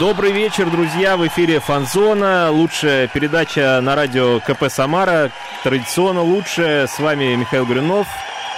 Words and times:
Добрый 0.00 0.32
вечер, 0.32 0.68
друзья. 0.70 1.16
В 1.16 1.24
эфире 1.28 1.60
Фанзона. 1.60 2.50
Лучшая 2.50 3.06
передача 3.06 3.80
на 3.80 3.94
радио 3.94 4.40
КП 4.40 4.64
Самара. 4.68 5.30
Традиционно 5.62 6.20
лучшая. 6.20 6.88
С 6.88 6.98
вами 6.98 7.36
Михаил 7.36 7.64
Гринов, 7.64 8.08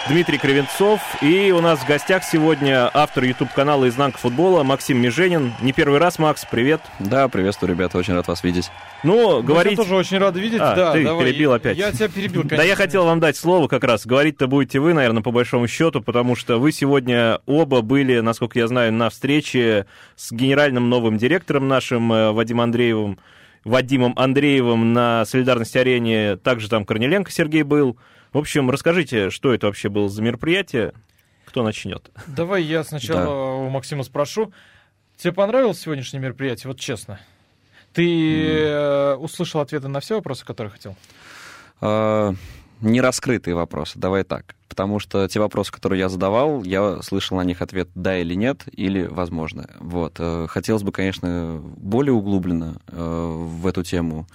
Дмитрий 0.09 0.38
Кривенцов. 0.38 1.01
И 1.20 1.51
у 1.51 1.60
нас 1.60 1.80
в 1.80 1.87
гостях 1.87 2.23
сегодня 2.23 2.88
автор 2.95 3.24
YouTube-канала 3.24 3.88
«Изнанка 3.88 4.19
футбола» 4.19 4.62
Максим 4.62 5.01
Меженин. 5.01 5.52
Не 5.60 5.73
первый 5.73 5.98
раз, 5.98 6.20
Макс, 6.20 6.45
привет. 6.48 6.80
Да, 7.01 7.29
приветствую, 7.29 7.70
ребята. 7.70 7.98
Очень 7.98 8.15
рад 8.15 8.29
вас 8.29 8.45
видеть. 8.45 8.70
Ну, 9.02 9.42
говорить... 9.42 9.73
Я 9.73 9.77
тоже 9.77 9.96
очень 9.96 10.19
рад 10.19 10.37
видеть. 10.37 10.60
А, 10.60 10.77
да, 10.77 10.92
ты 10.92 11.02
давай. 11.02 11.27
перебил 11.27 11.52
опять. 11.52 11.77
Я 11.77 11.91
тебя 11.91 12.06
перебил, 12.06 12.42
конечно. 12.42 12.59
Да 12.59 12.62
я 12.62 12.77
хотел 12.77 13.05
вам 13.05 13.19
дать 13.19 13.37
слово 13.37 13.66
как 13.66 13.82
раз. 13.82 14.06
Говорить-то 14.06 14.46
будете 14.46 14.79
вы, 14.79 14.95
наверное, 14.95 15.23
по 15.23 15.32
большому 15.32 15.66
счету, 15.66 16.01
потому 16.01 16.37
что 16.37 16.59
вы 16.59 16.70
сегодня 16.70 17.41
оба 17.46 17.80
были, 17.80 18.20
насколько 18.20 18.60
я 18.60 18.68
знаю, 18.68 18.93
на 18.93 19.10
встрече 19.10 19.87
с 20.15 20.30
генеральным 20.30 20.88
новым 20.88 21.18
директором 21.18 21.66
нашим 21.66 22.12
э, 22.12 22.30
Вадимом 22.30 22.66
Андреевым, 22.66 23.18
Вадимом 23.65 24.12
Андреевым 24.16 24.93
на 24.93 25.24
Солидарности 25.24 25.79
арене. 25.79 26.37
Также 26.37 26.68
там 26.68 26.84
Корнеленко 26.84 27.32
Сергей 27.32 27.65
был. 27.65 27.96
В 28.36 28.38
общем, 28.38 28.68
расскажите, 28.70 29.30
что 29.30 29.54
это 29.54 29.66
вообще 29.66 29.88
было 29.88 30.10
за 30.10 30.20
мероприятие? 30.20 30.92
Кто 31.46 31.62
начнет? 31.62 32.10
Давай 32.26 32.62
я 32.62 32.84
сначала 32.84 33.24
Да. 33.24 33.30
у 33.30 33.70
Максима 33.70 34.02
спрошу. 34.02 34.52
Тебе 35.16 35.32
понравилось 35.32 35.80
сегодняшнее 35.80 36.20
мероприятие? 36.20 36.68
Вот 36.68 36.79
честно. 36.79 37.18
Ты 37.95 38.59
э, 38.59 39.14
услышал 39.14 39.62
ответы 39.62 39.88
на 39.88 40.01
все 40.01 40.16
вопросы, 40.16 40.45
которые 40.45 40.70
хотел? 40.70 40.96
А, 41.80 42.34
не 42.82 43.01
раскрытые 43.01 43.54
вопросы, 43.54 43.98
давай 43.98 44.23
так. 44.23 44.54
Потому 44.68 44.98
что 44.98 45.26
те 45.29 45.40
вопросы, 45.40 45.73
которые 45.73 46.01
я 46.01 46.10
задавал, 46.10 46.62
я 46.62 47.01
слышал 47.01 47.38
на 47.38 47.42
них 47.42 47.62
ответ 47.62 47.88
«да» 47.95 48.18
или 48.18 48.34
«нет», 48.34 48.64
или 48.70 49.07
«возможно». 49.07 49.70
Вот. 49.80 50.16
Э, 50.18 50.46
Хотелось 50.46 50.82
бы, 50.82 50.92
конечно, 50.92 51.59
более 51.79 52.12
углубленно 52.12 52.82
э, 52.88 52.98
в 53.01 53.66
эту 53.66 53.82
тему 53.82 54.26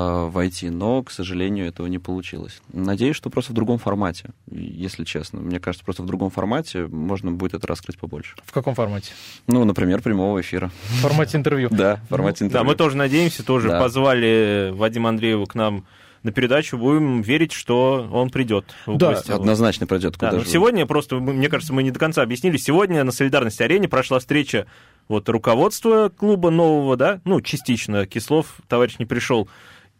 войти, 0.00 0.68
но, 0.70 1.02
к 1.02 1.10
сожалению, 1.10 1.66
этого 1.66 1.86
не 1.86 1.98
получилось. 1.98 2.60
Надеюсь, 2.72 3.16
что 3.16 3.30
просто 3.30 3.52
в 3.52 3.54
другом 3.54 3.78
формате, 3.78 4.30
если 4.50 5.04
честно. 5.04 5.40
Мне 5.40 5.58
кажется, 5.58 5.84
просто 5.84 6.02
в 6.02 6.06
другом 6.06 6.30
формате 6.30 6.86
можно 6.86 7.32
будет 7.32 7.54
это 7.54 7.66
раскрыть 7.66 7.98
побольше. 7.98 8.36
В 8.44 8.52
каком 8.52 8.74
формате? 8.74 9.12
Ну, 9.46 9.64
например, 9.64 10.02
прямого 10.02 10.40
эфира. 10.40 10.70
В 10.84 11.00
формате 11.00 11.38
интервью. 11.38 11.68
Да, 11.70 12.00
в 12.06 12.08
формате 12.10 12.40
Да, 12.40 12.46
интервью. 12.46 12.68
мы 12.70 12.74
тоже 12.76 12.96
надеемся, 12.96 13.42
тоже 13.44 13.68
Да. 13.68 13.80
позвали 13.80 14.70
Вадима 14.74 15.08
Андреева 15.08 15.46
к 15.46 15.54
нам 15.54 15.86
на 16.22 16.30
передачу. 16.32 16.76
Будем 16.76 17.22
верить, 17.22 17.52
что 17.52 18.06
он 18.12 18.28
придет 18.30 18.74
в 18.84 18.96
Да, 18.98 19.14
гости. 19.14 19.30
Однозначно 19.30 19.86
пройдет 19.86 20.12
Да, 20.18 20.28
куда 20.28 20.38
но 20.38 20.44
же. 20.44 20.50
сегодня 20.50 20.84
просто, 20.84 21.16
мне 21.16 21.48
кажется, 21.48 21.72
мы 21.72 21.82
не 21.82 21.90
до 21.90 21.98
конца 21.98 22.22
объяснили. 22.22 22.58
Сегодня 22.58 23.02
на 23.02 23.12
Солидарности 23.12 23.62
арене 23.62 23.88
прошла 23.88 24.18
встреча 24.18 24.66
вот 25.08 25.28
руководства 25.28 26.08
клуба 26.14 26.50
нового, 26.50 26.96
да, 26.96 27.20
ну, 27.24 27.40
частично, 27.40 28.06
Кислов, 28.06 28.56
товарищ 28.68 28.96
не 28.98 29.06
пришел, 29.06 29.48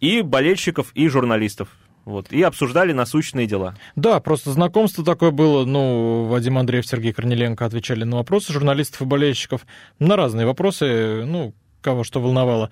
и 0.01 0.23
болельщиков, 0.23 0.93
и 0.95 1.09
журналистов. 1.09 1.69
Вот, 2.05 2.31
и 2.31 2.41
обсуждали 2.43 2.93
насущные 2.93 3.49
дела. 3.49 3.75
Да, 3.97 4.21
просто 4.21 4.53
знакомство 4.53 5.05
такое 5.05 5.33
было. 5.33 5.65
Ну, 5.65 6.27
Вадим 6.27 6.57
Андреев, 6.57 6.87
Сергей 6.87 7.13
Корнеленко 7.13 7.65
отвечали 7.65 8.05
на 8.05 8.19
вопросы 8.19 8.53
журналистов 8.53 9.03
и 9.03 9.05
болельщиков. 9.05 9.67
На 9.99 10.15
разные 10.15 10.47
вопросы, 10.47 11.25
ну, 11.27 11.53
кого 11.83 12.05
что 12.05 12.21
волновало. 12.21 12.71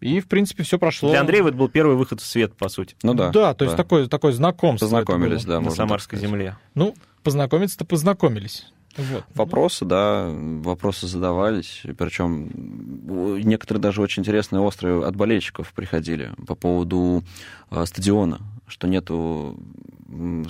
И, 0.00 0.20
в 0.20 0.26
принципе, 0.26 0.64
все 0.64 0.78
прошло. 0.78 1.10
Для 1.10 1.20
Андреева 1.20 1.48
это 1.48 1.56
был 1.56 1.68
первый 1.68 1.96
выход 1.96 2.20
в 2.20 2.26
свет, 2.26 2.54
по 2.56 2.68
сути, 2.68 2.96
Ну 3.02 3.14
да. 3.14 3.30
Да, 3.30 3.54
то 3.54 3.64
есть 3.64 3.76
такое, 3.76 4.08
такое 4.08 4.32
знакомство. 4.32 4.86
Познакомились, 4.86 5.44
было. 5.44 5.54
да, 5.54 5.60
на 5.60 5.66
так 5.68 5.76
Самарской 5.76 6.18
земле. 6.18 6.56
Ну, 6.74 6.96
познакомиться-то 7.22 7.84
познакомились. 7.84 8.66
Вот. 8.96 9.24
Вопросы, 9.34 9.84
да, 9.84 10.28
вопросы 10.30 11.06
задавались, 11.06 11.82
причем 11.98 12.50
некоторые 13.44 13.80
даже 13.82 14.00
очень 14.02 14.22
интересные, 14.22 14.60
острые 14.60 15.04
от 15.06 15.14
болельщиков 15.16 15.72
приходили 15.72 16.32
по 16.46 16.54
поводу 16.54 17.22
э, 17.70 17.84
стадиона, 17.86 18.40
что 18.66 18.86
нету 18.88 19.56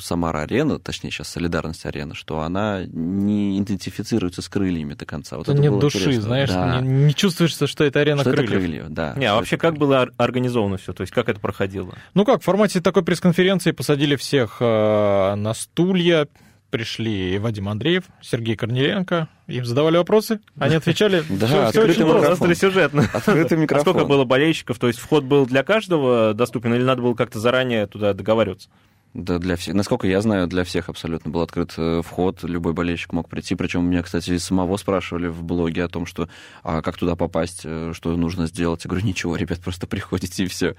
Самара-арена, 0.01 0.79
точнее 0.79 1.11
сейчас 1.11 1.29
Солидарность-арена, 1.29 2.15
что 2.15 2.41
она 2.41 2.85
не 2.87 3.59
идентифицируется 3.59 4.43
с 4.43 4.49
крыльями 4.49 4.95
до 4.95 5.07
конца. 5.07 5.37
Вот 5.37 5.45
Это 5.49 5.53
это 5.53 5.63
нет 5.63 5.71
было 5.73 5.81
души, 5.81 5.99
интересно. 5.99 6.23
знаешь, 6.23 6.51
Да. 6.51 6.81
не, 6.81 6.89
не 7.07 7.15
чувствуешься, 7.15 7.67
что 7.67 7.85
это 7.85 8.01
арена 8.01 8.21
Что 8.21 8.31
это 8.31 8.43
крыльев. 8.43 8.61
крылья, 8.61 8.87
да. 8.89 9.15
Не, 9.17 9.27
а 9.27 9.35
вообще 9.37 9.57
это 9.57 9.63
как 9.63 9.79
было 9.79 10.03
ор- 10.03 10.13
организовано 10.19 10.77
все, 10.77 10.93
то 10.93 11.01
есть 11.01 11.13
как 11.13 11.29
это 11.29 11.41
проходило? 11.41 11.95
Ну 12.15 12.25
как, 12.25 12.43
в 12.43 12.45
формате 12.45 12.81
такой 12.81 13.03
пресс-конференции 13.03 13.71
посадили 13.73 14.17
всех 14.17 14.59
э, 14.61 15.35
на 15.35 15.55
стулья, 15.55 16.29
пришли 16.71 17.39
Вадим 17.39 17.69
Андреев, 17.69 18.05
Сергей 18.21 18.57
Корнеленко, 18.57 19.29
им 19.47 19.65
задавали 19.65 19.97
вопросы, 19.97 20.41
они 20.59 20.75
отвечали. 20.77 21.23
Да, 21.29 21.69
открытый 21.69 21.91
очень 21.91 22.11
просто. 22.11 22.33
Остросюжетно. 22.33 23.09
Открытый 23.13 23.59
А 23.59 23.61
микрофон. 23.61 23.95
сколько 23.95 24.09
было 24.09 24.25
болельщиков? 24.25 24.79
То 24.79 24.89
есть 24.89 24.99
вход 24.99 25.25
был 25.25 25.47
для 25.47 25.63
каждого 25.63 26.35
доступен 26.35 26.75
или 26.75 26.83
надо 26.83 27.03
было 27.03 27.15
как-то 27.15 27.39
заранее 27.39 27.87
туда 27.87 28.13
договариваться? 28.13 28.69
Да, 29.17 29.39
для 29.39 29.57
всех. 29.57 29.75
Насколько 29.75 30.07
я 30.07 30.21
знаю, 30.21 30.47
для 30.47 30.63
всех 30.63 30.91
абсолютно 30.91 31.31
был 31.31 31.41
открыт 31.41 31.73
э, 31.79 32.03
вход, 32.05 32.43
любой 32.43 32.75
болельщик 32.75 33.15
мог 33.15 33.31
прийти. 33.31 33.55
Причем 33.55 33.89
меня, 33.89 34.03
кстати, 34.03 34.33
и 34.33 34.39
самого 34.39 34.77
спрашивали 34.77 35.29
в 35.29 35.43
блоге 35.43 35.85
о 35.85 35.89
том, 35.89 36.05
что 36.05 36.29
а 36.63 36.83
как 36.83 36.99
туда 36.99 37.17
попасть, 37.17 37.63
э, 37.65 37.93
что 37.95 38.15
нужно 38.15 38.47
сделать. 38.47 38.85
Я 38.85 38.91
говорю, 38.91 39.07
ничего, 39.07 39.37
ребят, 39.37 39.61
просто 39.61 39.87
приходите 39.87 40.45
и 40.45 40.47
все. 40.47 40.77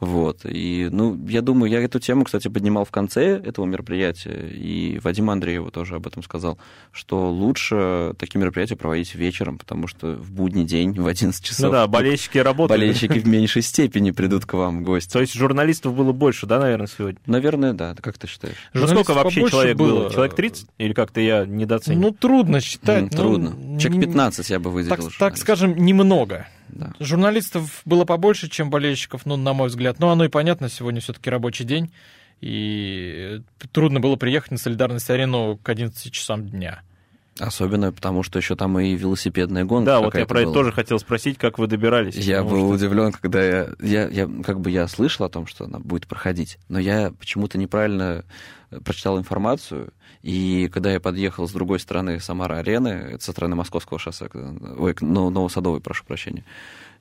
Вот. 0.00 0.40
И, 0.42 0.88
ну, 0.90 1.16
я 1.28 1.42
думаю, 1.42 1.70
я 1.70 1.80
эту 1.80 2.00
тему, 2.00 2.24
кстати, 2.24 2.48
поднимал 2.48 2.84
в 2.84 2.90
конце 2.90 3.36
этого 3.38 3.66
мероприятия, 3.66 4.48
и 4.50 4.98
Вадим 5.04 5.30
Андрееву 5.30 5.70
тоже 5.70 5.94
об 5.94 6.08
этом 6.08 6.24
сказал, 6.24 6.58
что 6.90 7.30
лучше 7.30 8.14
такие 8.18 8.40
мероприятия 8.40 8.74
проводить 8.74 9.14
вечером, 9.14 9.58
потому 9.58 9.86
что 9.86 10.16
в 10.16 10.32
будний 10.32 10.64
день 10.64 10.92
в 11.00 11.06
11 11.06 11.44
часов 11.44 11.66
Ну 11.66 11.70
да, 11.70 11.86
болельщики 11.86 12.38
работали. 12.38 12.80
болельщики 12.80 13.20
в 13.20 13.28
меньшей 13.28 13.62
степени 13.62 14.10
придут 14.10 14.44
к 14.44 14.54
вам 14.54 14.80
в 14.80 14.82
гости. 14.82 15.12
То 15.12 15.20
есть 15.20 15.34
журналистов 15.34 15.94
было 15.94 16.10
больше, 16.10 16.46
да, 16.46 16.58
наверное, 16.58 16.88
сегодня? 16.88 17.20
Наверное, 17.26 17.75
да. 17.76 17.94
Как 18.00 18.18
ты 18.18 18.26
считаешь? 18.26 18.56
Ну 18.74 18.86
сколько 18.86 19.14
вообще 19.14 19.48
человек 19.48 19.76
было? 19.76 20.00
было. 20.00 20.10
Человек 20.12 20.34
30? 20.34 20.68
Или 20.78 20.92
как-то 20.92 21.20
я 21.20 21.44
недооценил? 21.44 22.00
Ну, 22.00 22.10
трудно 22.12 22.60
считать. 22.60 23.02
Ну, 23.02 23.08
Трудно. 23.08 23.78
Человек 23.78 24.00
не- 24.00 24.06
15 24.06 24.50
я 24.50 24.58
бы 24.58 24.70
выделил. 24.70 24.96
Так, 24.96 25.12
так 25.18 25.36
скажем, 25.36 25.76
немного. 25.76 26.46
Да. 26.68 26.92
Журналистов 26.98 27.82
было 27.84 28.04
побольше, 28.04 28.48
чем 28.48 28.70
болельщиков, 28.70 29.26
ну, 29.26 29.36
на 29.36 29.52
мой 29.52 29.68
взгляд. 29.68 29.98
Но 30.00 30.10
оно 30.10 30.24
и 30.24 30.28
понятно, 30.28 30.68
сегодня 30.68 31.00
все-таки 31.00 31.30
рабочий 31.30 31.64
день. 31.64 31.92
И 32.40 33.40
трудно 33.72 34.00
было 34.00 34.16
приехать 34.16 34.50
на 34.50 34.58
солидарность 34.58 35.08
арену 35.10 35.58
к 35.62 35.68
11 35.68 36.12
часам 36.12 36.48
дня. 36.48 36.82
Особенно 37.38 37.92
потому, 37.92 38.22
что 38.22 38.38
еще 38.38 38.56
там 38.56 38.78
и 38.78 38.94
велосипедная 38.94 39.64
гонка. 39.64 39.86
да, 39.92 40.00
вот 40.00 40.14
я 40.14 40.24
про 40.26 40.38
это 40.40 40.46
была. 40.46 40.54
тоже 40.54 40.72
хотел 40.72 40.98
спросить, 40.98 41.36
как 41.36 41.58
вы 41.58 41.66
добирались. 41.66 42.14
Я 42.16 42.42
был 42.42 42.56
что- 42.56 42.68
удивлен, 42.68 43.12
когда 43.12 43.42
я, 43.44 43.68
я, 43.80 44.08
я, 44.08 44.28
как 44.42 44.60
бы 44.60 44.70
я 44.70 44.88
слышал 44.88 45.26
о 45.26 45.28
том, 45.28 45.46
что 45.46 45.64
она 45.66 45.78
будет 45.78 46.06
проходить, 46.06 46.58
но 46.68 46.78
я 46.78 47.12
почему-то 47.18 47.58
неправильно 47.58 48.24
э, 48.70 48.80
прочитал 48.80 49.18
информацию, 49.18 49.92
и 50.22 50.70
когда 50.72 50.90
я 50.92 50.98
подъехал 50.98 51.46
с 51.46 51.52
другой 51.52 51.78
стороны 51.78 52.20
Самара-арены, 52.20 53.18
со 53.20 53.32
стороны 53.32 53.54
Московского 53.54 53.98
шоссе, 53.98 54.28
ой, 54.32 54.96
Но- 55.02 55.28
Новосадовой, 55.30 55.80
прошу 55.80 56.04
прощения, 56.06 56.44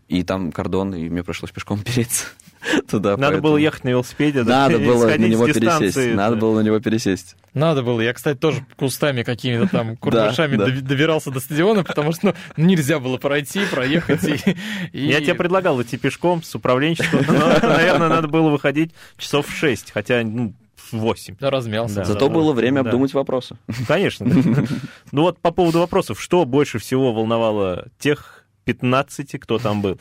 и 0.10 0.22
там 0.24 0.52
кордон, 0.52 0.94
и 0.94 1.08
мне 1.10 1.24
пришлось 1.24 1.52
пешком 1.52 1.80
переться 1.84 2.26
туда. 2.90 3.12
Надо 3.12 3.22
поэтому- 3.24 3.42
было 3.44 3.58
ехать 3.58 3.84
на 3.84 3.90
велосипеде, 3.90 4.44
да, 4.44 4.68
Надо 4.70 4.80
было 4.86 5.08
на 5.08 5.18
него 5.18 5.48
дистанции. 5.48 5.92
пересесть. 5.92 6.16
Надо 6.16 6.36
было 6.36 6.60
на 6.62 6.66
него 6.66 6.80
пересесть. 6.80 7.36
Надо 7.54 7.84
было. 7.84 8.02
Я, 8.02 8.14
кстати, 8.14 8.38
тоже 8.38 8.66
кустами 8.76 9.24
какими-то 9.24 9.68
там 9.70 9.98
курдашами 9.98 10.56
да. 10.58 10.68
доби- 10.68 10.82
добирался 10.82 11.32
до 11.32 11.40
стадиона, 11.40 11.84
потому 11.84 12.12
что 12.14 12.36
ну, 12.58 12.66
нельзя 12.66 13.00
было 13.00 13.18
пройти, 13.18 13.62
проехать. 13.72 14.24
И, 14.24 14.56
и- 14.92 15.08
Я 15.08 15.22
тебе 15.22 15.36
предлагал 15.36 15.82
идти 15.82 15.98
пешком 15.98 16.44
с 16.44 16.54
управленческого, 16.56 17.24
но, 17.28 17.68
наверное, 17.68 18.10
надо 18.10 18.28
было 18.28 18.50
выходить 18.50 18.92
часов 19.18 19.48
в 19.48 19.56
6, 19.56 19.92
хотя 19.92 20.22
ну, 20.24 20.54
в 20.92 20.98
8. 20.98 21.38
размялся. 21.40 21.96
Да. 21.96 22.06
Зато 22.06 22.30
было 22.30 22.54
время 22.54 22.84
да. 22.84 22.90
обдумать 22.90 23.14
вопросы. 23.14 23.58
Конечно. 23.88 24.26
да. 24.30 24.64
Ну 25.12 25.22
вот 25.24 25.40
по 25.40 25.52
поводу 25.52 25.80
вопросов, 25.80 26.22
что 26.22 26.46
больше 26.46 26.80
всего 26.80 27.14
волновало 27.14 27.88
тех 28.00 28.46
15, 28.66 29.40
кто 29.40 29.60
там 29.60 29.82
был? 29.82 30.00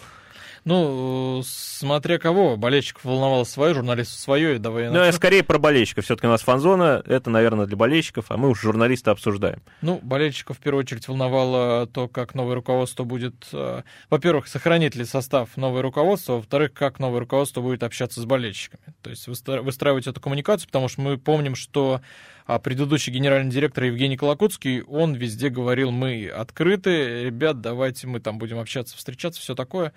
Ну, 0.64 1.42
смотря 1.44 2.18
кого, 2.18 2.56
болельщиков 2.56 3.04
волновало 3.04 3.44
свое, 3.44 3.74
журналистов 3.74 4.18
свое, 4.18 4.56
и 4.56 4.58
давай 4.58 4.88
Ну, 4.88 5.04
я 5.04 5.12
скорее 5.12 5.42
про 5.42 5.58
болельщиков. 5.58 6.04
Все-таки 6.04 6.26
у 6.26 6.30
нас 6.30 6.40
фанзона, 6.40 7.02
это, 7.04 7.28
наверное, 7.28 7.66
для 7.66 7.76
болельщиков, 7.76 8.26
а 8.30 8.38
мы 8.38 8.48
уж 8.48 8.62
журналисты 8.62 9.10
обсуждаем. 9.10 9.62
Ну, 9.82 10.00
болельщиков 10.02 10.56
в 10.56 10.60
первую 10.60 10.80
очередь 10.80 11.06
волновало 11.06 11.86
то, 11.86 12.08
как 12.08 12.34
новое 12.34 12.54
руководство 12.54 13.04
будет... 13.04 13.34
э, 13.52 13.82
Во-первых, 14.08 14.48
сохранит 14.48 14.94
ли 14.94 15.04
состав 15.04 15.56
новое 15.56 15.82
руководство, 15.82 16.34
во-вторых, 16.34 16.72
как 16.72 16.98
новое 16.98 17.20
руководство 17.20 17.60
будет 17.60 17.82
общаться 17.82 18.22
с 18.22 18.24
болельщиками. 18.24 18.82
То 19.02 19.10
есть 19.10 19.26
выстраивать 19.26 20.06
эту 20.06 20.20
коммуникацию, 20.20 20.68
потому 20.68 20.88
что 20.88 21.02
мы 21.02 21.18
помним, 21.18 21.56
что 21.56 22.00
а, 22.46 22.58
предыдущий 22.58 23.12
генеральный 23.12 23.50
директор 23.50 23.84
Евгений 23.84 24.16
Колокутский, 24.16 24.82
он 24.82 25.14
везде 25.14 25.48
говорил, 25.48 25.90
мы 25.90 26.28
открыты, 26.28 27.24
ребят, 27.24 27.60
давайте 27.60 28.06
мы 28.06 28.20
там 28.20 28.38
будем 28.38 28.58
общаться, 28.58 28.96
встречаться, 28.96 29.40
все 29.40 29.54
такое. 29.54 29.92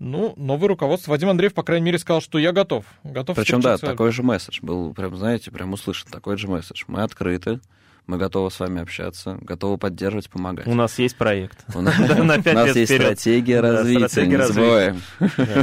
Ну, 0.00 0.32
новое 0.36 0.68
руководство. 0.68 1.10
Вадим 1.10 1.28
Андреев, 1.28 1.52
по 1.52 1.62
крайней 1.62 1.84
мере, 1.84 1.98
сказал, 1.98 2.22
что 2.22 2.38
я 2.38 2.52
готов. 2.52 2.86
готов 3.04 3.36
Причем, 3.36 3.60
да, 3.60 3.76
такой 3.76 4.12
же 4.12 4.22
месседж 4.22 4.58
был, 4.62 4.94
прям, 4.94 5.14
знаете, 5.14 5.50
прям 5.50 5.74
услышан 5.74 6.08
такой 6.10 6.38
же 6.38 6.48
месседж. 6.48 6.84
Мы 6.86 7.02
открыты, 7.02 7.60
мы 8.06 8.16
готовы 8.16 8.50
с 8.50 8.58
вами 8.58 8.80
общаться, 8.80 9.38
готовы 9.42 9.76
поддерживать, 9.76 10.30
помогать. 10.30 10.66
У 10.66 10.74
нас 10.74 10.98
есть 10.98 11.16
проект. 11.16 11.64
У 11.74 11.82
нас 11.82 11.94
есть 12.74 12.94
стратегия 12.94 13.60
развития, 13.60 14.26
не 14.26 14.42
забываем. 14.42 15.02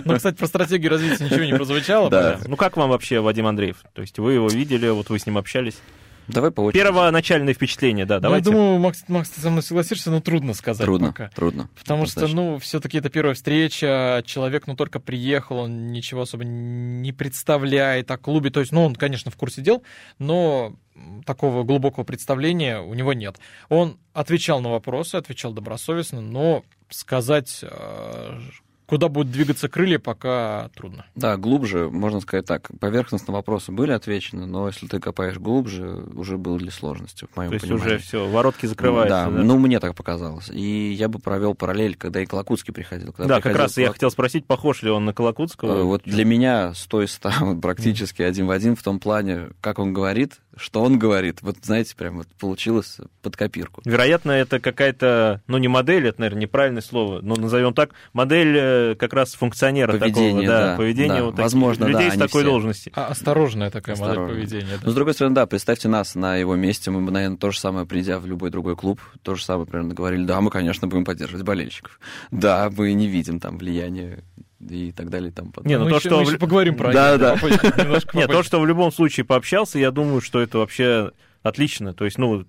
Ну, 0.06 0.16
кстати, 0.18 0.36
про 0.36 0.46
стратегию 0.46 0.92
развития 0.92 1.26
ничего 1.26 1.44
не 1.44 1.56
прозвучало. 1.56 2.12
Да. 2.12 2.40
Ну, 2.46 2.56
как 2.58 2.78
вам 2.78 2.92
вообще 2.92 3.20
Вадим 3.20 3.48
Андреев? 3.48 3.78
То 3.94 4.02
есть 4.02 4.20
вы 4.20 4.34
его 4.34 4.48
видели, 4.50 4.88
вот 4.90 5.10
вы 5.10 5.18
с 5.18 5.26
ним 5.26 5.40
общались? 5.40 5.80
Давай 6.28 6.52
по 6.52 6.62
очереди. 6.62 6.84
Первоначальное 6.84 7.54
впечатление, 7.54 8.06
да, 8.06 8.20
давайте. 8.20 8.50
Ну, 8.50 8.56
я 8.58 8.64
думаю, 8.64 8.80
Макс, 8.80 9.04
Макс, 9.08 9.30
ты 9.30 9.42
со 9.42 9.50
мной 9.50 9.64
согласишься, 9.64 10.12
но 10.12 10.20
трудно 10.20 10.54
сказать 10.54 10.86
Трудно, 10.86 11.08
пока. 11.08 11.30
трудно. 11.30 11.70
Потому 11.78 12.06
что, 12.06 12.28
ну, 12.28 12.60
все-таки 12.60 12.98
это 12.98 13.10
первая 13.10 13.36
встреча, 13.36 14.24
человек, 14.26 14.68
ну, 14.68 14.76
только 14.76 15.00
приехал, 15.00 15.58
он 15.60 15.88
ничего 15.88 16.22
особо 16.22 16.44
не 16.44 17.14
представляет 17.14 18.12
о 18.12 18.18
клубе. 18.18 18.50
То 18.50 18.60
есть, 18.60 18.72
ну, 18.72 18.84
он, 18.86 18.96
конечно, 18.96 19.32
в 19.32 19.36
курсе 19.38 19.62
дел, 19.62 19.84
но 20.20 20.76
такого 21.26 21.64
глубокого 21.64 22.04
представления 22.04 22.80
у 22.80 22.94
него 22.94 23.14
нет. 23.14 23.38
Он 23.70 23.98
отвечал 24.14 24.60
на 24.62 24.70
вопросы, 24.70 25.16
отвечал 25.16 25.54
добросовестно, 25.54 26.22
но 26.22 26.64
сказать, 26.90 27.60
э, 27.62 28.40
Куда 28.88 29.10
будут 29.10 29.34
двигаться 29.34 29.68
крылья, 29.68 30.00
пока 30.00 30.70
трудно. 30.74 31.06
Да, 31.14 31.36
глубже, 31.36 31.90
можно 31.90 32.22
сказать 32.22 32.46
так. 32.46 32.70
Поверхностно 32.80 33.34
вопросы 33.34 33.74
были 33.74 33.92
отвечены, 33.92 34.46
но 34.46 34.68
если 34.68 34.88
ты 34.88 35.02
копаешь 35.02 35.38
глубже, 35.38 36.06
уже 36.16 36.38
были 36.38 36.70
сложности, 36.70 37.28
в 37.30 37.36
моем 37.36 37.50
То 37.50 37.56
есть 37.56 37.68
понимании. 37.68 37.96
уже 37.96 37.98
все, 37.98 38.26
воротки 38.30 38.66
закрываются. 38.66 39.26
Да, 39.26 39.30
да, 39.30 39.44
ну 39.44 39.60
мне 39.60 39.82
так 39.82 39.94
показалось. 39.94 40.50
И 40.50 40.94
я 40.94 41.10
бы 41.10 41.20
провел 41.20 41.54
параллель, 41.54 41.98
когда 41.98 42.22
и 42.22 42.26
Колокутский 42.26 42.74
приходил. 42.74 43.12
Когда 43.12 43.36
да, 43.36 43.36
приходил 43.36 43.54
как 43.54 43.62
раз 43.62 43.76
Колок... 43.76 43.88
я 43.88 43.94
хотел 43.94 44.12
спросить, 44.12 44.46
похож 44.46 44.82
ли 44.84 44.90
он 44.90 45.04
на 45.04 45.14
Колокутского? 45.14 45.80
Э, 45.80 45.84
вот 45.84 46.04
для 46.06 46.24
меня 46.24 46.74
стой 46.74 47.08
там 47.22 47.60
практически 47.62 48.22
один 48.22 48.48
в 48.48 48.52
один 48.52 48.78
в 48.78 48.84
том 48.84 49.02
плане, 49.02 49.50
как 49.60 49.80
он 49.80 49.92
говорит, 49.94 50.40
что 50.58 50.82
он 50.82 51.00
говорит. 51.00 51.42
Вот, 51.42 51.58
знаете, 51.62 51.96
прям 51.96 52.18
вот 52.18 52.28
получилось 52.40 52.98
под 53.22 53.36
копирку. 53.36 53.82
Вероятно, 53.86 54.32
это 54.32 54.60
какая-то, 54.60 55.42
ну, 55.48 55.58
не 55.58 55.68
модель, 55.68 56.08
это, 56.08 56.22
наверное, 56.22 56.44
неправильное 56.44 56.82
слово, 56.82 57.22
но 57.22 57.36
назовем 57.36 57.74
так, 57.74 57.92
модель 58.14 58.56
э, 58.58 58.96
как 58.96 59.14
раз 59.14 59.34
функционера 59.34 59.98
поведение, 59.98 60.48
такого, 60.48 60.48
да, 60.48 60.72
да, 60.72 60.78
поведения 60.78 61.16
да, 61.16 61.24
вот 61.26 61.38
возможно, 61.38 61.86
таких, 61.86 62.00
людей 62.00 62.10
да, 62.12 62.16
с 62.16 62.28
такой 62.28 62.42
все. 62.42 62.52
должности. 62.52 62.92
А, 62.96 63.08
осторожная 63.08 63.72
такая 63.72 63.94
Осторожно. 63.94 64.24
модель 64.24 64.36
поведения. 64.36 64.78
Да. 64.78 64.86
Но, 64.86 64.92
с 64.92 64.96
другой 64.96 65.14
стороны, 65.14 65.36
да, 65.36 65.46
представьте 65.46 65.88
нас 65.88 66.16
на 66.16 66.36
его 66.36 66.56
месте, 66.56 66.92
мы 66.92 67.02
бы, 67.02 67.12
наверное, 67.12 67.38
то 67.38 67.52
же 67.52 67.60
самое, 67.60 67.86
придя 67.86 68.20
в 68.20 68.26
любой 68.26 68.50
другой 68.50 68.76
клуб, 68.76 69.02
то 69.22 69.36
же 69.36 69.44
самое 69.44 69.68
примерно 69.68 69.94
говорили, 69.94 70.26
да, 70.26 70.42
мы, 70.42 70.50
конечно, 70.50 70.88
будем 70.88 71.06
поддерживать 71.06 71.46
болельщиков. 71.46 72.00
Да, 72.32 72.70
мы 72.76 72.94
не 72.94 73.08
видим 73.08 73.40
там 73.40 73.58
влияния 73.58 74.24
и 74.60 74.92
так 74.92 75.10
далее. 75.10 75.30
и 75.30 75.34
Там, 75.34 75.52
не, 75.64 75.78
ну 75.78 75.86
мы 75.86 75.92
то, 75.92 75.98
еще, 75.98 76.10
что... 76.10 76.18
мы 76.18 76.24
еще 76.24 76.38
поговорим 76.38 76.76
про 76.76 76.92
Да, 76.92 77.10
это 77.12 77.20
да. 77.20 77.34
попозже, 77.34 77.60
Нет, 78.14 78.32
то, 78.32 78.44
что 78.44 78.60
в 78.60 78.66
любом 78.66 78.92
случае 78.92 79.26
пообщался, 79.26 79.80
я 79.80 79.92
думаю, 79.92 80.22
что 80.22 80.42
это 80.42 80.58
вообще 80.58 81.12
отлично. 81.44 81.94
То 81.94 82.06
есть, 82.06 82.18
ну, 82.18 82.46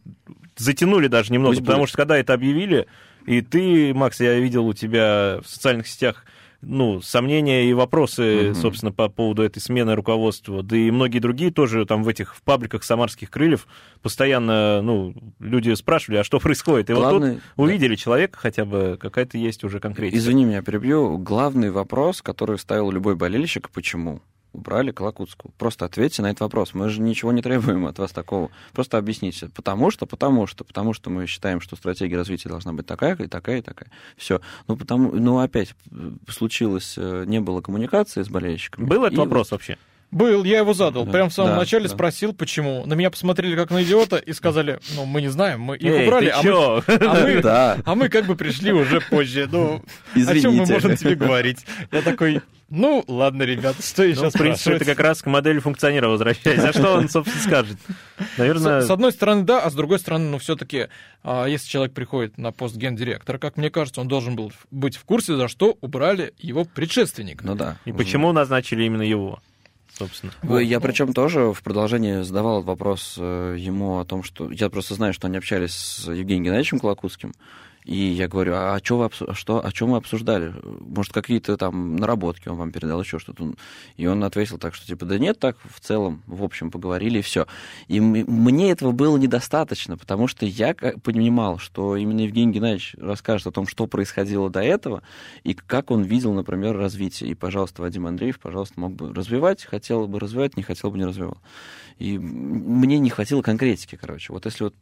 затянули 0.56 1.08
даже 1.08 1.32
немного, 1.32 1.52
Пусть 1.54 1.64
потому 1.64 1.80
будет. 1.82 1.88
что 1.90 1.98
когда 1.98 2.16
это 2.18 2.34
объявили, 2.34 2.86
и 3.26 3.42
ты, 3.42 3.92
Макс, 3.94 4.20
я 4.20 4.38
видел 4.38 4.66
у 4.66 4.74
тебя 4.74 5.40
в 5.42 5.48
социальных 5.48 5.86
сетях 5.86 6.24
ну, 6.60 7.00
сомнения 7.00 7.68
и 7.70 7.72
вопросы, 7.72 8.46
Мгм. 8.50 8.54
собственно, 8.56 8.92
по 8.92 9.08
поводу 9.08 9.42
этой 9.42 9.60
смены 9.60 9.94
руководства. 9.94 10.62
Да 10.62 10.76
и 10.76 10.90
многие 10.90 11.20
другие 11.20 11.52
тоже 11.52 11.86
там 11.86 12.02
в 12.02 12.08
этих 12.08 12.34
в 12.34 12.42
пабликах 12.42 12.82
самарских 12.82 13.30
крыльев 13.30 13.66
постоянно, 14.02 14.82
ну, 14.82 15.14
люди 15.38 15.72
спрашивали, 15.74 16.18
а 16.18 16.24
что 16.24 16.40
происходит? 16.40 16.90
И 16.90 16.92
вот 16.94 17.00
Главный- 17.02 17.34
тут 17.34 17.42
увидели 17.56 17.94
человека, 17.94 18.38
хотя 18.40 18.64
бы 18.64 18.98
какая-то 19.00 19.38
есть 19.38 19.62
уже 19.64 19.78
конкретика. 19.80 20.18
Извини 20.18 20.44
меня, 20.44 20.62
перебью. 20.62 21.18
Главный 21.18 21.70
вопрос, 21.70 22.22
который 22.22 22.58
ставил 22.58 22.90
любой 22.90 23.14
болельщик, 23.14 23.70
почему? 23.70 24.20
Убрали 24.58 24.90
Колокутскую. 24.90 25.52
Просто 25.56 25.84
ответьте 25.84 26.20
на 26.20 26.26
этот 26.26 26.40
вопрос. 26.40 26.74
Мы 26.74 26.88
же 26.88 27.00
ничего 27.00 27.30
не 27.30 27.42
требуем 27.42 27.86
от 27.86 27.98
вас 27.98 28.10
такого. 28.10 28.50
Просто 28.72 28.98
объясните. 28.98 29.48
Потому 29.54 29.92
что, 29.92 30.04
потому 30.04 30.48
что, 30.48 30.64
потому 30.64 30.92
что 30.92 31.10
мы 31.10 31.26
считаем, 31.26 31.60
что 31.60 31.76
стратегия 31.76 32.16
развития 32.16 32.48
должна 32.48 32.72
быть 32.72 32.84
такая, 32.84 33.14
и 33.14 33.28
такая, 33.28 33.58
и 33.58 33.62
такая. 33.62 33.88
Все. 34.16 34.40
Ну, 34.66 34.76
потому, 34.76 35.12
ну, 35.12 35.38
опять 35.38 35.74
э, 35.92 36.10
случилось, 36.28 36.94
э, 36.96 37.24
не 37.26 37.40
было 37.40 37.60
коммуникации 37.60 38.22
с 38.24 38.28
болельщиками. 38.28 38.86
Был 38.86 39.04
этот 39.04 39.18
вопрос 39.18 39.52
вообще? 39.52 39.78
Был, 40.10 40.44
я 40.44 40.58
его 40.58 40.72
задал. 40.72 41.04
Да, 41.04 41.12
Прям 41.12 41.28
в 41.28 41.34
самом 41.34 41.50
да, 41.52 41.56
начале 41.58 41.84
да. 41.86 41.94
спросил, 41.94 42.32
почему. 42.32 42.86
На 42.86 42.94
меня 42.94 43.10
посмотрели 43.10 43.54
как 43.54 43.70
на 43.70 43.82
идиота 43.82 44.16
и 44.16 44.32
сказали, 44.32 44.80
ну, 44.96 45.04
мы 45.04 45.20
не 45.20 45.28
знаем, 45.28 45.60
мы 45.60 45.76
их 45.76 45.84
Эй, 45.84 46.06
убрали, 46.06 46.26
ты 46.26 46.30
а 46.32 46.36
мы, 46.38 46.42
чё? 46.42 46.82
а 46.86 47.20
мы- 47.22 47.42
Да, 47.42 47.78
а 47.84 47.94
мы 47.94 48.08
как 48.08 48.24
бы 48.26 48.34
пришли 48.34 48.72
уже 48.72 49.00
позже. 49.02 49.46
Ну, 49.52 49.76
о 50.14 50.18
чем 50.18 50.24
мы 50.24 50.32
извините. 50.64 50.72
можем 50.72 50.96
тебе 50.96 51.14
говорить? 51.14 51.58
Я 51.92 52.00
такой, 52.00 52.40
ну, 52.70 53.04
ладно, 53.06 53.42
ребята, 53.42 53.82
что 53.82 54.02
я 54.02 54.10
Ну, 54.10 54.14
сейчас 54.14 54.34
в 54.34 54.38
принципе, 54.38 54.72
это 54.76 54.84
как 54.86 55.00
раз 55.00 55.20
к 55.20 55.26
модели 55.26 55.58
функционера 55.58 56.08
возвращаясь. 56.08 56.60
А 56.64 56.72
что 56.72 56.94
он, 56.94 57.10
собственно, 57.10 57.42
скажет? 57.44 57.76
Наверное, 58.38 58.80
С, 58.80 58.86
с 58.86 58.90
одной 58.90 59.12
стороны, 59.12 59.42
да, 59.44 59.60
а 59.62 59.70
с 59.70 59.74
другой 59.74 59.98
стороны, 59.98 60.30
ну, 60.30 60.38
все-таки, 60.38 60.88
если 61.24 61.68
человек 61.68 61.92
приходит 61.92 62.38
на 62.38 62.50
пост 62.52 62.76
гендиректора, 62.76 63.36
как 63.36 63.58
мне 63.58 63.68
кажется, 63.70 64.00
он 64.00 64.08
должен 64.08 64.36
был 64.36 64.52
быть 64.70 64.96
в 64.96 65.04
курсе, 65.04 65.36
за 65.36 65.48
что 65.48 65.76
убрали 65.82 66.32
его 66.38 66.64
предшественника. 66.64 67.44
Ну 67.46 67.54
да. 67.54 67.76
и 67.84 67.92
почему 67.92 68.32
назначили 68.32 68.84
именно 68.84 69.02
его, 69.02 69.40
собственно? 69.98 70.32
Вы- 70.42 70.64
Я 70.64 70.80
причем 70.80 71.12
тоже 71.12 71.52
в 71.52 71.62
продолжении 71.62 72.22
задавал 72.22 72.62
вопрос 72.62 73.16
э, 73.18 73.56
ему 73.58 73.98
о 73.98 74.04
том, 74.04 74.22
что 74.22 74.50
я 74.50 74.68
просто 74.70 74.94
знаю, 74.94 75.12
что 75.12 75.26
они 75.26 75.36
общались 75.38 75.72
с 75.74 76.08
Евгением 76.08 76.44
Геннадьевичем 76.44 76.78
Колокутским, 76.78 77.32
и 77.88 77.96
я 77.96 78.28
говорю, 78.28 78.52
а 78.54 78.74
о 78.74 78.80
чем 78.82 78.98
вы, 78.98 79.06
обсу- 79.06 79.32
что, 79.32 79.64
о 79.64 79.72
чем 79.72 79.92
вы 79.92 79.96
обсуждали? 79.96 80.52
Может, 80.62 81.14
какие-то 81.14 81.56
там 81.56 81.96
наработки 81.96 82.46
он 82.50 82.56
вам 82.56 82.70
передал, 82.70 83.00
еще 83.00 83.18
что-то? 83.18 83.54
И 83.96 84.06
он 84.06 84.22
ответил 84.24 84.58
так, 84.58 84.74
что 84.74 84.86
типа, 84.86 85.06
да 85.06 85.16
нет, 85.18 85.38
так 85.38 85.56
в 85.64 85.80
целом, 85.80 86.22
в 86.26 86.44
общем, 86.44 86.70
поговорили, 86.70 87.20
и 87.20 87.22
все. 87.22 87.46
И 87.86 87.98
мне 87.98 88.70
этого 88.72 88.92
было 88.92 89.16
недостаточно, 89.16 89.96
потому 89.96 90.26
что 90.26 90.44
я 90.44 90.74
понимал, 90.74 91.56
что 91.56 91.96
именно 91.96 92.20
Евгений 92.20 92.52
Геннадьевич 92.52 92.94
расскажет 92.98 93.46
о 93.46 93.52
том, 93.52 93.66
что 93.66 93.86
происходило 93.86 94.50
до 94.50 94.60
этого, 94.60 95.02
и 95.42 95.54
как 95.54 95.90
он 95.90 96.02
видел, 96.02 96.34
например, 96.34 96.76
развитие. 96.76 97.30
И, 97.30 97.34
пожалуйста, 97.34 97.80
Вадим 97.80 98.06
Андреев, 98.06 98.38
пожалуйста, 98.38 98.78
мог 98.78 98.92
бы 98.92 99.14
развивать, 99.14 99.64
хотел 99.64 100.06
бы 100.06 100.20
развивать, 100.20 100.58
не 100.58 100.62
хотел 100.62 100.90
бы 100.90 100.98
не 100.98 101.06
развивал. 101.06 101.38
И 101.98 102.18
мне 102.18 102.98
не 102.98 103.10
хватило 103.10 103.42
конкретики, 103.42 103.96
короче. 103.96 104.32
Вот 104.32 104.44
если 104.44 104.64
вот 104.64 104.74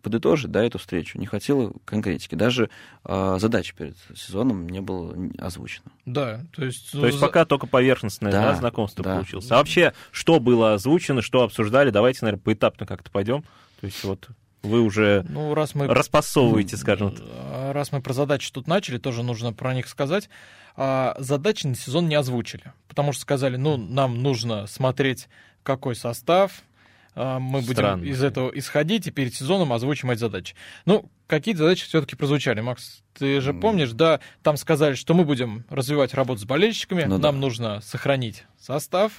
подытожить, 0.00 0.50
да, 0.50 0.64
эту 0.64 0.78
встречу, 0.78 1.18
не 1.18 1.26
хватило 1.26 1.72
конкретики. 1.84 2.34
Даже 2.34 2.51
э, 2.60 3.36
задача 3.38 3.74
перед 3.76 3.96
сезоном 4.14 4.68
не 4.68 4.80
было 4.80 5.14
озвучено. 5.38 5.90
Да, 6.06 6.40
то 6.54 6.64
есть... 6.64 6.92
То 6.92 7.06
есть 7.06 7.18
за- 7.18 7.26
пока 7.26 7.44
только 7.44 7.66
поверхностное 7.66 8.30
Да, 8.32 8.42
да, 8.50 8.54
знакомство 8.56 9.04
да. 9.04 9.14
получилось. 9.16 9.50
А 9.50 9.56
вообще, 9.56 9.92
что 10.10 10.40
было 10.40 10.74
озвучено, 10.74 11.22
что 11.22 11.42
обсуждали, 11.42 11.90
давайте, 11.90 12.20
наверное, 12.22 12.42
поэтапно 12.42 12.86
как-то 12.86 13.10
пойдем. 13.10 13.42
То 13.80 13.86
есть 13.86 14.02
вот 14.04 14.28
вы 14.62 14.80
уже 14.80 15.24
Ну, 15.28 15.54
раз 15.54 15.74
мы 15.74 15.88
распасовываете, 15.88 16.76
скажем 16.76 17.12
так. 17.16 17.24
Раз 17.72 17.90
мы 17.90 18.00
про 18.00 18.12
задачи 18.12 18.52
тут 18.52 18.66
начали, 18.68 18.98
тоже 18.98 19.22
нужно 19.22 19.52
про 19.52 19.74
них 19.74 19.88
сказать. 19.88 20.28
А, 20.76 21.16
Задачи 21.18 21.66
на 21.66 21.74
сезон 21.74 22.08
не 22.08 22.14
озвучили, 22.14 22.72
потому 22.88 23.12
что 23.12 23.22
сказали, 23.22 23.56
ну, 23.56 23.76
нам 23.76 24.22
нужно 24.22 24.66
смотреть, 24.66 25.28
какой 25.64 25.94
состав, 25.96 26.52
а, 27.14 27.38
мы 27.40 27.60
будем 27.60 27.72
Странно. 27.74 28.04
из 28.04 28.22
этого 28.22 28.50
исходить 28.50 29.06
и 29.06 29.10
перед 29.10 29.34
сезоном 29.34 29.72
озвучим 29.72 30.10
эти 30.12 30.20
задачи. 30.20 30.54
Ну, 30.86 31.10
какие-то 31.36 31.60
задачи 31.60 31.86
все-таки 31.86 32.14
прозвучали. 32.14 32.60
Макс, 32.60 33.02
ты 33.14 33.40
же 33.40 33.54
помнишь, 33.54 33.92
да, 33.92 34.20
там 34.42 34.58
сказали, 34.58 34.94
что 34.94 35.14
мы 35.14 35.24
будем 35.24 35.64
развивать 35.70 36.12
работу 36.12 36.40
с 36.40 36.44
болельщиками, 36.44 37.04
Ну 37.04 37.16
нам 37.16 37.20
да. 37.36 37.40
нужно 37.40 37.80
сохранить 37.80 38.44
состав, 38.60 39.12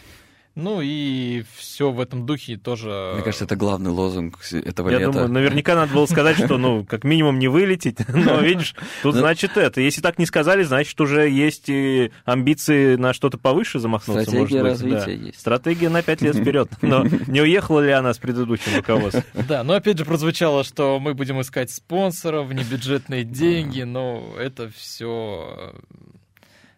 ну 0.55 0.81
и 0.81 1.43
все 1.55 1.91
в 1.91 2.00
этом 2.00 2.25
духе 2.25 2.57
тоже. 2.57 3.12
Мне 3.15 3.24
кажется, 3.24 3.45
это 3.45 3.55
главный 3.55 3.89
лозунг 3.91 4.39
этого 4.51 4.89
Я 4.89 5.00
лета. 5.00 5.12
думаю, 5.12 5.29
наверняка 5.29 5.75
надо 5.75 5.93
было 5.93 6.05
сказать, 6.05 6.38
что, 6.38 6.57
ну, 6.57 6.86
как 6.86 7.03
минимум 7.03 7.39
не 7.39 7.48
вылететь. 7.48 7.98
Но, 8.07 8.39
видишь, 8.41 8.75
тут 9.01 9.15
Ну- 9.15 9.19
значит 9.22 9.57
это. 9.57 9.81
Если 9.81 10.01
так 10.01 10.19
не 10.19 10.25
сказали, 10.25 10.63
значит, 10.63 11.00
уже 11.01 11.27
есть 11.29 11.69
и 11.69 12.12
амбиции 12.25 12.95
на 12.95 13.13
что-то 13.13 13.38
повыше 13.38 13.79
замахнуться, 13.79 14.24
Стратегия 14.24 14.62
может 14.63 14.83
быть. 14.83 14.93
развития 14.93 15.17
да. 15.17 15.25
есть. 15.27 15.39
Стратегия 15.39 15.89
на 15.89 16.03
пять 16.03 16.22
лет 16.22 16.36
вперед. 16.39 16.69
Но 16.81 17.03
не 17.27 17.41
уехала 17.41 17.79
ли 17.79 17.91
она 17.91 18.13
с 18.13 18.17
предыдущим 18.19 18.75
руководством? 18.77 19.24
Да, 19.48 19.63
но 19.63 19.74
опять 19.74 19.98
же 19.98 20.05
прозвучало, 20.05 20.63
что 20.63 21.00
мы 21.00 21.13
будем 21.13 21.41
искать 21.41 21.69
спонсоров, 21.72 22.48
внебюджетные 22.48 23.24
деньги, 23.24 23.81
но 23.81 24.36
это 24.39 24.69
все... 24.69 25.74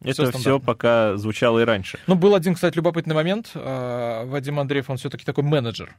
Это 0.01 0.13
стандартно. 0.13 0.39
все 0.39 0.59
пока 0.59 1.17
звучало 1.17 1.59
и 1.59 1.63
раньше. 1.63 1.97
Ну, 2.07 2.15
был 2.15 2.35
один, 2.35 2.53
кстати, 2.55 2.75
любопытный 2.75 3.15
момент. 3.15 3.51
А, 3.55 4.25
Вадим 4.25 4.59
Андреев, 4.59 4.89
он 4.89 4.97
все-таки 4.97 5.25
такой 5.25 5.43
менеджер. 5.43 5.95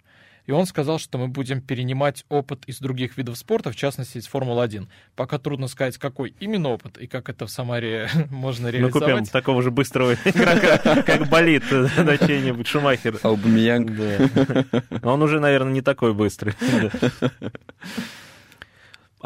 и 0.47 0.53
он 0.53 0.65
сказал, 0.67 1.01
что 1.01 1.19
мы 1.19 1.27
будем 1.27 1.61
перенимать 1.61 2.25
опыт 2.29 2.63
из 2.67 2.79
других 2.79 3.17
видов 3.17 3.37
спорта, 3.37 3.73
в 3.73 3.77
частности, 3.77 4.19
из 4.19 4.29
Формулы-1. 4.29 4.87
Пока 5.17 5.39
трудно 5.39 5.67
сказать, 5.67 5.99
какой 5.99 6.35
именно 6.39 6.69
опыт 6.69 6.99
и 6.99 7.09
как 7.09 7.29
это 7.29 7.47
в 7.47 7.51
Самаре 7.51 8.09
можно 8.31 8.67
Мы 8.67 8.71
реализовать. 8.73 9.11
купим 9.19 9.25
такого 9.27 9.61
же 9.63 9.73
быстрого 9.73 10.13
игрока, 10.25 11.03
как 11.03 11.29
болит 11.29 11.65
на 11.71 12.17
чей-нибудь 12.17 12.67
Шумахер. 12.69 13.19
Аубамейянг. 13.25 13.91
Да. 13.97 15.11
Он 15.11 15.21
уже, 15.23 15.41
наверное, 15.41 15.73
не 15.73 15.83
такой 15.83 16.15
быстрый. 16.15 16.55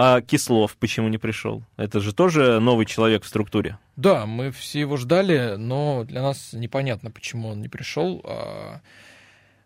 А 0.02 0.22
Кислов 0.22 0.78
почему 0.78 1.08
не 1.08 1.18
пришел? 1.18 1.62
Это 1.76 2.00
же 2.00 2.14
тоже 2.14 2.58
новый 2.58 2.86
человек 2.86 3.22
в 3.22 3.26
структуре. 3.26 3.76
Да, 3.96 4.24
мы 4.24 4.50
все 4.50 4.80
его 4.80 4.96
ждали, 4.96 5.56
но 5.58 6.04
для 6.04 6.22
нас 6.22 6.54
непонятно, 6.54 7.10
почему 7.10 7.48
он 7.48 7.60
не 7.60 7.68
пришел. 7.68 8.24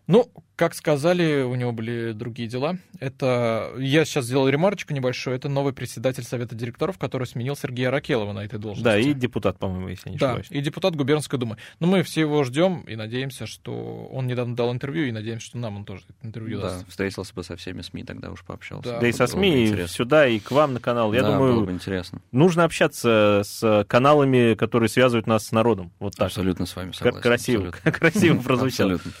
Ну, 0.07 0.29
как 0.55 0.75
сказали, 0.75 1.41
у 1.41 1.55
него 1.55 1.71
были 1.71 2.11
другие 2.13 2.47
дела. 2.47 2.77
Это 2.99 3.73
я 3.79 4.05
сейчас 4.05 4.25
сделал 4.25 4.47
ремарочку 4.47 4.93
небольшую. 4.93 5.35
Это 5.35 5.49
новый 5.49 5.73
председатель 5.73 6.23
совета 6.23 6.53
директоров, 6.55 6.99
который 6.99 7.25
сменил 7.25 7.55
Сергея 7.55 7.89
Ракелова 7.89 8.31
на 8.31 8.45
этой 8.45 8.59
должности. 8.59 8.83
Да, 8.83 8.97
и 8.99 9.13
депутат, 9.13 9.57
по-моему, 9.57 9.87
если 9.89 10.11
не 10.11 10.17
Да, 10.17 10.27
ошибаюсь. 10.33 10.47
и 10.51 10.61
депутат 10.61 10.95
губернской 10.95 11.39
думы. 11.39 11.57
Но 11.79 11.87
мы 11.87 12.03
все 12.03 12.21
его 12.21 12.43
ждем 12.43 12.81
и 12.81 12.95
надеемся, 12.95 13.47
что 13.47 14.07
он 14.11 14.27
недавно 14.27 14.55
дал 14.55 14.71
интервью, 14.71 15.05
и 15.07 15.11
надеемся, 15.11 15.47
что 15.47 15.57
нам 15.57 15.77
он 15.77 15.85
тоже 15.85 16.03
это 16.07 16.27
интервью 16.27 16.61
Да, 16.61 16.69
даст. 16.69 16.87
встретился 16.89 17.33
бы 17.33 17.43
со 17.43 17.55
всеми 17.55 17.81
СМИ, 17.81 18.03
тогда 18.03 18.29
уж 18.31 18.43
пообщался. 18.43 18.91
Да. 18.91 18.99
Да 18.99 19.07
и 19.07 19.11
со 19.11 19.25
СМИ, 19.25 19.63
и 19.65 19.87
сюда, 19.87 20.27
и 20.27 20.39
к 20.39 20.51
вам 20.51 20.75
на 20.75 20.79
канал. 20.79 21.11
Я 21.13 21.23
Да, 21.23 21.31
думаю, 21.31 21.55
было 21.55 21.65
бы 21.65 21.71
интересно. 21.71 22.21
нужно 22.31 22.63
общаться 22.63 23.41
с 23.43 23.83
каналами, 23.89 24.53
которые 24.53 24.87
связывают 24.89 25.25
нас 25.25 25.47
с 25.47 25.51
народом. 25.51 25.91
Вот 25.99 26.15
так. 26.15 26.27
Абсолютно 26.27 26.67
с 26.67 26.75
вами 26.75 26.91
Как 26.91 26.95
согласен. 26.97 27.21
красиво, 27.21 27.67
абсолютно. 27.73 27.91
красиво 27.91 28.41
прозвучало. 28.41 28.93
Абсолютно. 28.93 29.11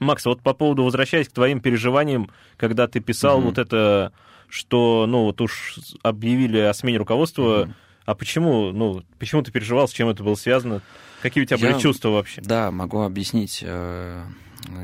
Макс, 0.00 0.24
вот 0.26 0.40
по 0.42 0.52
поводу, 0.54 0.84
возвращаясь 0.84 1.28
к 1.28 1.32
твоим 1.32 1.60
переживаниям, 1.60 2.30
когда 2.56 2.86
ты 2.86 3.00
писал 3.00 3.38
Мгм. 3.38 3.46
вот 3.48 3.58
это, 3.58 4.12
что, 4.48 5.06
ну, 5.06 5.24
вот 5.24 5.40
уж 5.40 5.78
объявили 6.02 6.58
о 6.58 6.72
смене 6.74 6.98
руководства, 6.98 7.64
Мгм. 7.64 7.74
а 8.06 8.14
почему, 8.14 8.72
ну, 8.72 9.02
почему 9.18 9.42
ты 9.42 9.50
переживал, 9.52 9.88
с 9.88 9.92
чем 9.92 10.08
это 10.08 10.22
было 10.22 10.34
связано? 10.34 10.82
Какие 11.22 11.42
у 11.44 11.46
тебя 11.46 11.56
Я- 11.58 11.70
были 11.72 11.80
чувства 11.80 12.10
вообще? 12.10 12.40
Да, 12.42 12.70
могу 12.70 13.02
объяснить. 13.02 13.60
Э, 13.64 14.24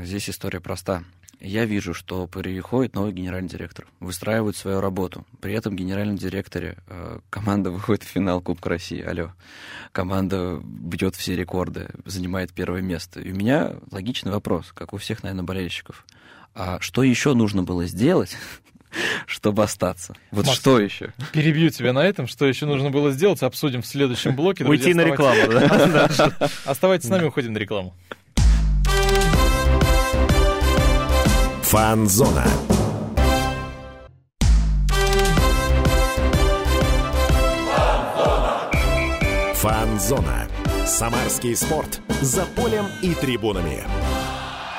Здесь 0.03 0.29
история 0.29 0.61
проста. 0.61 1.03
Я 1.45 1.65
вижу, 1.65 1.93
что 1.93 2.25
приходит 2.25 2.95
новый 2.95 3.13
генеральный 3.13 3.47
директор, 3.47 3.85
выстраивает 3.99 4.57
свою 4.57 4.81
работу. 4.81 5.27
При 5.41 5.53
этом 5.53 5.75
генеральном 5.75 6.17
директоре 6.17 6.77
э, 6.87 7.19
команда 7.29 7.69
выходит 7.71 8.03
в 8.03 8.07
финал 8.07 8.41
Кубка 8.41 8.69
России. 8.69 8.99
Алло. 8.99 9.31
Команда 9.91 10.59
бьет 10.63 11.15
все 11.15 11.35
рекорды, 11.35 11.89
занимает 12.03 12.51
первое 12.51 12.81
место. 12.81 13.21
И 13.21 13.31
у 13.31 13.35
меня 13.35 13.75
логичный 13.91 14.31
вопрос, 14.31 14.71
как 14.73 14.93
у 14.93 14.97
всех, 14.97 15.21
наверное, 15.21 15.45
болельщиков. 15.45 16.07
А 16.55 16.79
что 16.79 17.03
еще 17.03 17.35
нужно 17.35 17.61
было 17.61 17.85
сделать, 17.85 18.35
чтобы 19.27 19.61
остаться? 19.61 20.15
Вот 20.31 20.47
Макс, 20.47 20.57
что 20.57 20.79
еще? 20.79 21.13
Перебью 21.31 21.69
тебя 21.69 21.93
на 21.93 22.03
этом. 22.03 22.25
Что 22.25 22.47
еще 22.47 22.65
нужно 22.65 22.89
было 22.89 23.11
сделать, 23.11 23.43
обсудим 23.43 23.83
в 23.83 23.85
следующем 23.85 24.35
блоке. 24.35 24.65
Уйти 24.65 24.95
на 24.95 25.01
рекламу? 25.01 25.41
Да. 25.45 26.09
Оставайтесь 26.65 27.05
с 27.05 27.09
нами, 27.09 27.25
уходим 27.25 27.53
на 27.53 27.59
рекламу. 27.59 27.95
Фанзона. 31.65 32.45
Фанзона. 39.55 40.47
Самарский 40.85 41.55
спорт. 41.55 42.01
За 42.21 42.45
полем 42.45 42.85
и 43.01 43.15
трибунами. 43.15 43.83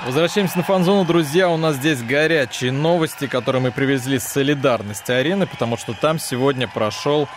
Возвращаемся 0.07 0.59
на 0.59 0.63
фан-зону, 0.63 1.05
друзья. 1.05 1.49
У 1.51 1.57
нас 1.57 1.75
здесь 1.75 2.01
горячие 2.03 2.71
новости, 2.71 3.27
которые 3.27 3.61
мы 3.61 3.73
привезли 3.73 4.21
с 4.21 4.25
солидарности 4.25 5.11
арены, 5.11 5.49
потому 5.49 5.77
что 5.77 5.93
там 5.93 6.21
сегодня 6.21 6.69
прошел 6.69 7.29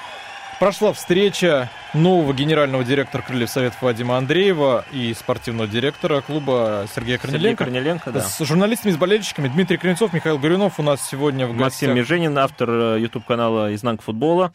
Прошла 0.60 0.92
встреча 0.92 1.72
нового 1.94 2.34
генерального 2.34 2.84
директора 2.84 3.22
Крыльев 3.22 3.50
Советов 3.50 3.82
Вадима 3.82 4.18
Андреева 4.18 4.84
и 4.92 5.14
спортивного 5.14 5.70
директора 5.70 6.20
клуба 6.20 6.86
Сергея 6.94 7.18
Сергей 7.18 7.32
Корнеленко. 7.32 7.64
Корнеленко, 7.64 8.12
да. 8.12 8.22
С 8.22 8.44
журналистами, 8.44 8.92
с 8.92 8.98
болельщиками. 8.98 9.48
Дмитрий 9.48 9.78
Клинцов, 9.78 10.12
Михаил 10.12 10.38
Горюнов 10.38 10.78
у 10.78 10.84
нас 10.84 11.08
сегодня 11.08 11.48
в 11.48 11.52
Максим 11.54 11.64
гостях. 11.64 11.96
Меженин, 11.96 12.38
автор 12.38 12.70
э, 12.70 13.00
YouTube-канала 13.00 13.74
«Изнанка 13.74 14.04
футбола». 14.04 14.52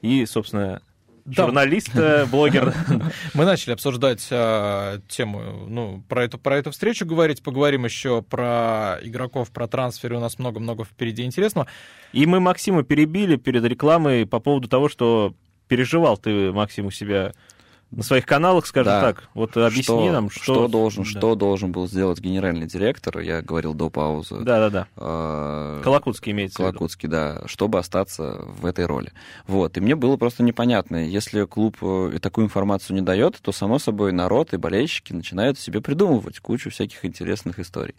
И, 0.00 0.24
собственно, 0.24 0.80
Да. 1.24 1.44
журналист, 1.44 1.94
э, 1.94 2.26
блогер. 2.26 2.74
Мы 3.34 3.44
начали 3.44 3.72
обсуждать 3.72 4.26
а, 4.30 4.98
тему, 5.08 5.66
ну, 5.68 6.02
про 6.08 6.24
эту, 6.24 6.38
про 6.38 6.56
эту 6.56 6.72
встречу 6.72 7.06
говорить, 7.06 7.42
поговорим 7.42 7.84
еще 7.84 8.22
про 8.22 8.98
игроков, 9.02 9.50
про 9.50 9.68
трансферы, 9.68 10.16
у 10.16 10.20
нас 10.20 10.38
много-много 10.38 10.84
впереди 10.84 11.22
интересного. 11.22 11.68
И 12.12 12.26
мы 12.26 12.40
Максима 12.40 12.82
перебили 12.82 13.36
перед 13.36 13.64
рекламой 13.64 14.26
по 14.26 14.40
поводу 14.40 14.68
того, 14.68 14.88
что 14.88 15.34
переживал 15.68 16.16
ты, 16.16 16.52
Максим, 16.52 16.86
у 16.86 16.90
себя 16.90 17.32
на 17.92 18.02
своих 18.02 18.24
каналах, 18.26 18.66
скажем 18.66 18.92
Да. 18.92 19.00
так. 19.00 19.28
Вот 19.34 19.56
объясни 19.56 19.82
что, 19.82 20.10
нам, 20.12 20.30
что... 20.30 20.42
что 20.42 20.68
должен, 20.68 21.04
Да. 21.04 21.10
что 21.10 21.34
должен 21.34 21.72
был 21.72 21.86
сделать 21.86 22.20
генеральный 22.20 22.66
директор, 22.66 23.18
я 23.18 23.42
говорил 23.42 23.74
до 23.74 23.90
паузы. 23.90 24.36
Да-да-да. 24.40 24.86
э, 24.96 25.80
Колокутский 25.84 26.32
имеется 26.32 26.56
в 26.56 26.60
виду. 26.60 26.70
Колокутский, 26.72 27.08
да, 27.08 27.42
чтобы 27.46 27.78
остаться 27.78 28.42
в 28.46 28.64
этой 28.66 28.86
роли. 28.86 29.12
Вот, 29.46 29.76
и 29.76 29.80
мне 29.80 29.94
было 29.94 30.16
просто 30.16 30.42
непонятно, 30.42 31.06
если 31.06 31.44
клуб 31.44 31.76
э, 31.82 32.18
такую 32.20 32.46
информацию 32.46 32.96
не 32.96 33.02
дает, 33.02 33.38
то, 33.42 33.52
само 33.52 33.78
собой, 33.78 34.12
народ 34.12 34.54
и 34.54 34.56
болельщики 34.56 35.12
начинают 35.12 35.58
себе 35.58 35.80
придумывать 35.82 36.40
кучу 36.40 36.70
всяких 36.70 37.04
интересных 37.04 37.58
историй. 37.58 37.94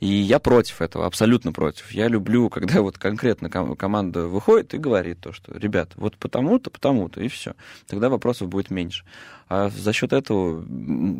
И 0.00 0.06
я 0.06 0.38
против 0.38 0.82
этого, 0.82 1.06
абсолютно 1.06 1.52
против. 1.52 1.90
Я 1.92 2.08
люблю, 2.08 2.50
когда 2.50 2.82
вот 2.82 2.98
конкретно 2.98 3.48
ком- 3.48 3.76
команда 3.76 4.26
выходит 4.26 4.74
и 4.74 4.78
говорит 4.78 5.20
то, 5.20 5.32
что, 5.32 5.56
ребят, 5.56 5.92
вот 5.96 6.16
потому-то, 6.18 6.68
потому-то, 6.70 7.22
и 7.22 7.28
все. 7.28 7.54
Тогда 7.86 8.10
вопросов 8.10 8.48
будет 8.48 8.70
меньше. 8.70 9.04
А 9.48 9.70
за 9.70 9.92
счет 9.94 10.12
этого 10.12 10.62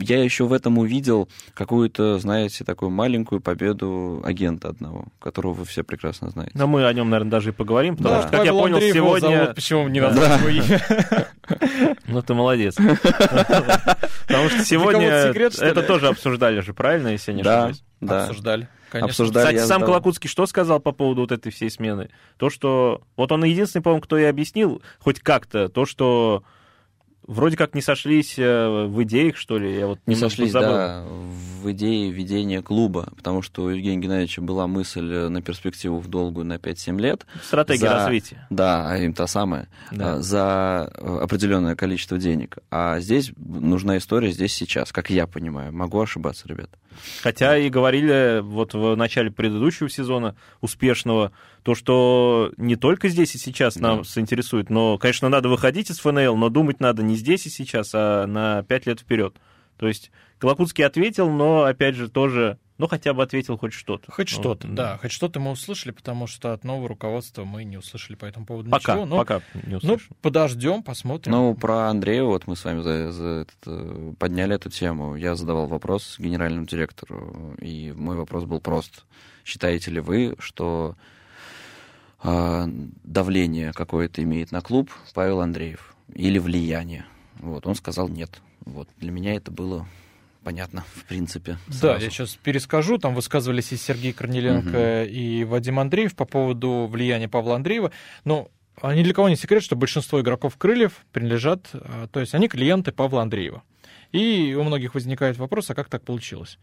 я 0.03 0.23
еще 0.23 0.45
в 0.45 0.53
этом 0.53 0.77
увидел 0.79 1.29
какую-то, 1.55 2.19
знаете, 2.19 2.63
такую 2.65 2.91
маленькую 2.91 3.41
победу 3.41 4.23
агента 4.25 4.69
одного, 4.69 5.07
которого 5.19 5.55
вы 5.55 5.65
все 5.65 5.83
прекрасно 5.83 6.29
знаете. 6.31 6.53
Но 6.55 6.67
мы 6.67 6.85
о 6.85 6.93
нем, 6.93 7.09
наверное, 7.09 7.31
даже 7.31 7.51
и 7.51 7.53
поговорим, 7.53 7.97
потому 7.97 8.17
Да, 8.17 8.23
что, 8.23 8.31
как 8.31 8.45
я 8.45 8.51
Павел 8.53 8.61
понял, 8.61 8.75
Андреев 8.77 8.95
его 8.95 9.19
сегодня... 9.19 9.39
зовут, 9.39 9.55
почему 9.55 9.89
не 9.89 10.01
Да. 10.01 10.11
назвать 10.11 10.41
его 10.41 10.49
имя? 10.49 11.27
Ну, 12.07 12.21
ты 12.23 12.35
молодец. 12.35 12.75
Потому 12.75 14.49
что 14.51 14.65
сегодня 14.65 15.09
это 15.09 15.83
тоже 15.83 16.09
обсуждали 16.09 16.61
же, 16.61 16.75
правильно, 16.75 17.09
если 17.09 17.33
я 17.33 17.37
не 17.37 17.41
ошибаюсь? 17.43 17.83
да. 18.01 18.25
Обсуждали, 18.25 18.69
конечно. 18.91 19.09
Обсуждали. 19.09 19.45
Кстати, 19.45 19.57
я 19.57 19.61
сам 19.67 19.81
задал. 19.81 19.87
Колокутский 19.87 20.29
что 20.29 20.47
сказал 20.47 20.81
по 20.81 20.93
поводу 20.93 21.23
вот 21.23 21.33
этой 21.33 21.51
всей 21.51 21.71
смены? 21.71 22.11
То, 22.37 22.51
что... 22.51 23.01
Вот 23.17 23.33
он 23.33 23.45
единственный, 23.45 23.83
по-моему, 23.83 24.03
кто 24.03 24.19
и 24.19 24.25
объяснил 24.25 24.83
хоть 24.99 25.21
как-то 25.21 25.69
то, 25.69 25.87
что 25.87 26.43
вроде 27.29 27.57
как 27.57 27.75
не 27.75 27.81
сошлись 27.83 28.35
э, 28.39 28.87
в 28.87 29.01
идеях, 29.05 29.37
что 29.37 29.59
ли. 29.59 29.77
Я 29.79 29.87
вот 29.87 30.01
Не 30.07 30.17
сошлись, 30.17 30.51
забыл. 30.51 30.69
да, 30.71 31.05
в 31.63 31.71
идее 31.73 32.11
ведения 32.11 32.63
клуба, 32.63 33.09
потому 33.17 33.43
что 33.43 33.65
у 33.65 33.69
Евгения 33.69 33.99
Геннадьевича 34.03 34.41
была 34.43 34.67
мысль 34.67 35.13
э, 35.13 35.29
на 35.29 35.43
перспективу 35.43 35.99
в 36.01 36.09
долгую 36.09 36.47
на 36.47 36.55
5-7 36.55 37.01
лет. 37.01 37.27
Стратегия 37.43 37.89
За- 37.89 37.95
развития. 37.95 38.47
Да, 38.51 38.91
а 38.91 38.97
им 38.99 39.13
та 39.13 39.27
самая, 39.27 39.69
Да. 39.93 40.15
а, 40.15 40.21
за 40.21 40.91
э, 40.95 41.19
определенное 41.23 41.77
количество 41.77 42.19
денег. 42.19 42.59
А 42.71 42.99
здесь 43.01 43.33
нужна 43.37 43.99
история 43.99 44.31
здесь 44.33 44.53
сейчас, 44.55 44.91
как 44.93 45.11
я 45.11 45.27
понимаю. 45.27 45.73
Могу 45.73 46.01
ошибаться, 46.01 46.49
ребят. 46.49 46.71
Хотя 47.23 47.57
и 47.59 47.69
говорили 47.71 48.41
вот 48.41 48.75
в 48.75 48.95
начале 48.97 49.31
предыдущего 49.31 49.89
сезона 49.89 50.35
успешного, 50.61 51.31
то, 51.63 51.75
что 51.75 52.53
не 52.57 52.77
только 52.77 53.09
здесь 53.09 53.35
и 53.35 53.39
сейчас 53.39 53.77
Да. 53.77 53.97
нас 53.97 54.17
интересует, 54.19 54.71
но, 54.71 54.99
конечно, 54.99 55.29
надо 55.29 55.49
выходить 55.49 55.91
из 55.91 55.99
ФНЛ, 56.01 56.37
но 56.37 56.49
думать 56.49 56.81
надо 56.81 57.03
не 57.03 57.17
здесь 57.17 57.47
и 57.47 57.51
сейчас, 57.51 57.91
а 57.95 58.27
на 58.27 58.63
пять 58.63 58.87
лет 58.87 59.01
вперед. 59.01 59.37
То 59.77 59.87
есть 59.89 60.11
Колокутский 60.39 60.85
ответил, 60.85 61.29
но, 61.31 61.65
опять 61.65 61.97
же, 61.97 62.09
тоже, 62.09 62.59
ну, 62.79 62.87
хотя 62.87 63.13
бы 63.13 63.23
ответил 63.25 63.59
хоть 63.59 63.73
что-то. 63.73 64.11
Хоть 64.13 64.31
Ну, 64.37 64.41
что-то, 64.41 64.69
да, 64.69 64.97
хоть 64.99 65.11
что-то 65.11 65.41
мы 65.41 65.51
услышали, 65.51 65.91
потому 65.93 66.29
что 66.29 66.53
от 66.53 66.63
нового 66.63 66.89
руководства 66.89 67.45
мы 67.45 67.65
не 67.65 67.77
услышали 67.77 68.15
по 68.17 68.25
этому 68.25 68.47
поводу 68.47 68.71
Пока, 68.71 68.93
ничего. 68.95 69.07
Но, 69.07 69.17
пока 69.19 69.41
не 69.55 69.73
ну, 69.73 69.77
услышим. 69.79 70.17
подождем, 70.23 70.83
посмотрим. 70.85 71.33
Ну, 71.33 71.55
про 71.57 71.89
Андрея, 71.91 72.23
вот 72.23 72.47
мы 72.47 72.55
с 72.55 72.65
вами 72.65 72.83
за- 72.83 73.11
за 73.11 73.27
этот, 73.29 73.57
э, 73.67 74.13
подняли 74.19 74.55
эту 74.55 74.71
тему. 74.71 75.17
Я 75.17 75.35
задавал 75.35 75.67
вопрос 75.67 76.17
генеральному 76.21 76.67
директору, 76.67 77.57
и 77.61 77.93
мой 77.97 78.17
вопрос 78.17 78.45
был 78.45 78.61
прост. 78.61 79.05
Считаете 79.45 79.91
ли 79.91 79.99
вы, 80.01 80.37
что 80.39 80.95
давление 82.23 83.73
какое-то 83.73 84.23
имеет 84.23 84.53
на 84.53 84.61
клуб 84.61 84.91
Павел 85.15 85.41
Андреев 85.41 85.95
или 86.15 86.39
влияние? 86.39 87.07
Вот, 87.39 87.67
он 87.67 87.75
сказал 87.75 88.09
нет. 88.09 88.41
Вот, 88.65 88.89
для 88.99 89.11
меня 89.11 89.35
это 89.35 89.51
было 89.51 89.87
понятно, 90.43 90.85
в 90.95 91.05
принципе. 91.05 91.59
Да, 91.67 91.75
сразу. 91.75 92.05
я 92.05 92.11
сейчас 92.11 92.35
перескажу. 92.35 92.99
Там 92.99 93.15
высказывались 93.15 93.73
и 93.73 93.77
Сергей 93.77 94.13
Корнеленко, 94.13 95.05
и 95.05 95.45
Вадим 95.45 95.79
Андреев 95.79 96.17
по 96.17 96.25
поводу 96.25 96.89
влияния 96.91 97.29
Павла 97.29 97.57
Андреева. 97.57 97.93
Но 98.25 98.51
а 98.81 98.95
ни 98.95 99.03
для 99.03 99.13
кого 99.13 99.29
не 99.29 99.37
секрет, 99.37 99.63
что 99.63 99.77
большинство 99.77 100.21
игроков 100.21 100.57
Крыльев 100.57 101.05
принадлежат, 101.13 101.69
а, 101.73 102.07
то 102.09 102.21
есть 102.21 102.35
они 102.35 102.49
клиенты 102.49 102.93
Павла 102.93 103.23
Андреева. 103.23 103.63
И 104.13 104.57
у 104.59 104.63
многих 104.63 104.95
возникает 104.95 105.37
вопрос, 105.37 105.71
а 105.71 105.75
как 105.75 105.89
так 105.89 106.03
получилось? 106.03 106.59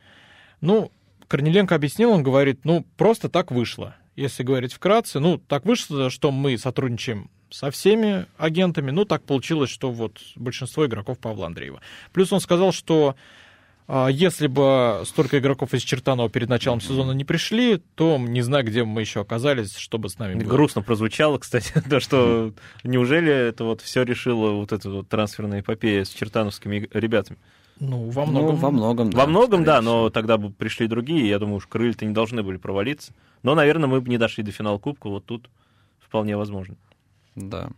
Ну, 0.62 0.92
Корниленко 1.28 1.76
объяснил, 1.76 2.12
он 2.12 2.24
говорит, 2.24 2.62
ну, 2.64 2.86
просто 2.98 3.30
так 3.30 3.52
вышло. 3.52 3.96
Если 4.16 4.44
говорить 4.44 4.74
вкратце, 4.74 5.20
ну, 5.20 5.38
так 5.38 5.66
вышло, 5.66 6.10
что 6.10 6.32
мы 6.32 6.58
сотрудничаем 6.58 7.30
со 7.50 7.72
всеми 7.72 8.26
агентами, 8.38 8.92
ну, 8.92 9.06
так 9.06 9.24
получилось, 9.24 9.70
что 9.70 9.92
вот 9.92 10.20
большинство 10.36 10.86
игроков 10.86 11.20
Павла 11.20 11.48
Андреева. 11.48 11.82
Плюс 12.12 12.32
он 12.32 12.40
сказал, 12.40 12.72
что 12.72 13.16
а, 13.88 14.08
если 14.08 14.48
бы 14.48 15.04
столько 15.06 15.38
игроков 15.40 15.74
из 15.74 15.84
Чертанова 15.84 16.30
перед 16.30 16.50
началом 16.50 16.82
сезона 16.82 17.12
не 17.12 17.24
пришли, 17.24 17.82
то 17.96 18.18
не 18.18 18.42
знаю, 18.42 18.66
где 18.66 18.84
мы 18.84 19.02
еще 19.02 19.22
оказались, 19.22 19.76
чтобы 19.76 20.10
с 20.10 20.18
нами 20.18 20.36
было. 20.36 20.50
Грустно 20.50 20.82
прозвучало, 20.82 21.38
кстати, 21.38 21.72
то, 21.90 22.00
что 22.00 22.54
неужели 22.84 23.32
это 23.32 23.64
вот 23.64 23.82
все 23.82 24.04
решило 24.04 24.52
вот 24.52 24.72
эта 24.72 24.90
вот 24.90 25.08
трансферная 25.08 25.60
эпопея 25.60 26.04
с 26.04 26.10
чертановскими 26.10 26.90
ребятами? 26.94 27.38
Ну, 27.79 28.10
во 28.10 28.25
многом. 28.25 28.55
Ну, 28.55 28.62
во 28.62 28.72
многом, 28.72 29.10
да. 29.12 29.17
Во 29.20 29.25
многом, 29.27 29.63
да, 29.63 29.82
но 29.82 30.10
тогда 30.10 30.38
бы 30.38 30.50
пришли 30.50 30.88
другие, 30.88 31.27
я 31.27 31.39
думаю, 31.39 31.58
уж 31.58 31.67
крылья-то 31.67 32.05
не 32.05 32.13
должны 32.13 32.41
были 32.41 32.58
провалиться. 32.58 33.13
Но, 33.44 33.53
наверное, 33.55 33.88
мы 33.89 34.01
бы 34.01 34.10
не 34.10 34.17
дошли 34.17 34.44
до 34.44 34.51
финала 34.51 34.77
Кубка, 34.77 35.10
вот 35.10 35.25
тут 35.25 35.50
вполне 36.00 36.38
возможно. 36.38 36.75
Да. 37.36 37.70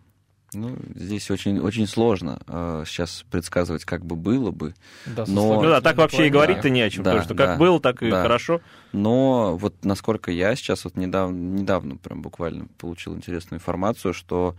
Ну, 0.54 0.78
здесь 0.96 1.30
очень, 1.30 1.60
очень 1.60 1.88
сложно 1.88 2.40
э, 2.48 2.84
сейчас 2.88 3.26
предсказывать, 3.30 3.84
как 3.84 4.06
бы 4.06 4.16
было 4.16 4.52
бы. 4.52 4.76
Да, 5.06 5.26
Но- 5.28 5.62
Ну 5.62 5.70
да, 5.70 5.82
так 5.82 5.98
вообще 5.98 6.28
и 6.28 6.30
говорить-то 6.30 6.70
не 6.70 6.82
о 6.82 6.90
чем, 6.90 7.04
Да, 7.04 7.12
потому 7.12 7.26
что 7.26 7.36
как 7.36 7.48
да, 7.48 7.58
было, 7.58 7.82
так 7.82 8.02
и 8.02 8.10
да. 8.10 8.22
хорошо. 8.22 8.62
Но 8.94 9.58
вот 9.58 9.84
насколько 9.84 10.32
я 10.32 10.56
сейчас 10.56 10.86
вот 10.86 10.96
недавно, 10.96 11.36
недавно 11.36 11.98
прям 11.98 12.22
буквально 12.22 12.68
получил 12.78 13.14
интересную 13.16 13.60
информацию, 13.60 14.14
что, 14.14 14.56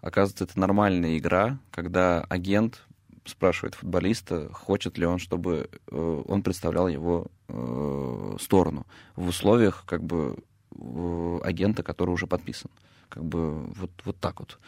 оказывается, 0.00 0.44
это 0.44 0.60
нормальная 0.60 1.18
игра, 1.18 1.58
когда 1.72 2.20
агент 2.28 2.80
спрашивает 3.24 3.74
футболиста, 3.74 4.48
хочет 4.52 4.98
ли 4.98 5.06
он, 5.06 5.18
чтобы 5.18 5.68
э, 5.90 6.22
он 6.26 6.42
представлял 6.42 6.88
его 6.88 7.26
э, 7.48 8.36
сторону 8.40 8.86
в 9.16 9.28
условиях 9.28 9.84
как 9.86 10.02
бы 10.02 10.36
э, 10.76 11.38
агента, 11.44 11.82
который 11.82 12.10
уже 12.10 12.26
подписан. 12.26 12.70
Как 13.08 13.24
бы 13.24 13.64
вот, 13.74 13.90
вот 14.04 14.16
так 14.18 14.40
вот. 14.40 14.58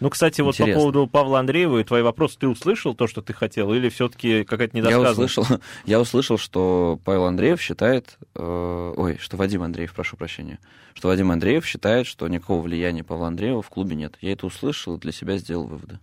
Ну, 0.00 0.10
кстати, 0.10 0.40
вот 0.40 0.56
по 0.56 0.62
Интересно. 0.62 0.80
поводу 0.80 1.06
Павла 1.06 1.38
Андреева 1.38 1.78
и 1.78 1.84
твой 1.84 2.02
вопрос, 2.02 2.36
ты 2.36 2.48
услышал 2.48 2.94
то, 2.94 3.06
что 3.06 3.22
ты 3.22 3.32
хотел, 3.32 3.72
или 3.72 3.88
все-таки 3.88 4.44
какая-то 4.44 4.76
Я 4.76 4.82
недосказанность? 4.82 5.38
услышал, 5.38 5.60
я 5.86 6.00
услышал, 6.00 6.36
что 6.36 6.98
Павел 7.04 7.24
Андреев 7.24 7.60
считает, 7.60 8.18
э, 8.34 8.94
ой, 8.96 9.18
что 9.18 9.36
Вадим 9.36 9.62
Андреев, 9.62 9.94
прошу 9.94 10.16
прощения, 10.16 10.58
что 10.94 11.08
Вадим 11.08 11.30
Андреев 11.30 11.64
считает, 11.64 12.06
что 12.06 12.26
никакого 12.26 12.60
влияния 12.62 13.04
Павла 13.04 13.28
Андреева 13.28 13.62
в 13.62 13.70
клубе 13.70 13.94
нет. 13.94 14.16
Я 14.20 14.32
это 14.32 14.46
услышал 14.46 14.96
и 14.96 15.00
для 15.00 15.12
себя 15.12 15.36
сделал 15.36 15.66
выводы. 15.66 15.98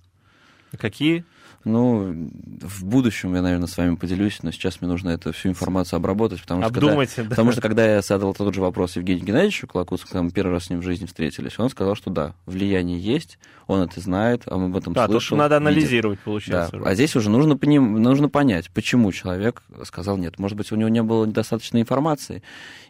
Какие? 0.77 1.25
Ну, 1.63 2.29
в 2.61 2.83
будущем 2.85 3.35
я, 3.35 3.41
наверное, 3.41 3.67
с 3.67 3.77
вами 3.77 3.95
поделюсь, 3.95 4.39
но 4.43 4.51
сейчас 4.51 4.81
мне 4.81 4.89
нужно 4.89 5.09
эту 5.09 5.31
всю 5.33 5.49
информацию 5.49 5.97
обработать, 5.97 6.41
потому 6.41 6.61
что, 6.63 6.73
когда, 6.73 6.87
Обдумать. 6.87 7.13
да. 7.17 7.23
потому 7.23 7.51
что 7.51 7.61
когда 7.61 7.85
я 7.95 8.01
задал 8.01 8.33
тот 8.33 8.53
же 8.53 8.61
вопрос 8.61 8.95
Евгению 8.95 9.25
Геннадьевичу 9.25 9.67
Колокутскому, 9.67 10.09
когда 10.11 10.23
мы 10.23 10.31
первый 10.31 10.51
раз 10.53 10.65
с 10.65 10.69
ним 10.69 10.79
в 10.79 10.83
жизни 10.83 11.05
встретились, 11.05 11.57
он 11.59 11.69
сказал, 11.69 11.95
что 11.95 12.09
да, 12.09 12.33
влияние 12.45 12.99
есть, 12.99 13.37
он 13.67 13.81
это 13.81 13.99
знает, 14.01 14.43
а 14.47 14.57
мы 14.57 14.65
об 14.65 14.77
этом 14.77 14.93
Да, 14.93 15.07
слышал. 15.07 15.37
надо 15.37 15.55
видел. 15.57 15.67
анализировать, 15.67 16.19
Да, 16.19 16.25
получается. 16.25 16.75
уже. 16.77 16.85
а 16.85 16.95
здесь 16.95 17.15
уже 17.15 17.29
нужно, 17.29 17.53
поним- 17.55 17.99
нужно 17.99 18.27
понять, 18.29 18.69
почему 18.71 19.11
человек 19.11 19.63
сказал 19.83 20.17
нет. 20.17 20.39
Может 20.39 20.57
быть, 20.57 20.71
у 20.71 20.75
него 20.75 20.89
не 20.89 21.03
было 21.03 21.25
недостаточной 21.25 21.81
информации, 21.81 22.41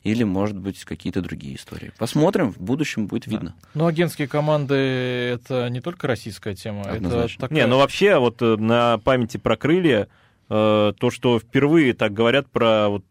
или, 0.04 0.24
может 0.24 0.58
быть, 0.58 0.84
какие-то 0.84 1.22
другие 1.22 1.56
истории. 1.58 1.92
Посмотрим, 1.98 2.52
в 2.52 2.58
будущем 2.60 3.06
будет 3.08 3.28
видно. 3.28 3.54
Ну, 3.76 3.86
агентские 3.86 4.28
команды— 4.28 4.74
это 4.76 5.70
не 5.70 5.82
только 5.82 6.08
российская 6.08 6.56
тема, 6.56 6.82
это 6.82 6.94
Однозначно. 6.96 7.42
такая... 7.42 7.60
Не, 7.60 7.68
ну 7.68 7.78
вообще, 7.78 8.18
вот 8.18 8.42
э, 8.42 8.56
на 8.62 8.98
памяти 9.00 9.38
про 9.38 9.58
крылья, 9.58 10.08
э, 10.50 10.94
то, 10.98 11.12
что 11.12 11.40
впервые 11.40 11.94
так 11.94 12.14
говорят 12.14 12.50
про 12.50 12.90
вот 12.90 13.04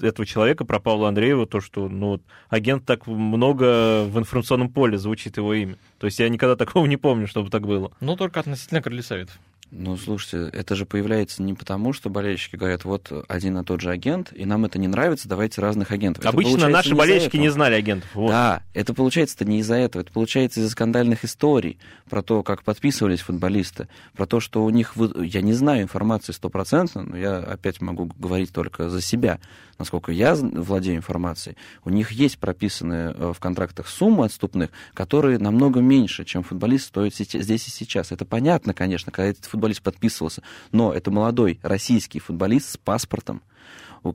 этого 0.00 0.26
человека, 0.26 0.64
про 0.64 0.78
Павла 0.78 1.08
Андреева, 1.08 1.46
то, 1.46 1.60
что 1.60 1.88
ну, 1.88 2.20
агент 2.48 2.84
так 2.84 3.06
много 3.06 4.04
в 4.04 4.18
информационном 4.18 4.70
поле 4.70 4.98
звучит 4.98 5.36
его 5.36 5.52
имя. 5.54 5.76
То 5.98 6.06
есть 6.06 6.18
я 6.18 6.28
никогда 6.28 6.56
такого 6.64 6.86
не 6.86 6.96
помню, 6.96 7.26
чтобы 7.26 7.50
так 7.50 7.66
было. 7.66 7.92
Ну, 8.00 8.16
только 8.16 8.40
относительно 8.40 8.82
крылья 8.82 9.02
советов. 9.02 9.38
Ну, 9.70 9.96
слушайте, 9.98 10.48
это 10.56 10.74
же 10.74 10.86
появляется 10.86 11.42
не 11.42 11.52
потому, 11.52 11.92
что 11.92 12.08
болельщики 12.08 12.56
говорят, 12.56 12.84
вот 12.84 13.12
один 13.28 13.58
и 13.58 13.64
тот 13.64 13.82
же 13.82 13.90
агент, 13.90 14.32
и 14.34 14.46
нам 14.46 14.64
это 14.64 14.78
не 14.78 14.88
нравится, 14.88 15.28
давайте 15.28 15.60
разных 15.60 15.90
агентов. 15.90 16.24
Обычно 16.24 16.68
наши 16.68 16.90
не 16.90 16.94
болельщики 16.94 17.36
не 17.36 17.50
знали 17.50 17.74
агентов. 17.74 18.08
Вот. 18.14 18.30
Да, 18.30 18.62
это 18.72 18.94
получается-то 18.94 19.44
не 19.44 19.58
из-за 19.60 19.74
этого, 19.74 20.02
это 20.02 20.12
получается 20.12 20.60
из-за 20.60 20.70
скандальных 20.70 21.24
историй 21.24 21.78
про 22.08 22.22
то, 22.22 22.42
как 22.42 22.62
подписывались 22.62 23.20
футболисты, 23.20 23.88
про 24.16 24.26
то, 24.26 24.40
что 24.40 24.64
у 24.64 24.70
них... 24.70 24.94
Я 25.16 25.42
не 25.42 25.52
знаю 25.52 25.82
информации 25.82 26.32
стопроцентно, 26.32 27.02
но 27.02 27.16
я 27.16 27.36
опять 27.38 27.82
могу 27.82 28.06
говорить 28.18 28.52
только 28.52 28.88
за 28.88 29.02
себя. 29.02 29.38
Насколько 29.78 30.10
я 30.10 30.34
владею 30.34 30.96
информацией, 30.96 31.56
у 31.84 31.90
них 31.90 32.10
есть 32.10 32.38
прописанные 32.38 33.14
э, 33.16 33.32
в 33.32 33.38
контрактах 33.38 33.86
суммы 33.86 34.24
отступных, 34.24 34.70
которые 34.92 35.38
намного 35.38 35.80
меньше, 35.80 36.24
чем 36.24 36.42
футболист 36.42 36.86
стоит 36.86 37.14
здесь 37.14 37.68
и 37.68 37.70
сейчас. 37.70 38.10
Это 38.10 38.24
понятно, 38.24 38.74
конечно, 38.74 39.12
когда 39.12 39.30
этот 39.30 39.44
футболист 39.44 39.82
подписывался, 39.82 40.42
но 40.72 40.92
это 40.92 41.12
молодой 41.12 41.60
российский 41.62 42.18
футболист 42.18 42.70
с 42.70 42.76
паспортом, 42.76 43.40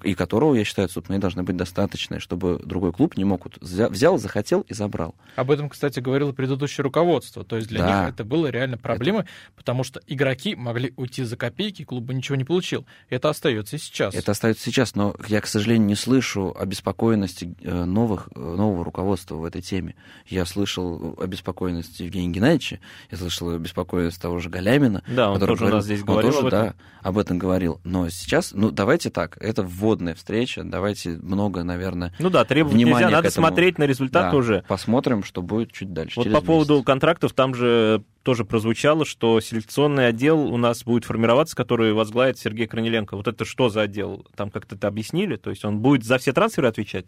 и 0.04 0.14
которого, 0.14 0.56
я 0.56 0.64
считаю, 0.64 0.86
отступные 0.86 1.20
должны 1.20 1.44
быть 1.44 1.56
достаточные, 1.58 2.20
чтобы 2.20 2.60
другой 2.64 2.92
клуб 2.94 3.18
не 3.18 3.24
мог 3.26 3.46
вот 3.46 3.58
взя- 3.58 3.90
взял, 3.90 4.18
захотел 4.18 4.62
и 4.62 4.74
забрал. 4.74 5.16
Об 5.36 5.52
этом, 5.52 5.70
кстати, 5.70 6.00
говорило 6.00 6.32
предыдущее 6.32 6.84
руководство. 6.84 7.44
То 7.44 7.58
есть 7.58 7.68
для 7.68 7.80
Да. 7.80 8.02
них 8.06 8.14
это 8.14 8.24
было 8.24 8.48
реально 8.48 8.78
проблемой, 8.78 9.26
потому 9.56 9.84
что 9.84 10.00
игроки 10.08 10.56
могли 10.56 10.94
уйти 10.98 11.24
за 11.24 11.38
копейки, 11.38 11.84
клуб 11.84 12.04
бы 12.04 12.14
ничего 12.14 12.36
не 12.36 12.44
получил. 12.44 12.86
Это 13.10 13.30
остается 13.30 13.76
и 13.76 13.80
сейчас. 13.80 14.14
Это 14.16 14.32
остается 14.32 14.64
сейчас, 14.64 14.96
но 14.96 15.16
я, 15.28 15.42
к 15.42 15.48
сожалению, 15.48 15.88
не 15.88 15.96
слышу 15.96 16.56
обеспокоенности 16.58 17.56
э, 17.62 17.84
новых, 17.86 18.30
э, 18.36 18.40
нового 18.40 18.84
руководства 18.84 19.36
в 19.36 19.46
этой 19.46 19.62
теме. 19.62 19.96
Я 20.28 20.46
слышал 20.46 21.16
обеспокоенность 21.20 22.00
Евгения 22.00 22.30
Геннадьевича, 22.30 22.80
я 23.12 23.18
слышал 23.18 23.50
обеспокоенность 23.52 24.22
того 24.22 24.40
же 24.40 24.50
Галямина. 24.50 25.04
Да, 25.08 25.32
он 25.32 25.40
тоже 25.40 25.54
у 25.54 25.56
говорил- 25.56 25.76
нас 25.78 25.86
здесь 25.86 26.00
он 26.02 26.06
говорил 26.06 26.32
тоже, 26.32 26.40
об 26.42 26.46
этом. 26.48 26.60
да, 26.68 26.74
об 27.02 27.18
этом 27.18 27.38
говорил. 27.38 27.80
Но 27.84 28.10
сейчас, 28.10 28.52
ну, 28.54 28.72
давайте 28.72 29.10
так, 29.10 29.38
это 29.42 29.64
вводная 29.74 30.16
встреча, 30.16 30.64
давайте 30.64 31.10
много, 31.10 31.64
наверное, 31.64 32.14
Ну 32.20 32.30
да, 32.30 32.46
требовать 32.46 32.76
Внимание 32.76 33.06
нельзя, 33.08 33.16
надо 33.18 33.28
этому. 33.28 33.48
смотреть 33.48 33.78
на 33.78 33.84
результат 33.84 34.32
да, 34.32 34.38
уже. 34.38 34.64
посмотрим, 34.68 35.24
что 35.24 35.42
будет 35.42 35.72
чуть 35.72 35.94
дальше. 35.94 36.20
Вот 36.20 36.32
по 36.32 36.42
поводу 36.42 36.74
месяц. 36.76 36.86
контрактов, 36.86 37.34
там 37.34 37.54
же 37.56 38.04
тоже 38.24 38.46
прозвучало, 38.46 39.06
что 39.06 39.40
селекционный 39.42 40.08
отдел 40.08 40.40
у 40.40 40.58
нас 40.58 40.84
будет 40.84 41.06
формироваться, 41.06 41.56
который 41.56 41.94
возглавит 41.94 42.38
Сергей 42.40 42.68
Корнеленко. 42.68 43.16
Вот 43.18 43.28
это 43.28 43.46
что 43.46 43.70
за 43.70 43.82
отдел? 43.82 44.26
Там 44.36 44.50
как-то 44.50 44.76
это 44.76 44.88
объяснили? 44.88 45.36
То 45.36 45.50
есть 45.50 45.66
он 45.66 45.80
будет 45.80 46.04
за 46.06 46.18
все 46.18 46.32
трансферы 46.34 46.68
отвечать? 46.68 47.06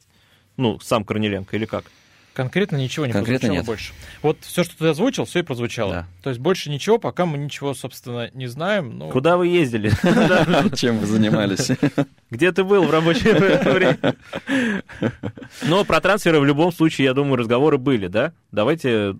Ну, 0.57 0.79
сам 0.79 1.03
Корнеленко 1.03 1.55
или 1.55 1.65
как? 1.65 1.85
Конкретно 2.35 2.75
ничего 2.75 3.05
не 3.05 3.13
Конкретно 3.13 3.47
прозвучало 3.47 3.57
нет. 3.57 3.65
больше. 3.65 3.93
Вот 4.21 4.37
все, 4.41 4.65
что 4.65 4.77
ты 4.77 4.87
озвучил, 4.87 5.23
все 5.23 5.39
и 5.39 5.41
прозвучало. 5.41 5.91
Да. 5.93 6.07
То 6.21 6.29
есть 6.29 6.41
больше 6.41 6.69
ничего, 6.69 6.97
пока 6.97 7.25
мы 7.25 7.37
ничего, 7.37 7.73
собственно, 7.73 8.29
не 8.33 8.47
знаем. 8.47 8.97
Ну, 8.97 9.09
Куда 9.09 9.37
вы 9.37 9.47
ездили? 9.47 9.89
Чем 10.75 10.97
вы 10.99 11.05
занимались? 11.05 11.71
Где 12.29 12.51
ты 12.51 12.65
был 12.65 12.83
в 12.83 12.91
рабочее 12.91 13.35
время? 13.73 14.15
Но 15.63 15.85
про 15.85 16.01
трансферы 16.01 16.41
в 16.41 16.45
любом 16.45 16.73
случае, 16.73 17.05
я 17.05 17.13
думаю, 17.13 17.37
разговоры 17.37 17.77
были, 17.77 18.07
да? 18.07 18.33
Давайте 18.51 19.15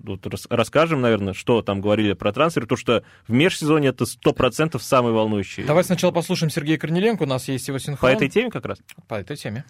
расскажем, 0.49 0.99
наверное, 0.99 1.34
что 1.34 1.62
там 1.62 1.80
говорили 1.80 2.12
про 2.13 2.34
трансферы, 2.34 2.65
потому 2.65 2.78
что 2.78 3.04
в 3.30 3.32
межсезонье 3.32 3.91
это 3.91 4.04
100% 4.04 4.78
самый 4.80 5.13
волнующий. 5.13 5.63
Давай 5.63 5.86
сначала 5.86 6.12
послушаем 6.12 6.49
Сергея 6.51 6.78
Корниленко, 6.78 7.23
у 7.23 7.28
нас 7.28 7.47
есть 7.47 7.65
его 7.69 7.80
синхрон. 7.80 8.12
По 8.12 8.13
этой 8.13 8.28
теме 8.28 8.51
как 8.51 8.65
раз? 8.65 8.80
По 9.08 9.15
этой 9.15 9.38
теме. 9.38 9.63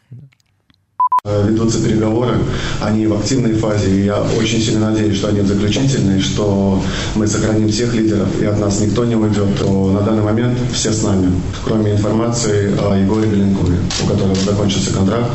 Э, 1.27 1.47
Ведутся 1.49 1.81
переговоры, 1.81 2.35
они 2.79 3.07
в 3.07 3.13
активной 3.15 3.53
фазе, 3.53 3.89
и 3.89 4.05
я 4.05 4.21
очень 4.37 4.61
сильно 4.61 4.91
надеюсь, 4.91 5.17
что 5.17 5.29
они 5.29 5.39
в 5.39 5.47
заключительной, 5.47 6.21
что 6.21 6.79
мы 7.15 7.25
сохраним 7.25 7.67
всех 7.69 7.95
лидеров, 7.95 8.27
и 8.39 8.45
от 8.45 8.59
нас 8.59 8.79
никто 8.79 9.05
не 9.05 9.15
уйдет, 9.15 9.57
то 9.59 9.89
на 9.91 10.01
данный 10.01 10.21
момент 10.21 10.55
все 10.71 10.91
с 10.91 11.01
нами, 11.01 11.31
кроме 11.63 11.93
информации 11.93 12.71
о 12.79 12.95
Егоре 12.95 13.25
Беленкове, 13.27 13.75
у 14.03 14.07
которого 14.07 14.35
закончился 14.35 14.93
контракт, 14.93 15.31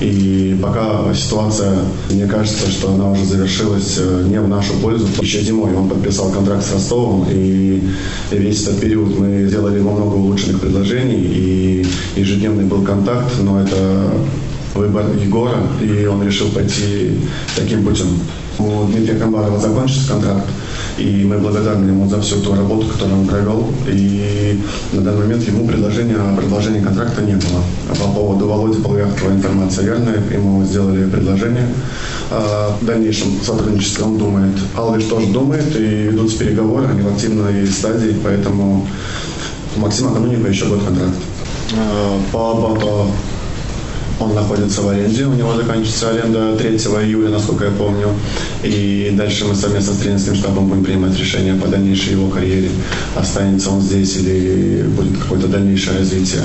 и 0.00 0.56
пока 0.62 1.12
ситуация, 1.12 1.76
мне 2.08 2.26
кажется, 2.26 2.70
что 2.70 2.92
она 2.92 3.10
уже 3.10 3.24
завершилась 3.24 3.96
э, 3.98 4.24
не 4.28 4.38
в 4.38 4.46
нашу 4.46 4.74
пользу. 4.74 5.08
Еще 5.20 5.42
зимой 5.42 5.74
он 5.74 5.88
подписал 5.88 6.30
контракт 6.30 6.64
с 6.64 6.72
Ростовом, 6.72 7.26
и 7.28 7.82
весь 8.30 8.62
этот 8.62 8.78
период 8.78 9.18
мы 9.18 9.48
сделали 9.48 9.80
ему 9.80 9.90
много 9.90 10.14
улучшенных 10.14 10.60
предложений, 10.60 11.18
и 11.18 11.86
ежедневный 12.14 12.64
был 12.64 12.82
контакт, 12.82 13.32
но 13.42 13.60
это 13.60 14.12
выбор 14.74 15.04
Егора, 15.16 15.58
и 15.80 16.06
он 16.06 16.22
решил 16.24 16.48
пойти 16.50 17.18
таким 17.56 17.84
путем. 17.84 18.08
У 18.58 18.84
Дмитрия 18.84 19.18
Камбарова 19.18 19.58
закончился 19.58 20.12
контракт, 20.12 20.46
и 20.98 21.24
мы 21.24 21.38
благодарны 21.38 21.88
ему 21.88 22.08
за 22.08 22.20
всю 22.20 22.36
ту 22.40 22.54
работу, 22.54 22.86
которую 22.86 23.20
он 23.20 23.26
провел. 23.26 23.66
И 23.88 24.60
на 24.92 25.00
данный 25.00 25.20
момент 25.20 25.42
ему 25.48 25.66
предложения, 25.66 26.16
предложения 26.36 26.80
контракта 26.80 27.22
не 27.22 27.32
было. 27.32 27.62
А 27.90 27.94
по 27.94 28.12
поводу 28.12 28.46
Володи 28.46 28.80
Полуяхтова 28.80 29.30
информация 29.30 29.84
верная. 29.86 30.22
Ему 30.30 30.64
сделали 30.64 31.08
предложение 31.08 31.66
о 32.30 32.76
дальнейшем 32.82 33.40
сотрудничестве. 33.42 34.04
Он 34.04 34.18
думает. 34.18 34.52
Алвиш 34.76 35.04
тоже 35.04 35.28
думает, 35.28 35.74
и 35.74 36.08
ведутся 36.10 36.38
переговоры, 36.38 36.86
они 36.88 37.02
в 37.02 37.08
активной 37.08 37.66
стадии, 37.66 38.14
поэтому 38.22 38.86
у 39.76 39.80
Максима 39.80 40.12
Каменникова 40.12 40.48
еще 40.48 40.66
год 40.66 40.82
контракт. 40.84 41.14
Э, 41.72 42.18
По, 42.32 42.54
по, 42.54 42.74
по 42.74 43.06
Он 44.22 44.34
находится 44.34 44.82
в 44.82 44.88
аренде, 44.88 45.24
у 45.24 45.32
него 45.32 45.54
заканчивается 45.54 46.10
аренда 46.10 46.56
3 46.56 46.68
июля, 46.68 47.30
насколько 47.30 47.64
я 47.64 47.70
помню. 47.72 48.08
И 48.62 49.12
дальше 49.16 49.44
мы 49.46 49.56
совместно 49.56 49.94
с 49.94 49.96
тренерским 49.96 50.36
штабом 50.36 50.68
будем 50.68 50.84
принимать 50.84 51.18
решение 51.18 51.54
по 51.54 51.66
дальнейшей 51.66 52.12
его 52.12 52.28
карьере. 52.28 52.70
Останется 53.16 53.70
он 53.70 53.80
здесь 53.80 54.16
или 54.16 54.82
будет 54.82 55.18
какое-то 55.18 55.48
дальнейшее 55.48 55.98
развитие. 55.98 56.42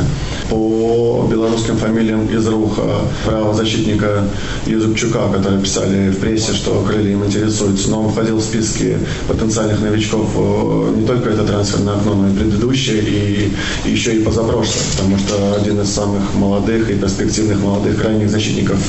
По 0.50 1.28
белорусским 1.30 1.78
фамилиям 1.78 2.26
из 2.28 2.48
рук 2.48 2.80
правозащитника 3.26 4.24
Юзупчука, 4.66 5.30
которые 5.32 5.62
писали 5.62 6.10
в 6.10 6.18
прессе, 6.18 6.54
что 6.54 6.84
крылья 6.88 7.12
им 7.12 7.26
интересуются, 7.26 7.90
но 7.92 8.04
он 8.04 8.12
входил 8.12 8.38
в 8.38 8.44
списки 8.44 8.98
потенциальных 9.28 9.82
новичков 9.82 10.30
э, 10.36 10.94
не 10.98 11.06
только 11.06 11.30
это 11.30 11.44
трансферное 11.44 11.96
окно, 11.96 12.16
но 12.16 12.30
и 12.30 12.34
предыдущее, 12.34 13.02
и 13.04 13.52
еще 13.86 14.16
и 14.16 14.24
позапрошлое, 14.24 14.84
потому 14.92 15.18
что 15.18 15.56
один 15.56 15.82
из 15.82 15.90
самых 15.90 16.34
молодых 16.36 16.90
и 16.90 16.96
перспективных 16.96 17.62
молодых 17.68 18.02
крайних 18.02 18.30
защитников 18.30 18.80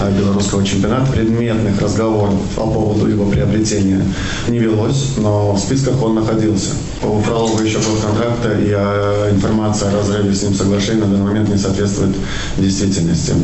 э, 0.00 0.16
белорусского 0.18 0.64
чемпионата, 0.64 1.10
предметных 1.12 1.80
разговоров 1.80 2.34
по 2.54 2.62
поводу 2.62 3.06
его 3.06 3.30
приобретения 3.30 4.02
не 4.48 4.58
велось, 4.58 5.16
но 5.18 5.52
в 5.52 5.58
списках 5.58 6.02
он 6.02 6.14
находился. 6.14 6.74
У 7.02 7.20
Фролова 7.20 7.60
еще 7.62 7.78
год 7.78 8.00
контракта, 8.00 8.52
и 8.58 8.70
э, 8.74 9.30
информация 9.34 9.90
о 9.90 9.94
разрыве 9.94 10.32
с 10.34 10.42
ним 10.42 10.54
соглашения 10.54 11.04
на 11.04 11.06
данный 11.06 11.24
момент 11.24 11.48
не 11.48 11.56
соответствует 11.58 12.16
действительности. 12.56 13.34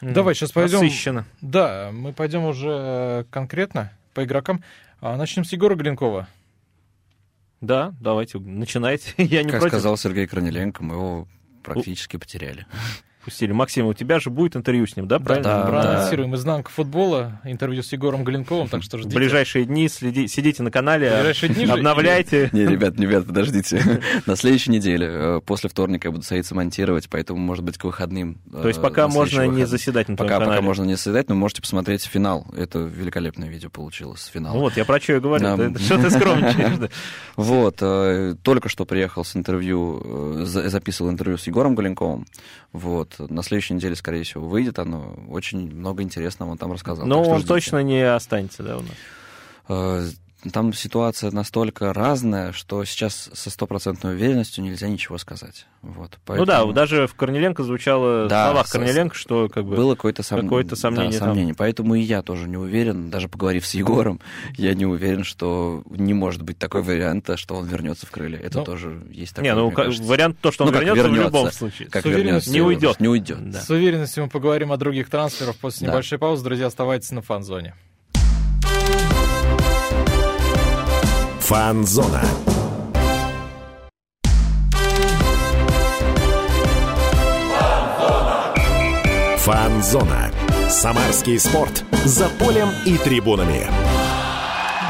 Давай 0.00 0.34
сейчас 0.34 0.52
пойдем. 0.52 0.80
Насыщенно. 0.82 1.26
Да, 1.40 1.90
мы 1.92 2.12
пойдем 2.12 2.44
уже 2.44 3.26
конкретно 3.30 3.92
по 4.14 4.24
игрокам. 4.24 4.62
А, 5.00 5.16
Начнем 5.16 5.44
с 5.44 5.52
Егора 5.52 5.74
Глинкова. 5.74 6.28
Да, 7.60 7.94
давайте, 8.00 8.38
начинайте. 8.38 9.12
Я 9.16 9.42
не 9.42 9.50
Как 9.50 9.60
против. 9.60 9.74
сказал 9.74 9.96
Сергей 9.96 10.26
Корнеленко, 10.26 10.82
мы 10.84 10.94
его 10.94 11.28
практически 11.62 12.16
потеряли. 12.16 12.66
Пустили. 13.26 13.50
Максим, 13.50 13.86
у 13.86 13.92
тебя 13.92 14.20
же 14.20 14.30
будет 14.30 14.54
интервью 14.54 14.86
с 14.86 14.96
ним, 14.96 15.08
да? 15.08 15.18
Правильно? 15.18 15.48
да. 15.48 15.66
Проанонсируем 15.66 16.34
изнанку 16.36 16.70
футбола, 16.70 17.40
интервью 17.42 17.82
с 17.82 17.92
Егором 17.92 18.22
Глинковым, 18.22 18.68
так 18.68 18.84
что 18.84 18.98
В 18.98 19.00
ждите. 19.00 19.16
ближайшие 19.16 19.64
дни 19.64 19.86
следи- 19.88 20.28
сидите 20.28 20.62
на 20.62 20.70
канале, 20.70 21.10
В 21.10 21.14
ближайшие 21.14 21.52
дни 21.52 21.66
же 21.66 21.72
обновляйте. 21.72 22.50
Не, 22.52 22.64
ребят, 22.66 22.98
ребят, 23.00 23.26
подождите. 23.26 24.00
На 24.26 24.36
следующей 24.36 24.70
неделе, 24.70 25.08
э, 25.10 25.40
после 25.44 25.68
вторника, 25.68 26.06
я 26.06 26.12
буду 26.12 26.22
садиться 26.22 26.54
монтировать, 26.54 27.08
поэтому, 27.10 27.40
может 27.40 27.64
быть, 27.64 27.78
к 27.78 27.84
выходным. 27.84 28.38
э, 28.54 28.62
То 28.62 28.68
есть 28.68 28.80
пока 28.80 29.08
можно 29.08 29.42
не 29.48 29.66
заседать 29.66 30.08
на 30.08 30.16
твоем 30.16 30.32
Пока, 30.32 30.44
пока 30.46 30.62
можно 30.62 30.84
не 30.84 30.94
заседать, 30.94 31.28
но 31.28 31.34
можете 31.34 31.62
посмотреть 31.62 32.04
финал. 32.04 32.46
Это 32.56 32.78
великолепное 32.78 33.48
видео 33.48 33.70
получилось, 33.70 34.30
финал. 34.32 34.54
Ну 34.54 34.60
вот, 34.60 34.76
я 34.76 34.84
про 34.84 35.00
что 35.00 35.14
и 35.14 35.18
говорю. 35.20 35.42
Да. 35.44 35.78
Что 35.80 35.98
ты 35.98 36.10
скромничаешь? 36.10 36.78
да? 36.78 36.88
Вот, 37.36 37.78
э, 37.80 38.36
только 38.42 38.68
что 38.68 38.84
приехал 38.86 39.24
с 39.24 39.34
интервью, 39.36 40.44
за- 40.44 40.68
записывал 40.68 41.10
интервью 41.10 41.38
с 41.38 41.46
Егором 41.48 41.74
Галенковым. 41.74 42.24
Вот, 42.72 43.15
на 43.18 43.42
следующей 43.42 43.74
неделе, 43.74 43.96
скорее 43.96 44.22
всего, 44.22 44.46
выйдет 44.46 44.78
оно. 44.78 45.14
Очень 45.28 45.74
много 45.74 46.02
интересного 46.02 46.50
он 46.50 46.58
там 46.58 46.72
рассказал. 46.72 47.06
Но 47.06 47.22
он 47.22 47.42
точно 47.42 47.82
не 47.82 48.02
останется, 48.02 48.62
да, 48.62 48.78
у 48.78 48.82
нас. 48.82 50.14
Там 50.52 50.72
ситуация 50.72 51.30
настолько 51.30 51.92
разная, 51.92 52.52
что 52.52 52.84
сейчас 52.84 53.30
со 53.32 53.50
стопроцентной 53.50 54.14
уверенностью 54.14 54.62
нельзя 54.64 54.88
ничего 54.88 55.18
сказать. 55.18 55.66
Вот, 55.82 56.18
Ну 56.28 56.44
да, 56.44 56.56
поэтому 56.58 56.72
даже 56.72 57.06
в 57.06 57.14
Корнеленко 57.14 57.62
звучало 57.62 58.28
Да, 58.28 58.44
в 58.44 58.50
словах 58.50 58.68
Корнеленко, 58.70 59.14
что 59.14 59.48
как 59.48 59.64
бы... 59.64 59.76
было 59.76 59.94
какое-то, 59.94 60.22
сом- 60.22 60.42
какое-то 60.42 60.74
сомнение 60.76 61.12
да, 61.12 61.18
там. 61.20 61.28
сомнение. 61.28 61.54
Поэтому 61.54 61.94
и 61.94 62.00
я 62.00 62.22
тоже 62.22 62.48
не 62.48 62.56
уверен, 62.56 63.08
даже 63.10 63.28
поговорив 63.28 63.66
с 63.66 63.74
Егором, 63.74 64.20
я 64.56 64.74
не 64.74 64.84
уверен, 64.86 65.24
что 65.24 65.82
не 65.90 66.12
может 66.14 66.42
быть 66.42 66.58
такой 66.58 66.82
варианта, 66.82 67.36
что 67.36 67.54
он 67.54 67.66
вернется 67.66 68.06
в 68.06 68.10
крылья. 68.10 68.38
Это 68.38 68.58
Ну, 68.58 68.64
тоже 68.64 69.02
есть 69.10 69.34
такой, 69.34 69.48
Не, 69.48 69.54
ну 69.54 69.70
как- 69.70 69.86
кажется. 69.86 70.04
вариант 70.08 70.38
то, 70.40 70.50
что 70.50 70.64
он 70.64 70.68
Ну, 70.70 70.72
как 70.74 70.82
вернется, 70.82 71.08
в 71.08 71.12
вернется. 71.12 71.36
любом 71.38 71.52
случае. 71.52 71.88
Как 71.88 72.02
С 72.02 72.06
уверенностью 72.06 72.52
вернется, 72.52 72.52
не 72.52 72.60
уйдет. 72.60 73.00
Не 73.00 73.08
уйдет. 73.08 73.50
Да. 73.50 73.60
С 73.60 73.70
уверенностью 73.70 74.24
мы 74.24 74.30
поговорим 74.30 74.72
о 74.72 74.76
других 74.76 75.08
трансферах 75.08 75.56
после 75.56 75.86
Да. 75.86 75.92
небольшой 75.92 76.18
паузы. 76.18 76.42
Друзья, 76.44 76.66
оставайтесь 76.66 77.10
на 77.12 77.22
фан-зоне. 77.22 77.74
Фанзона. 81.46 82.22
Фанзона. 89.36 90.32
Самарский 90.68 91.38
спорт. 91.38 91.84
За 92.04 92.28
полем 92.30 92.68
и 92.84 92.98
трибунами. 92.98 93.68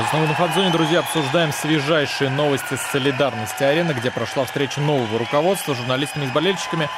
Снова 0.08 0.26
на 0.28 0.32
фан-зоне, 0.32 0.70
друзья, 0.70 1.00
обсуждаем 1.00 1.52
свежайшие 1.52 2.30
новости 2.30 2.76
с 2.76 2.90
солидарности 2.90 3.62
арены, 3.62 3.92
где 3.92 4.10
прошла 4.10 4.46
встреча 4.46 4.80
нового 4.80 5.18
руководства 5.18 5.74
с 5.74 5.76
журналистами 5.76 6.24
и 6.24 6.28
с 6.28 6.30
болельщиками. 6.30 6.88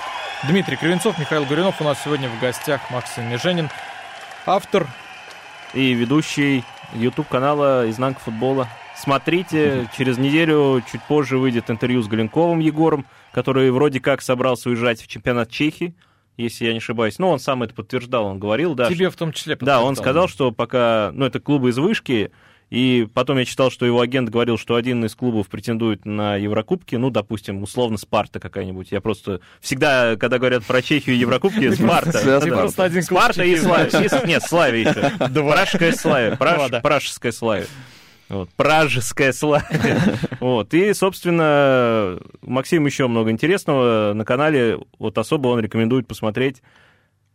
Дмитрий 0.44 0.76
Кривенцов, 0.76 1.18
Михаил 1.18 1.44
Гуринов. 1.44 1.80
У 1.80 1.84
нас 1.84 1.98
сегодня 2.04 2.28
в 2.28 2.38
гостях 2.38 2.80
Максим 2.92 3.28
Меженин, 3.28 3.70
автор. 4.46 4.86
И 5.74 5.94
ведущий 5.94 6.64
YouTube-канала 6.92 7.90
«Изнанка 7.90 8.20
футбола». 8.20 8.68
Смотрите, 9.00 9.88
через 9.96 10.18
неделю, 10.18 10.82
чуть 10.90 11.02
позже, 11.02 11.38
выйдет 11.38 11.70
интервью 11.70 12.02
с 12.02 12.08
Галенковым 12.08 12.58
Егором, 12.58 13.06
который 13.32 13.70
вроде 13.70 14.00
как 14.00 14.22
собрался 14.22 14.70
уезжать 14.70 15.00
в 15.00 15.06
чемпионат 15.06 15.50
Чехии, 15.50 15.94
если 16.36 16.66
я 16.66 16.72
не 16.72 16.78
ошибаюсь. 16.78 17.18
Ну, 17.18 17.28
он 17.28 17.38
сам 17.38 17.62
это 17.62 17.74
подтверждал, 17.74 18.26
он 18.26 18.38
говорил, 18.38 18.74
да. 18.74 18.88
Тебе 18.88 19.10
в 19.10 19.16
том 19.16 19.32
числе. 19.32 19.56
Да, 19.60 19.82
он 19.82 19.96
сказал, 19.96 20.28
что 20.28 20.50
пока, 20.50 21.10
ну, 21.14 21.24
это 21.26 21.40
клубы 21.40 21.70
из 21.70 21.78
вышки, 21.78 22.32
и 22.70 23.08
потом 23.14 23.38
я 23.38 23.44
читал, 23.44 23.70
что 23.70 23.86
его 23.86 24.00
агент 24.00 24.28
говорил, 24.28 24.58
что 24.58 24.74
один 24.74 25.04
из 25.04 25.14
клубов 25.14 25.48
претендует 25.48 26.04
на 26.04 26.36
Еврокубки, 26.36 26.96
ну, 26.96 27.10
допустим, 27.10 27.62
условно, 27.62 27.96
Спарта 27.96 28.40
какая-нибудь. 28.40 28.92
Я 28.92 29.00
просто 29.00 29.40
всегда, 29.60 30.16
когда 30.16 30.38
говорят 30.38 30.64
про 30.64 30.82
Чехию 30.82 31.16
и 31.16 31.18
Еврокубки, 31.18 31.70
Спарта. 31.74 32.20
Просто 32.20 32.84
один 32.84 33.04
клуб 33.04 33.20
Спарта 33.20 33.42
и 33.42 33.56
Славия. 33.56 34.26
Нет, 34.26 34.42
Славия 34.42 34.90
еще. 34.90 35.30
Пражская 35.32 35.92
Славия. 35.92 36.36
Пражская 36.36 37.32
Славия. 37.32 37.66
Вот, 38.28 38.50
пражская 38.50 39.32
Славия. 39.32 40.18
Вот. 40.40 40.72
И, 40.74 40.92
собственно, 40.94 42.18
у 42.42 42.50
Максима 42.50 42.86
еще 42.86 43.06
много 43.08 43.30
интересного 43.30 44.12
на 44.14 44.24
канале. 44.24 44.78
Вот 44.98 45.18
особо 45.18 45.48
он 45.48 45.60
рекомендует 45.60 46.06
посмотреть 46.06 46.62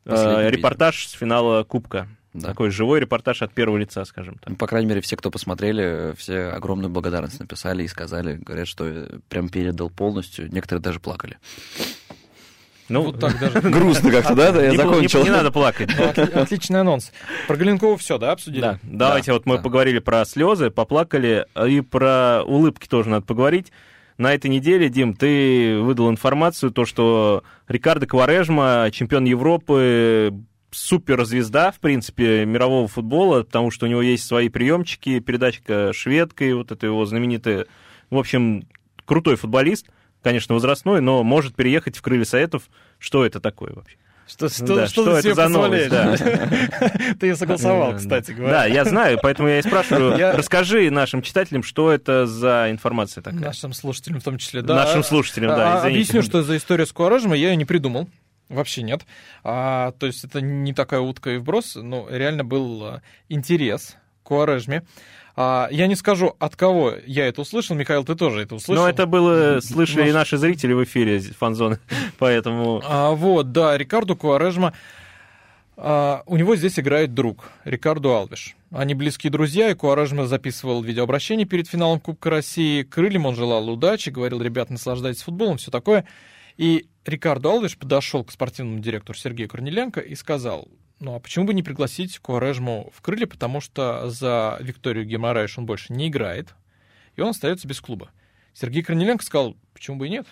э, 0.06 0.50
репортаж 0.50 1.08
с 1.08 1.12
финала 1.12 1.64
Кубка. 1.64 2.08
Да. 2.34 2.50
Такой 2.50 2.72
живой 2.72 3.00
репортаж 3.00 3.44
от 3.44 3.54
первого 3.54 3.78
лица, 3.78 4.04
скажем 4.06 4.36
так. 4.36 4.50
Ну, 4.50 4.56
По 4.56 4.66
крайней 4.66 4.88
мере, 4.88 5.02
все, 5.02 5.16
кто 5.16 5.30
посмотрели, 5.30 6.16
все 6.18 6.48
огромную 6.48 6.90
благодарность 6.90 7.40
написали 7.40 7.84
и 7.84 7.88
сказали, 7.88 8.38
говорят, 8.38 8.68
что 8.68 9.08
прям 9.30 9.50
передал 9.50 9.92
полностью. 9.92 10.52
Некоторые 10.52 10.82
даже 10.82 11.00
плакали. 11.00 11.38
Ну, 12.90 13.02
Вот 13.04 13.20
так 13.20 13.40
даже. 13.40 13.62
Грустно 13.70 14.12
как-то, 14.12 14.36
да? 14.36 14.62
Я 14.64 14.76
закончил. 14.76 15.24
не- 15.24 15.30
надо 15.32 15.52
плакать. 15.52 15.90
Ну, 15.98 16.04
отли- 16.04 16.32
Отличный 16.34 16.82
анонс. 16.82 17.12
Про 17.48 17.56
Галенкова 17.58 17.98
все, 17.98 18.18
да, 18.18 18.32
обсудили? 18.34 18.62
Да, 18.62 18.80
давайте 18.84 19.34
вот 19.34 19.46
мы 19.46 19.60
поговорили 19.62 20.00
про 20.00 20.26
слезы, 20.26 20.70
поплакали, 20.70 21.46
и 21.68 21.82
про 21.82 22.44
улыбки 22.46 22.88
тоже 22.88 23.10
надо 23.10 23.26
поговорить. 23.26 23.72
На 24.18 24.34
этой 24.34 24.48
неделе, 24.50 24.90
Дим, 24.90 25.16
ты 25.16 25.80
выдал 25.80 26.10
информацию, 26.12 26.70
то, 26.72 26.86
что 26.86 27.44
Рикардо 27.68 28.06
Кварежма, 28.06 28.90
чемпион 28.92 29.26
Европы, 29.26 30.34
суперзвезда, 30.70 31.72
в 31.72 31.80
принципе, 31.80 32.46
мирового 32.46 32.88
футбола, 32.88 33.44
потому 33.44 33.72
что 33.72 33.86
у 33.86 33.90
него 33.90 34.02
есть 34.02 34.26
свои 34.26 34.50
приемчики, 34.50 35.20
передачка 35.20 35.92
шведкой, 35.94 36.54
вот 36.54 36.72
это 36.72 36.86
его 36.86 37.06
знаменитая. 37.06 37.66
В 38.10 38.18
общем, 38.18 38.68
крутой 39.06 39.36
футболист, 39.36 39.88
конечно, 40.24 40.56
возрастной, 40.56 41.02
но 41.02 41.24
может 41.24 41.56
переехать 41.56 41.98
в 41.98 42.02
крылья 42.02 42.26
Советов. 42.26 42.64
Что 43.00 43.26
это 43.26 43.40
такое 43.40 43.74
вообще? 43.74 43.98
Что, 44.26 44.48
что, 44.48 44.66
Да, 44.76 44.88
что 44.88 45.02
что 45.04 45.22
ты 45.22 45.28
это 45.30 45.36
за 45.36 45.50
новость, 45.50 45.90
позволяешь? 45.90 47.18
Ты 47.20 47.28
ее 47.28 47.36
согласовал, 47.36 47.92
Да. 47.92 47.98
кстати 47.98 48.32
говоря. 48.32 48.54
Да, 48.54 48.66
я 48.66 48.86
знаю, 48.86 49.20
поэтому 49.22 49.50
я 49.50 49.60
и 49.60 49.62
спрашиваю. 49.62 50.18
Я- 50.18 50.32
Расскажи 50.32 50.90
нашим 50.90 51.22
читателям, 51.22 51.62
что 51.62 51.92
это 51.92 52.26
за 52.26 52.68
информация 52.72 53.22
такая. 53.22 53.42
Нашим 53.42 53.74
слушателям 53.74 54.22
в 54.22 54.24
том 54.24 54.38
числе, 54.38 54.62
да. 54.62 54.76
Нашим 54.76 55.04
слушателям, 55.04 55.50
да, 55.50 55.76
А, 55.76 55.80
извините. 55.80 56.12
Объясню, 56.14 56.22
что 56.24 56.42
за 56.42 56.56
история 56.56 56.86
с 56.86 56.94
Куаражем, 56.94 57.34
я 57.34 57.50
ее 57.50 57.58
не 57.58 57.66
придумал. 57.66 58.08
Вообще 58.48 58.82
нет. 58.84 59.02
А, 59.44 59.92
то 60.00 60.06
есть 60.06 60.24
это 60.24 60.40
не 60.40 60.74
такая 60.74 61.02
утка 61.02 61.32
и 61.32 61.38
вброс, 61.38 61.76
но 61.76 62.08
реально 62.10 62.46
был 62.46 62.84
а, 62.86 63.02
интерес 63.28 63.98
к 64.24 64.28
Куаражме. 64.28 64.84
А, 65.36 65.68
я 65.72 65.88
не 65.88 65.96
скажу, 65.96 66.36
от 66.40 66.56
кого 66.56 66.94
я 67.08 67.26
это 67.28 67.42
услышал. 67.42 67.76
Михаил, 67.76 68.04
ты 68.04 68.16
тоже 68.16 68.42
это 68.42 68.56
услышал. 68.56 68.84
Но 68.84 68.90
это 68.90 69.06
было, 69.08 69.60
слышали 69.62 70.04
и 70.04 70.06
Наш- 70.12 70.14
наши 70.32 70.38
зрители 70.38 70.74
в 70.74 70.84
эфире 70.84 71.20
фанзоны, 71.20 71.80
поэтому... 72.20 72.82
А, 72.86 73.12
вот, 73.12 73.52
да, 73.52 73.76
Рикарду 73.78 74.16
Куарежма. 74.16 74.74
а, 75.76 76.22
у 76.28 76.38
него 76.38 76.56
здесь 76.56 76.78
играет 76.80 77.14
друг, 77.16 77.50
Рикарду 77.66 78.14
Алвиш. 78.14 78.56
Они 78.72 78.94
близкие 78.94 79.32
друзья, 79.32 79.72
и 79.72 79.74
Куарежма 79.74 80.28
записывал 80.28 80.84
видеообращение 80.84 81.48
перед 81.48 81.68
финалом 81.68 82.00
Кубка 82.00 82.30
России. 82.30 82.84
Крыльям 82.84 83.26
он 83.26 83.36
желал 83.36 83.68
удачи, 83.70 84.10
говорил, 84.12 84.42
ребят, 84.42 84.70
наслаждайтесь 84.70 85.24
футболом, 85.24 85.58
все 85.58 85.72
такое. 85.72 86.06
И 86.58 86.86
Рикардо 87.06 87.50
Алвиш 87.50 87.76
подошел 87.78 88.24
к 88.24 88.32
спортивному 88.32 88.80
директору 88.80 89.18
Сергею 89.18 89.50
Корнеленко 89.50 90.00
и 90.00 90.14
сказал, 90.16 90.68
ну 91.00 91.16
а 91.16 91.20
почему 91.20 91.46
бы 91.46 91.54
не 91.54 91.64
пригласить 91.64 92.20
Куарежму 92.20 92.92
в 92.94 93.02
крылья, 93.02 93.28
потому 93.28 93.62
что 93.62 94.10
за 94.10 94.58
Викторию 94.62 95.06
Геморраеш 95.06 95.58
он 95.58 95.66
больше 95.66 95.94
не 95.94 96.08
играет, 96.08 96.54
и 97.16 97.22
он 97.22 97.30
остается 97.30 97.68
без 97.68 97.82
клуба. 97.82 98.12
Сергей 98.54 98.84
Корнеленко 98.84 99.24
сказал, 99.24 99.56
почему 99.74 99.98
бы 99.98 100.08
и 100.08 100.10
нет, 100.10 100.28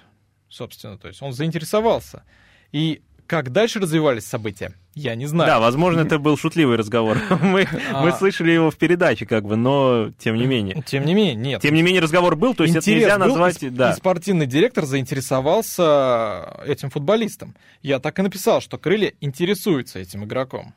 собственно, 0.49 0.97
то 0.97 1.07
есть 1.07 1.21
он 1.21 1.33
заинтересовался. 1.33 2.23
И 2.71 3.01
как 3.31 3.49
дальше 3.53 3.79
развивались 3.79 4.25
события, 4.25 4.73
я 4.93 5.15
не 5.15 5.25
знаю. 5.25 5.49
Да, 5.49 5.59
возможно, 5.61 6.01
это 6.01 6.19
был 6.19 6.35
шутливый 6.37 6.75
разговор. 6.75 7.17
Мы, 7.41 7.65
А. 7.93 8.03
мы 8.03 8.11
слышали 8.11 8.51
его 8.51 8.69
в 8.71 8.75
передаче, 8.75 9.25
как 9.25 9.45
бы, 9.45 9.55
но 9.55 10.11
тем 10.19 10.35
не 10.35 10.45
менее. 10.45 10.83
Тем 10.85 11.05
не 11.05 11.13
менее, 11.13 11.35
нет. 11.35 11.61
Тем 11.61 11.73
не 11.73 11.81
менее, 11.81 12.01
разговор 12.01 12.35
был, 12.35 12.53
то 12.53 12.63
есть 12.63 12.75
это 12.75 12.83
Интерес 12.83 13.03
нельзя 13.03 13.17
был, 13.17 13.27
назвать... 13.27 13.63
и, 13.63 13.69
да. 13.69 13.91
и 13.91 13.95
спортивный 13.95 14.47
директор 14.47 14.83
заинтересовался 14.85 16.59
этим 16.65 16.89
футболистом. 16.89 17.55
Я 17.81 17.99
так 17.99 18.19
и 18.19 18.21
написал, 18.21 18.59
что 18.59 18.77
крылья 18.77 19.13
интересуются 19.21 19.99
этим 19.99 20.25
игроком. 20.25 20.73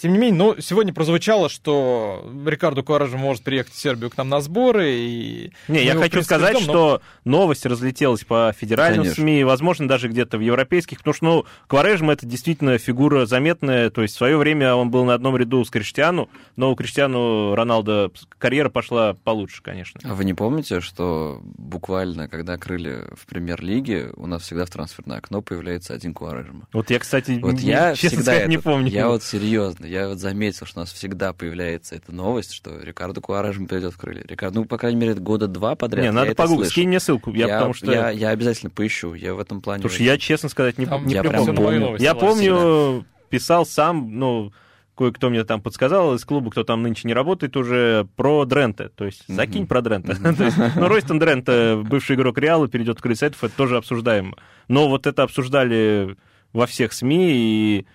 Тем 0.00 0.12
не 0.12 0.18
менее, 0.18 0.38
ну, 0.38 0.56
сегодня 0.60 0.94
прозвучало, 0.94 1.50
что 1.50 2.24
Рикардо 2.46 2.82
Куаража 2.82 3.18
может 3.18 3.42
приехать 3.42 3.74
в 3.74 3.78
Сербию 3.78 4.08
к 4.10 4.16
нам 4.16 4.30
на 4.30 4.40
сборы. 4.40 4.90
И 4.92 5.52
Не, 5.68 5.84
я 5.84 5.94
хочу 5.94 6.22
сказать, 6.22 6.56
ждем, 6.56 6.66
но- 6.68 6.72
что 6.72 7.02
новость 7.26 7.66
разлетелась 7.66 8.24
по 8.24 8.54
федеральным 8.56 9.02
Конечно. 9.02 9.22
СМИ, 9.22 9.44
возможно, 9.44 9.86
даже 9.86 10.08
где-то 10.08 10.38
в 10.38 10.40
европейских, 10.40 10.98
потому 10.98 11.12
что, 11.12 11.24
ну, 11.26 11.44
Кварежма 11.66 12.14
это 12.14 12.24
действительно 12.24 12.78
фигура 12.78 13.26
заметная, 13.26 13.90
то 13.90 14.00
есть 14.00 14.14
в 14.14 14.16
свое 14.16 14.38
время 14.38 14.74
он 14.74 14.90
был 14.90 15.04
на 15.04 15.12
одном 15.12 15.36
ряду 15.36 15.62
с 15.66 15.68
Криштиану, 15.70 16.30
но 16.56 16.72
у 16.72 16.76
Криштиану 16.76 17.54
Роналдо 17.54 18.10
карьера 18.38 18.70
пошла 18.70 19.12
получше, 19.12 19.62
конечно. 19.62 20.00
А 20.04 20.14
вы 20.14 20.24
не 20.24 20.32
помните, 20.32 20.80
что 20.80 21.40
буквально, 21.42 22.26
когда 22.26 22.56
крылья 22.56 23.06
в 23.14 23.26
премьер-лиге, 23.26 24.12
у 24.16 24.26
нас 24.26 24.44
всегда 24.44 24.64
в 24.64 24.70
трансферное 24.70 25.18
окно 25.18 25.42
появляется 25.42 25.92
один 25.92 26.14
Куарежма? 26.14 26.66
Вот 26.72 26.88
я, 26.88 26.98
кстати, 26.98 27.38
Вот 27.42 27.52
не- 27.56 27.68
я 27.68 27.94
честно 27.94 28.08
всегда 28.20 28.32
сказать, 28.32 28.48
не 28.48 28.54
это- 28.54 28.64
помню. 28.64 28.88
Я 28.90 29.08
вот 29.08 29.22
серьезно, 29.22 29.89
я 29.90 30.08
вот 30.08 30.18
заметил, 30.18 30.66
что 30.66 30.80
у 30.80 30.82
нас 30.82 30.92
всегда 30.92 31.32
появляется 31.32 31.96
эта 31.96 32.12
новость, 32.12 32.52
что 32.52 32.78
Рикардо 32.80 33.20
Куаражем 33.20 33.66
придет 33.66 33.92
в 33.92 33.98
крылья. 33.98 34.24
Рикардо, 34.26 34.60
ну, 34.60 34.64
по 34.64 34.78
крайней 34.78 35.00
мере, 35.00 35.14
года 35.14 35.48
два 35.48 35.74
подряд. 35.74 36.02
Не, 36.02 36.06
я 36.06 36.12
надо 36.12 36.34
погуглить, 36.34 36.70
скинь 36.70 36.88
мне 36.88 37.00
ссылку, 37.00 37.32
я, 37.32 37.48
потому 37.48 37.74
что... 37.74 37.90
я, 37.90 38.10
я 38.10 38.30
обязательно 38.30 38.70
поищу, 38.70 39.14
я 39.14 39.34
в 39.34 39.40
этом 39.40 39.60
плане... 39.60 39.82
Потому 39.82 39.94
что 39.94 40.04
я, 40.04 40.16
честно 40.16 40.48
сказать, 40.48 40.78
не, 40.78 40.86
Там 40.86 41.06
не 41.06 41.14
я 41.14 41.22
прям 41.22 41.44
помню. 41.54 41.80
новость 41.80 42.04
Я 42.04 42.14
помню, 42.14 43.04
писал 43.28 43.66
сам, 43.66 44.18
ну, 44.18 44.52
кое-кто 44.96 45.30
мне 45.30 45.44
там 45.44 45.60
подсказал 45.60 46.14
из 46.14 46.24
клуба, 46.24 46.50
кто 46.50 46.62
там 46.62 46.82
нынче 46.82 47.08
не 47.08 47.14
работает 47.14 47.56
уже, 47.56 48.06
про 48.16 48.44
Дрента. 48.44 48.90
То 48.90 49.06
есть 49.06 49.24
закинь 49.26 49.66
про 49.66 49.82
Дрента. 49.82 50.14
То 50.36 50.44
есть, 50.44 50.56
Ну, 50.76 50.88
Ройстон 50.88 51.18
Дрента, 51.18 51.82
бывший 51.84 52.16
игрок 52.16 52.38
Реала, 52.38 52.68
перейдет 52.68 52.98
в 52.98 53.02
крыльцетов, 53.02 53.42
это 53.42 53.56
тоже 53.56 53.76
обсуждаемо. 53.76 54.36
Но 54.68 54.88
вот 54.88 55.06
это 55.06 55.22
обсуждали 55.22 56.16
во 56.52 56.66
всех 56.66 56.92
СМИ, 56.92 57.32
и 57.32 57.86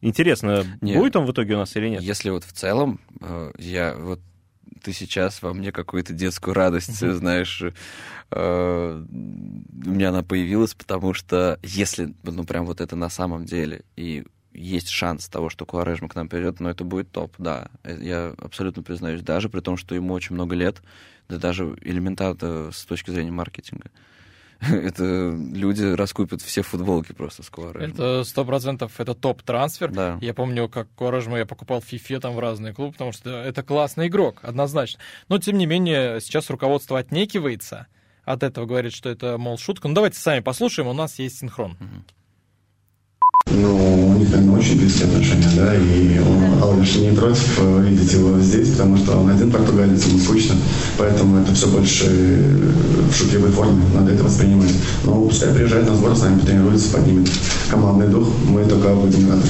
интересно, 0.00 0.64
Не. 0.80 0.94
будет 0.96 1.16
он 1.16 1.26
в 1.26 1.32
итоге 1.32 1.54
у 1.54 1.58
нас 1.58 1.74
или 1.76 1.88
нет? 1.88 2.02
Если 2.02 2.30
вот 2.30 2.44
в 2.44 2.52
целом, 2.52 3.00
э, 3.20 3.52
я 3.58 3.94
вот 3.96 4.20
ты 4.82 4.92
сейчас 4.92 5.42
во 5.42 5.52
мне 5.52 5.72
какую-то 5.72 6.12
детскую 6.12 6.54
радость, 6.54 6.98
знаешь, 6.98 7.62
э, 8.30 9.04
у 9.06 9.90
меня 9.90 10.08
она 10.10 10.22
появилась, 10.22 10.74
потому 10.74 11.12
что 11.14 11.58
если, 11.62 12.14
ну, 12.22 12.44
прям 12.44 12.66
вот 12.66 12.80
это 12.80 12.96
на 12.96 13.08
самом 13.10 13.44
деле, 13.44 13.82
и 13.96 14.24
есть 14.52 14.88
шанс 14.88 15.28
того, 15.28 15.48
что 15.48 15.64
Куарежма 15.64 16.08
к 16.08 16.14
нам 16.14 16.28
придет, 16.28 16.60
но 16.60 16.70
это 16.70 16.84
будет 16.84 17.10
топ, 17.12 17.34
да. 17.38 17.68
Э, 17.84 17.96
Я 18.00 18.34
абсолютно 18.38 18.82
признаюсь, 18.82 19.22
даже 19.22 19.48
при 19.48 19.60
том, 19.60 19.76
что 19.76 19.94
ему 19.94 20.14
очень 20.14 20.34
много 20.34 20.54
лет, 20.54 20.82
да 21.28 21.36
даже 21.38 21.76
элементарно 21.82 22.72
с 22.72 22.84
точки 22.84 23.10
зрения 23.10 23.30
маркетинга. 23.30 23.90
Это 24.70 25.30
люди 25.52 25.82
раскупят 25.84 26.42
все 26.42 26.62
футболки 26.62 27.12
просто 27.12 27.42
с 27.42 27.48
Куарежма. 27.48 27.88
Это 27.88 28.24
сто 28.24 28.44
процентов 28.44 29.00
это 29.00 29.14
топ-трансфер. 29.14 29.90
Да. 29.90 30.18
Я 30.20 30.34
помню, 30.34 30.68
как 30.68 30.88
Куаражма 30.94 31.38
я 31.38 31.46
покупал 31.46 31.80
в 31.80 31.84
Фифе 31.84 32.20
там 32.20 32.34
в 32.34 32.38
разные 32.38 32.74
клубы, 32.74 32.92
потому 32.92 33.12
что 33.12 33.30
это 33.30 33.62
классный 33.62 34.08
игрок, 34.08 34.40
однозначно. 34.42 35.00
Но, 35.28 35.38
тем 35.38 35.56
не 35.56 35.66
менее, 35.66 36.20
сейчас 36.20 36.50
руководство 36.50 36.98
отнекивается 36.98 37.86
от 38.24 38.42
этого, 38.42 38.66
говорит, 38.66 38.92
что 38.92 39.08
это, 39.08 39.38
мол, 39.38 39.56
шутка. 39.56 39.88
Ну, 39.88 39.94
давайте 39.94 40.18
сами 40.18 40.40
послушаем, 40.40 40.88
у 40.88 40.92
нас 40.92 41.18
есть 41.18 41.38
синхрон. 41.38 41.78
Ну, 43.50 44.10
у 44.10 44.12
них, 44.14 44.30
наверное, 44.30 44.58
очень 44.58 44.78
близкие 44.78 45.08
отношения, 45.08 45.48
да, 45.56 45.74
и 45.74 46.18
он, 46.20 46.62
Алвиш 46.62 46.96
не 46.96 47.10
против 47.10 47.58
э, 47.58 47.84
видеть 47.88 48.12
его 48.12 48.38
здесь, 48.38 48.70
потому 48.70 48.96
что 48.96 49.16
он 49.16 49.28
один 49.28 49.50
португалец, 49.50 50.06
ему 50.06 50.20
скучно, 50.20 50.54
поэтому 50.96 51.38
это 51.38 51.52
все 51.52 51.66
больше 51.66 52.06
э, 52.08 52.70
в 53.10 53.16
шутливой 53.16 53.50
форме, 53.50 53.82
надо 53.92 54.12
это 54.12 54.22
воспринимать. 54.22 54.72
Но 55.04 55.22
пускай 55.22 55.52
приезжает 55.52 55.88
на 55.88 55.96
сбор, 55.96 56.16
с 56.16 56.22
нами 56.22 56.38
потренируется, 56.38 56.90
поднимет 56.92 57.28
командный 57.68 58.06
дух, 58.06 58.28
мы 58.46 58.64
только 58.64 58.94
будем 58.94 59.28
рады. 59.30 59.42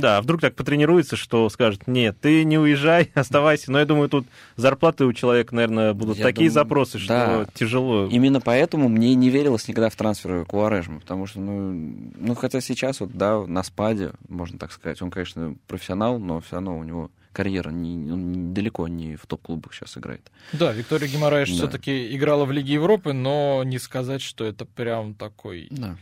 Да, 0.00 0.18
а 0.18 0.22
вдруг 0.22 0.40
так 0.40 0.54
потренируется, 0.54 1.16
что 1.16 1.48
скажет, 1.50 1.86
нет, 1.86 2.16
ты 2.20 2.44
не 2.44 2.58
уезжай, 2.58 3.10
оставайся. 3.14 3.70
Но 3.72 3.78
я 3.78 3.84
думаю, 3.84 4.08
тут 4.08 4.26
зарплаты 4.56 5.04
у 5.04 5.12
человека, 5.12 5.54
наверное, 5.54 5.94
будут 5.94 6.18
Я 6.18 6.24
такие 6.24 6.48
думаю, 6.50 6.52
запросы, 6.64 6.98
что 6.98 7.08
да. 7.08 7.46
тяжело. 7.54 8.06
Именно 8.06 8.40
поэтому 8.40 8.88
мне 8.88 9.14
не 9.14 9.30
верилось 9.30 9.68
никогда 9.68 9.90
в 9.90 9.96
трансфер 9.96 10.44
Куарежма, 10.44 11.00
потому 11.00 11.26
что, 11.26 11.40
ну, 11.40 11.72
ну, 12.16 12.34
хотя 12.34 12.60
сейчас 12.60 13.00
вот, 13.00 13.12
да, 13.12 13.44
на 13.46 13.62
спаде, 13.62 14.12
можно 14.28 14.58
так 14.58 14.72
сказать, 14.72 15.00
он, 15.02 15.10
конечно, 15.10 15.54
профессионал, 15.66 16.18
но 16.18 16.40
все 16.40 16.56
равно 16.56 16.78
у 16.78 16.84
него 16.84 17.10
карьера 17.32 17.70
не, 17.70 18.10
он 18.10 18.32
не- 18.32 18.52
далеко 18.54 18.88
не 18.88 19.14
в 19.16 19.26
топ-клубах 19.26 19.72
сейчас 19.72 19.96
играет. 19.96 20.22
Да, 20.52 20.72
Виктория 20.72 21.08
Гимараеш 21.08 21.50
Да. 21.50 21.54
все-таки 21.54 22.14
играла 22.16 22.44
в 22.44 22.50
Лиге 22.52 22.72
Европы, 22.74 23.12
но 23.12 23.62
не 23.64 23.78
сказать, 23.78 24.22
что 24.22 24.44
это 24.44 24.64
прям 24.64 25.14
такой... 25.14 25.68
Да. 25.70 25.96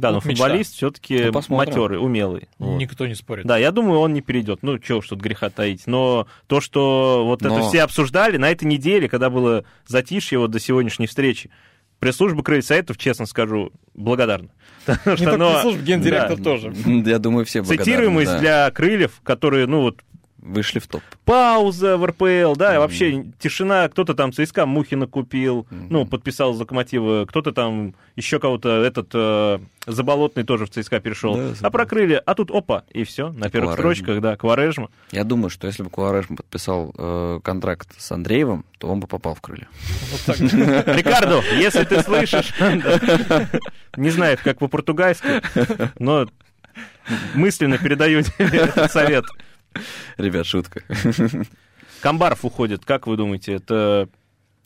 Да, 0.00 0.10
но 0.10 0.16
мечта. 0.16 0.30
футболист 0.30 0.74
все-таки 0.74 1.30
Ну, 1.32 1.42
матерый, 1.56 1.98
умелый. 1.98 2.48
Вот. 2.58 2.78
Никто 2.78 3.06
не 3.06 3.14
спорит. 3.14 3.46
Да, 3.46 3.58
я 3.58 3.70
думаю, 3.70 4.00
он 4.00 4.12
не 4.12 4.20
перейдет. 4.22 4.60
Ну, 4.62 4.78
чего 4.78 4.98
уж 4.98 5.08
тут 5.08 5.20
греха 5.20 5.50
таить. 5.50 5.86
Но 5.86 6.26
то, 6.46 6.60
что 6.60 7.24
вот 7.26 7.42
это 7.42 7.50
Но- 7.58 7.68
все 7.68 7.82
обсуждали 7.82 8.36
на 8.36 8.50
этой 8.50 8.64
неделе, 8.64 9.08
когда 9.08 9.30
было 9.30 9.64
затишье 9.86 10.38
вот 10.38 10.50
до 10.50 10.58
сегодняшней 10.58 11.06
встречи, 11.06 11.50
пресс-служба 11.98 12.42
крыльцаэтов, 12.42 12.96
честно 12.98 13.26
скажу, 13.26 13.72
благодарна. 13.94 14.48
Потому 14.86 15.10
Не 15.12 15.16
что, 15.16 15.24
только 15.36 15.44
пресс-служба, 15.50 15.82
гендиректор 15.82 16.36
да. 16.38 16.42
тоже. 16.42 16.74
Я 16.86 17.18
думаю, 17.18 17.44
все 17.44 17.60
благодарны, 17.60 17.84
Цитируемость 17.84 18.32
да. 18.32 18.38
для 18.38 18.70
крыльев, 18.70 19.20
которые, 19.22 19.66
ну 19.66 19.82
вот, 19.82 20.00
Вышли 20.42 20.78
в 20.78 20.86
топ. 20.86 21.02
пауза 21.26 21.96
в 21.98 22.04
РПЛ, 22.06 22.54
да, 22.56 22.70
и 22.70 22.78
Мгм. 22.78 22.80
вообще 22.80 23.24
тишина, 23.38 23.88
кто-то 23.88 24.14
там 24.14 24.32
ЦСКА 24.32 24.64
Мухина 24.64 25.06
купил, 25.06 25.66
Мгм. 25.70 25.86
ну, 25.90 26.06
подписал 26.06 26.52
Локомотива, 26.56 27.26
кто-то 27.26 27.52
там 27.52 27.94
еще 28.16 28.38
кого-то, 28.40 28.82
этот 28.82 29.08
э, 29.14 29.58
Заболотный 29.86 30.44
тоже 30.44 30.66
в 30.66 30.70
ЦСКА 30.70 31.00
перешел, 31.00 31.36
Да, 31.36 31.52
а 31.62 31.70
прокрыли, 31.70 32.22
а 32.24 32.34
тут 32.34 32.50
опа, 32.50 32.84
и 32.92 33.04
все, 33.04 33.32
на 33.32 33.48
первых 33.50 33.76
Кварежма. 33.76 33.94
строчках, 33.94 34.20
да, 34.22 34.36
Кварежма. 34.36 34.88
Я 35.10 35.24
думаю, 35.24 35.48
что 35.50 35.66
если 35.66 35.82
бы 35.82 35.88
Куарежма 35.90 36.36
подписал 36.36 36.94
э, 36.96 37.40
контракт 37.42 37.88
с 37.98 38.12
Андреевым, 38.12 38.64
то 38.78 38.88
он 38.88 39.00
бы 39.00 39.06
попал 39.06 39.34
в 39.34 39.40
крылья. 39.40 39.68
Рикардо, 40.26 41.42
если 41.56 41.84
ты 41.84 42.02
слышишь, 42.02 42.52
не 43.96 44.10
знаю, 44.10 44.38
как 44.42 44.58
по-португальски, 44.58 45.42
но 45.98 46.26
мысленно 47.34 47.78
передаю 47.78 48.22
тебе 48.22 48.46
этот 48.58 48.92
совет. 48.92 49.24
Ребят, 50.16 50.46
шутка. 50.46 50.82
Камбаров 52.00 52.44
уходит, 52.44 52.84
как 52.84 53.06
вы 53.06 53.16
думаете, 53.16 53.54
это 53.54 54.08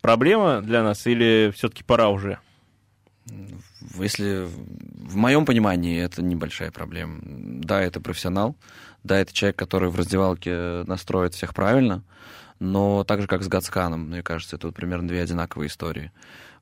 проблема 0.01 0.61
для 0.63 0.83
нас 0.83 1.07
или 1.07 1.53
все-таки 1.55 1.83
пора 1.83 2.11
уже? 2.11 2.39
Если 3.99 4.47
в 4.47 5.17
моем 5.17 5.45
понимании 5.45 6.01
это 6.01 6.23
небольшая 6.23 6.71
проблема. 6.71 7.21
Да, 7.25 7.81
это 7.81 8.01
профессионал, 8.01 8.57
да, 9.03 9.19
это 9.19 9.33
человек, 9.33 9.57
который 9.57 9.91
в 9.91 9.97
раздевалке 9.97 10.85
настроит 10.87 11.35
всех 11.35 11.55
правильно, 11.55 12.03
но 12.59 13.05
так 13.05 13.21
же, 13.21 13.27
как 13.27 13.43
с 13.43 13.49
Гацканом, 13.49 14.09
мне 14.09 14.23
кажется, 14.23 14.57
это 14.57 14.69
вот 14.69 14.77
примерно 14.77 15.09
две 15.09 15.23
одинаковые 15.23 15.69
истории. 15.69 16.13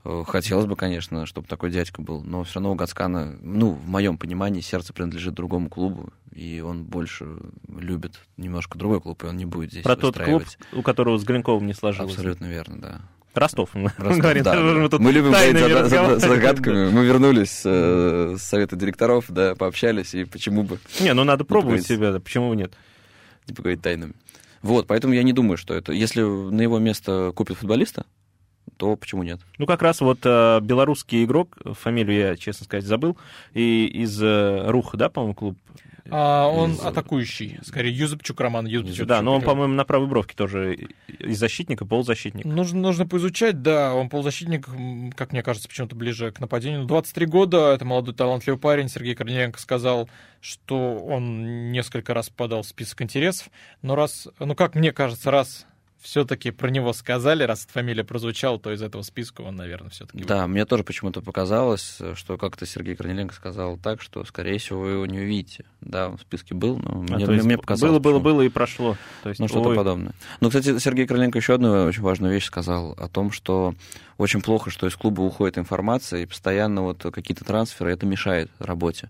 Э, 0.04 0.24
Хотелось 0.26 0.66
бы, 0.66 0.76
конечно, 0.76 1.26
чтобы 1.26 1.46
такой 1.46 1.70
дядька 1.70 2.02
был, 2.02 2.22
но 2.22 2.42
все 2.44 2.54
равно 2.56 2.72
у 2.72 2.74
Гацкана, 2.74 3.36
ну, 3.40 3.70
в 3.70 3.88
моем 3.88 4.18
понимании, 4.18 4.60
сердце 4.60 4.92
принадлежит 4.92 5.34
другому 5.34 5.68
клубу, 5.68 6.10
и 6.34 6.60
он 6.60 6.84
больше 6.84 7.26
любит 7.68 8.18
немножко 8.36 8.78
другой 8.78 9.00
клуб, 9.00 9.22
и 9.22 9.26
он 9.26 9.36
не 9.36 9.44
будет 9.46 9.70
здесь 9.70 9.84
Про 9.84 9.96
тот 9.96 10.18
клуб, 10.18 10.44
у 10.72 10.82
которого 10.82 11.18
с 11.18 11.24
Гринковым 11.24 11.66
не 11.66 11.74
сложилось. 11.74 12.12
Абсолютно 12.12 12.46
верно, 12.46 12.80
да. 12.80 13.00
Ростов. 13.34 13.70
Ростов, 13.74 14.18
говорит, 14.18 14.42
да, 14.44 14.60
мы 14.60 14.88
тут 14.90 15.00
Мы 15.00 15.10
любим 15.12 15.30
говорить 15.30 15.58
за- 15.58 15.88
за- 15.88 16.18
за 16.18 16.28
загадками. 16.28 16.90
Мы 16.90 17.04
вернулись 17.06 17.62
э, 17.64 18.36
с 18.38 18.42
совета 18.42 18.76
директоров, 18.76 19.26
да, 19.28 19.54
пообщались, 19.54 20.14
и 20.14 20.24
почему 20.24 20.64
бы 20.64 20.78
Не, 21.00 21.14
ну 21.14 21.24
надо 21.24 21.44
пробовать 21.44 21.86
себя, 21.86 22.12
да, 22.12 22.20
почему 22.20 22.52
нет? 22.54 22.74
не 23.48 23.54
поговорить 23.54 23.82
тайнами. 23.82 24.12
Вот, 24.60 24.86
поэтому 24.86 25.14
я 25.14 25.22
не 25.24 25.32
думаю, 25.32 25.56
что 25.56 25.74
это... 25.74 25.92
Если 25.92 26.20
на 26.22 26.60
его 26.60 26.78
место 26.78 27.32
купят 27.34 27.56
футболиста, 27.56 28.04
то 28.76 28.96
почему 28.96 29.22
нет? 29.22 29.40
Ну, 29.58 29.66
как 29.66 29.82
раз 29.82 30.00
вот 30.00 30.20
э, 30.24 30.60
белорусский 30.60 31.24
игрок, 31.24 31.56
фамилию 31.78 32.18
я, 32.18 32.36
честно 32.36 32.64
сказать, 32.64 32.84
забыл, 32.84 33.16
и 33.54 33.86
из 33.86 34.20
э, 34.22 34.70
Руха, 34.70 34.96
да, 34.96 35.08
по-моему, 35.08 35.34
клуб? 35.34 35.58
А 36.10 36.48
он 36.48 36.72
Из- 36.72 36.80
атакующий, 36.80 37.58
скорее, 37.62 37.96
Юзепчук 37.96 38.40
Роман 38.40 38.66
Юзепчук. 38.66 39.06
Да, 39.06 39.22
но 39.22 39.34
он, 39.34 39.42
по-моему, 39.42 39.74
на 39.74 39.84
правой 39.84 40.08
бровке 40.08 40.34
тоже 40.34 40.76
и 41.06 41.32
защитника, 41.32 41.86
полузащитник. 41.86 42.44
Нужно, 42.44 42.80
нужно 42.80 43.06
поизучать, 43.06 43.62
да, 43.62 43.94
он 43.94 44.08
полузащитник, 44.08 44.66
как 45.14 45.32
мне 45.32 45.42
кажется, 45.42 45.68
почему-то 45.68 45.94
ближе 45.94 46.32
к 46.32 46.40
нападению. 46.40 46.86
23 46.86 47.26
года, 47.26 47.72
это 47.72 47.84
молодой 47.84 48.14
талантливый 48.14 48.58
парень, 48.58 48.88
Сергей 48.88 49.14
Корниенко 49.14 49.60
сказал, 49.60 50.08
что 50.40 50.96
он 50.98 51.70
несколько 51.70 52.14
раз 52.14 52.30
попадал 52.30 52.62
в 52.62 52.66
список 52.66 53.00
интересов, 53.02 53.48
но 53.80 53.94
раз, 53.94 54.26
ну 54.40 54.56
как 54.56 54.74
мне 54.74 54.92
кажется, 54.92 55.30
раз 55.30 55.66
все-таки 56.02 56.50
про 56.50 56.68
него 56.68 56.92
сказали, 56.92 57.44
раз 57.44 57.64
эта 57.64 57.72
фамилия 57.72 58.04
прозвучала, 58.04 58.58
то 58.58 58.72
из 58.72 58.82
этого 58.82 59.02
списка 59.02 59.42
он, 59.42 59.56
наверное, 59.56 59.90
все-таки... 59.90 60.24
Да, 60.24 60.46
мне 60.46 60.64
тоже 60.66 60.82
почему-то 60.84 61.20
показалось, 61.20 61.98
что 62.14 62.36
как-то 62.36 62.66
Сергей 62.66 62.96
Корнеленко 62.96 63.34
сказал 63.34 63.76
так, 63.78 64.02
что, 64.02 64.24
скорее 64.24 64.58
всего, 64.58 64.80
вы 64.80 64.90
его 64.90 65.06
не 65.06 65.20
увидите. 65.20 65.64
Да, 65.80 66.08
он 66.10 66.18
в 66.18 66.20
списке 66.22 66.54
был, 66.54 66.78
но 66.78 66.90
А, 66.90 66.94
мне, 67.16 67.24
есть 67.34 67.44
мне 67.44 67.56
показалось. 67.56 67.92
было, 67.92 67.98
было, 68.00 68.12
почему-то. 68.18 68.34
было 68.34 68.42
и 68.42 68.48
прошло. 68.48 68.96
То 69.22 69.28
есть, 69.28 69.40
Ну, 69.40 69.48
что-то 69.48 69.70
ой, 69.70 69.76
подобное. 69.76 70.12
Ну, 70.40 70.48
кстати, 70.48 70.78
Сергей 70.78 71.06
Короленко 71.06 71.38
еще 71.38 71.54
одну 71.54 71.84
очень 71.86 72.02
важную 72.02 72.32
вещь 72.32 72.44
сказал 72.46 72.92
о 72.98 73.08
том, 73.08 73.30
что 73.32 73.74
очень 74.18 74.42
плохо, 74.42 74.70
что 74.70 74.86
из 74.86 74.94
клуба 74.94 75.22
уходит 75.22 75.58
информация, 75.58 76.20
и 76.22 76.26
постоянно 76.26 76.82
вот 76.82 77.02
какие-то 77.12 77.44
трансферы, 77.44 77.92
это 77.92 78.06
мешает 78.06 78.50
работе. 78.58 79.08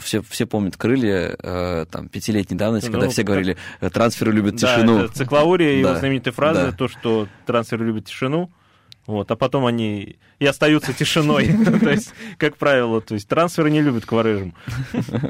Все, 0.00 0.20
все 0.22 0.46
помнят 0.46 0.76
крылья, 0.76 1.36
э, 1.40 1.86
там, 1.90 2.08
пятилетней 2.08 2.56
давности, 2.58 2.88
Ну, 2.88 2.94
когда 2.94 3.08
все 3.08 3.22
говорили, 3.22 3.56
э, 3.80 3.88
трансферы 3.88 4.32
любят 4.32 4.56
Да, 4.56 4.74
тишину. 4.76 4.98
это 5.04 5.14
циклаурия, 5.14 5.72
его 5.78 5.88
Да, 5.94 6.00
знаменитой 6.16 6.32
фразы, 6.32 6.70
да. 6.70 6.72
то, 6.72 6.88
что 6.88 7.28
трансферы 7.46 7.86
любят 7.86 8.06
тишину, 8.06 8.50
вот, 9.06 9.30
а 9.30 9.36
потом 9.36 9.66
они 9.66 10.18
и 10.38 10.46
остаются 10.46 10.92
тишиной. 10.92 11.46
То 11.80 11.90
есть, 11.90 12.12
как 12.38 12.56
правило, 12.56 13.00
то 13.00 13.14
есть 13.14 13.28
трансферы 13.28 13.70
не 13.70 13.80
любят 13.80 14.04
кварыжм. 14.04 14.54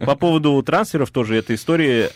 По 0.05 0.17
поводу 0.17 0.63
трансферов 0.63 1.11
тоже 1.11 1.37
этой 1.37 1.57
истории 1.57 2.09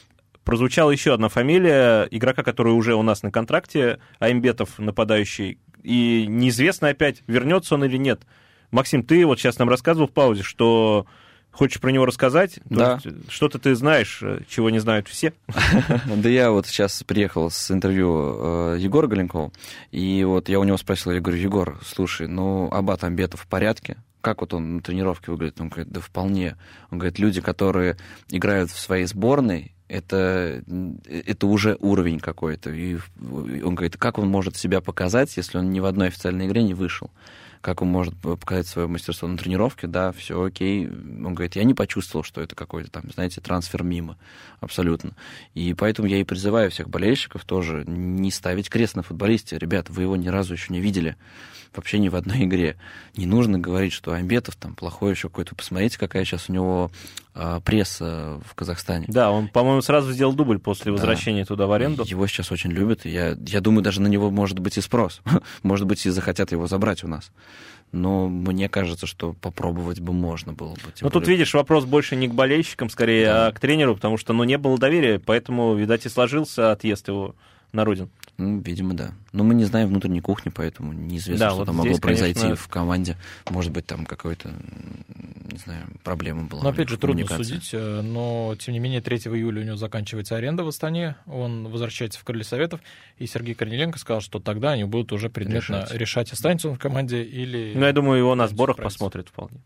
прозвучала 0.45 0.91
еще 0.91 1.13
одна 1.13 1.29
фамилия 1.29 2.09
игрока, 2.11 2.43
который 2.43 2.73
уже 2.73 2.95
у 2.95 3.03
нас 3.03 3.23
на 3.23 3.31
контракте, 3.31 4.01
Аймбетов, 4.19 4.79
нападающий, 4.79 5.59
и 5.83 6.25
неизвестно 6.27 6.89
опять, 6.89 7.23
вернется 7.27 7.75
он 7.75 7.85
или 7.85 7.99
нет. 7.99 8.23
Максим, 8.71 9.03
ты 9.03 9.27
вот 9.27 9.39
сейчас 9.39 9.59
нам 9.59 9.69
рассказывал 9.69 10.09
в 10.09 10.13
паузе, 10.13 10.43
что 10.43 11.07
хочешь 11.51 11.81
про 11.81 11.91
него 11.91 12.07
рассказать? 12.07 12.61
Да. 12.67 13.01
есть 13.05 13.31
Что-то 13.31 13.59
ты 13.59 13.75
знаешь, 13.75 14.21
э, 14.23 14.41
чего 14.49 14.71
не 14.71 14.79
знают 14.79 15.09
все. 15.09 15.33
Да 16.07 16.29
я 16.29 16.51
вот 16.51 16.67
сейчас 16.67 17.03
приехал 17.03 17.51
с 17.51 17.71
интервью 17.71 18.75
э, 18.75 18.77
Егора 18.79 19.07
Галенкова, 19.07 19.53
и 19.91 20.25
вот 20.25 20.49
я 20.49 20.61
у 20.61 20.65
него 20.65 20.77
спросил, 20.77 21.13
я 21.13 21.21
говорю, 21.21 21.41
Егор, 21.41 21.81
слушай, 21.85 22.27
ну, 22.27 22.69
Абат 22.71 23.05
Амбетов 23.05 23.43
в 23.43 23.47
порядке? 23.47 23.97
Как 24.21 24.43
вот 24.43 24.53
он 24.53 24.77
на 24.77 24.83
тренировке 24.83 25.31
выглядит? 25.31 25.61
Он 25.61 25.69
говорит, 25.69 25.91
да 25.91 26.01
вполне. 26.01 26.57
Он 26.91 26.99
говорит, 26.99 27.19
люди, 27.19 27.41
которые 27.41 27.97
играют 28.29 28.71
в 28.71 28.79
своей 28.79 29.07
сборной, 29.07 29.73
это, 29.91 30.63
это 31.09 31.47
уже 31.47 31.77
уровень 31.81 32.21
какой-то. 32.21 32.71
И 32.71 32.99
он 33.21 33.75
говорит, 33.75 33.97
как 33.97 34.19
он 34.19 34.29
может 34.29 34.57
себя 34.57 34.81
показать, 34.81 35.37
если 35.37 35.59
он 35.59 35.71
ни 35.71 35.81
в 35.81 35.85
одной 35.85 36.09
официальной 36.09 36.47
игре 36.47 36.63
не 36.63 36.75
вышел? 36.75 37.11
Как 37.61 37.83
он 37.83 37.89
может 37.89 38.17
показать 38.17 38.67
свое 38.67 38.89
мастерство 38.89 39.29
на 39.29 39.37
тренировке? 39.37 39.87
Да, 39.87 40.13
все 40.13 40.43
окей. 40.43 40.89
Он 40.89 41.35
говорит, 41.35 41.57
я 41.57 41.65
не 41.65 41.75
почувствовал, 41.75 42.25
что 42.25 42.41
это 42.41 42.55
какой-то 42.55 42.91
там, 42.91 43.05
знаете, 43.13 43.43
трансфер 43.43 43.83
мимо. 43.83 44.17
Абсолютно. 44.61 45.15
И 45.55 45.75
поэтому 45.75 46.09
я 46.09 46.19
и 46.19 46.25
призываю 46.25 46.71
всех 46.71 46.89
болельщиков 46.89 47.45
тоже 47.45 47.85
не 47.87 48.31
ставить 48.31 48.71
крест 48.71 48.97
на 48.97 49.03
футболисте. 49.03 49.59
Ребята, 49.59 49.93
вы 49.93 50.03
его 50.03 50.17
ни 50.17 50.29
разу 50.29 50.55
еще 50.55 50.73
не 50.73 50.81
видели. 50.81 51.17
Вообще 51.75 51.99
ни 51.99 52.09
в 52.09 52.17
одной 52.17 52.45
игре. 52.45 52.77
Не 53.15 53.27
нужно 53.27 53.59
говорить, 53.59 53.93
что 53.93 54.13
Амбетов 54.13 54.57
там 54.57 54.75
плохой 54.75 55.13
еще 55.13 55.29
какой-то. 55.29 55.55
Посмотрите, 55.55 55.99
какая 55.99 56.25
сейчас 56.25 56.49
у 56.49 56.53
него 56.53 56.91
пресса 57.65 58.41
в 58.45 58.55
Казахстане. 58.55 59.07
Да, 59.09 59.31
он, 59.31 59.49
по-моему, 59.49 59.83
сразу 59.83 60.13
сделал 60.13 60.33
дубль 60.33 60.59
после 60.59 60.87
Да. 60.87 60.93
возвращения 60.93 61.45
туда 61.45 61.67
в 61.67 61.73
аренду. 61.73 62.05
Его 62.07 62.27
сейчас 62.27 62.51
очень 62.53 62.71
любят. 62.71 63.05
Я, 63.05 63.37
я 63.47 63.61
думаю, 63.61 63.83
даже 63.83 64.01
на 64.01 64.09
него 64.09 64.31
может 64.31 64.59
быть 64.59 64.77
и 64.79 64.81
спрос. 64.81 65.21
может 65.63 65.87
быть, 65.87 66.05
и 66.07 66.11
захотят 66.11 66.53
его 66.53 66.67
забрать 66.67 67.05
у 67.05 67.09
нас. 67.09 67.31
Но 67.93 68.29
мне 68.29 68.69
кажется, 68.69 69.07
что 69.07 69.33
попробовать 69.33 69.99
бы 70.01 70.13
можно 70.13 70.53
было 70.53 70.75
бы. 70.75 70.81
Ну, 71.01 71.11
тут, 71.11 71.27
видишь, 71.27 71.55
вопрос 71.55 71.85
больше 71.85 72.15
не 72.15 72.29
к 72.29 72.35
болельщикам, 72.35 72.89
скорее, 72.89 73.27
Да. 73.27 73.47
а 73.49 73.53
к 73.53 73.59
тренеру, 73.59 73.95
потому 73.97 74.17
что, 74.17 74.33
ну, 74.33 74.45
не 74.45 74.59
было 74.59 74.79
доверия, 74.79 75.19
поэтому, 75.19 75.75
видать, 75.75 76.07
и 76.07 76.09
сложился 76.09 76.71
отъезд 76.71 77.09
его 77.09 77.35
на 77.73 77.85
родину. 77.85 78.09
Ну, 78.41 78.59
видимо, 78.61 78.95
да. 78.95 79.13
Но 79.33 79.45
мы 79.45 79.53
не 79.55 79.65
знаем 79.65 79.89
внутренней 79.89 80.23
кухни, 80.23 80.51
поэтому 80.55 80.95
неизвестно, 80.95 81.47
Да, 81.47 81.51
что 81.51 81.59
вот 81.59 81.67
там 81.67 81.77
могло 81.77 81.91
здесь, 81.93 82.01
произойти 82.01 82.41
конечно- 82.41 82.57
в 82.57 82.69
команде. 82.69 83.17
Может 83.51 83.71
быть, 83.71 83.85
там 83.85 84.07
какой-то, 84.07 84.49
не 85.53 85.59
знаю, 85.59 85.87
проблема 86.03 86.45
была. 86.45 86.63
Но 86.63 86.71
опять 86.71 86.89
же, 86.89 86.97
трудно 86.97 87.27
судить, 87.27 87.69
э, 87.75 88.01
но 88.01 88.57
тем 88.59 88.73
не 88.73 88.81
менее 88.81 89.03
3 89.03 89.19
июля 89.37 89.61
у 89.61 89.65
него 89.65 89.77
заканчивается 89.77 90.37
аренда 90.37 90.65
в 90.65 90.69
Астане, 90.69 91.17
он 91.27 91.69
возвращается 91.69 92.19
в 92.19 92.25
Крылья 92.25 92.45
Советов, 92.45 92.81
и 93.19 93.27
Сергей 93.27 93.55
Корниленко 93.55 93.99
сказал, 93.99 94.23
что 94.23 94.41
тогда 94.41 94.71
они 94.71 94.85
будут 94.85 95.13
уже 95.13 95.29
предметно 95.29 95.83
решать, 95.83 95.93
Решать. 95.93 96.33
останется 96.33 96.71
он 96.71 96.77
в 96.77 96.79
команде 96.79 97.23
или... 97.23 97.73
Ну, 97.75 97.85
я 97.85 97.93
думаю, 97.93 98.19
его 98.19 98.35
на 98.35 98.49
сборах 98.49 98.79
посмотрят 98.79 99.29
вполне. 99.29 99.61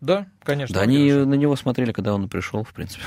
Да, 0.00 0.26
конечно. 0.44 0.74
Да, 0.74 0.82
они 0.82 1.12
на 1.12 1.34
него 1.34 1.56
смотрели, 1.56 1.92
когда 1.92 2.14
он 2.14 2.28
пришел, 2.28 2.62
в 2.62 2.72
принципе. 2.72 3.02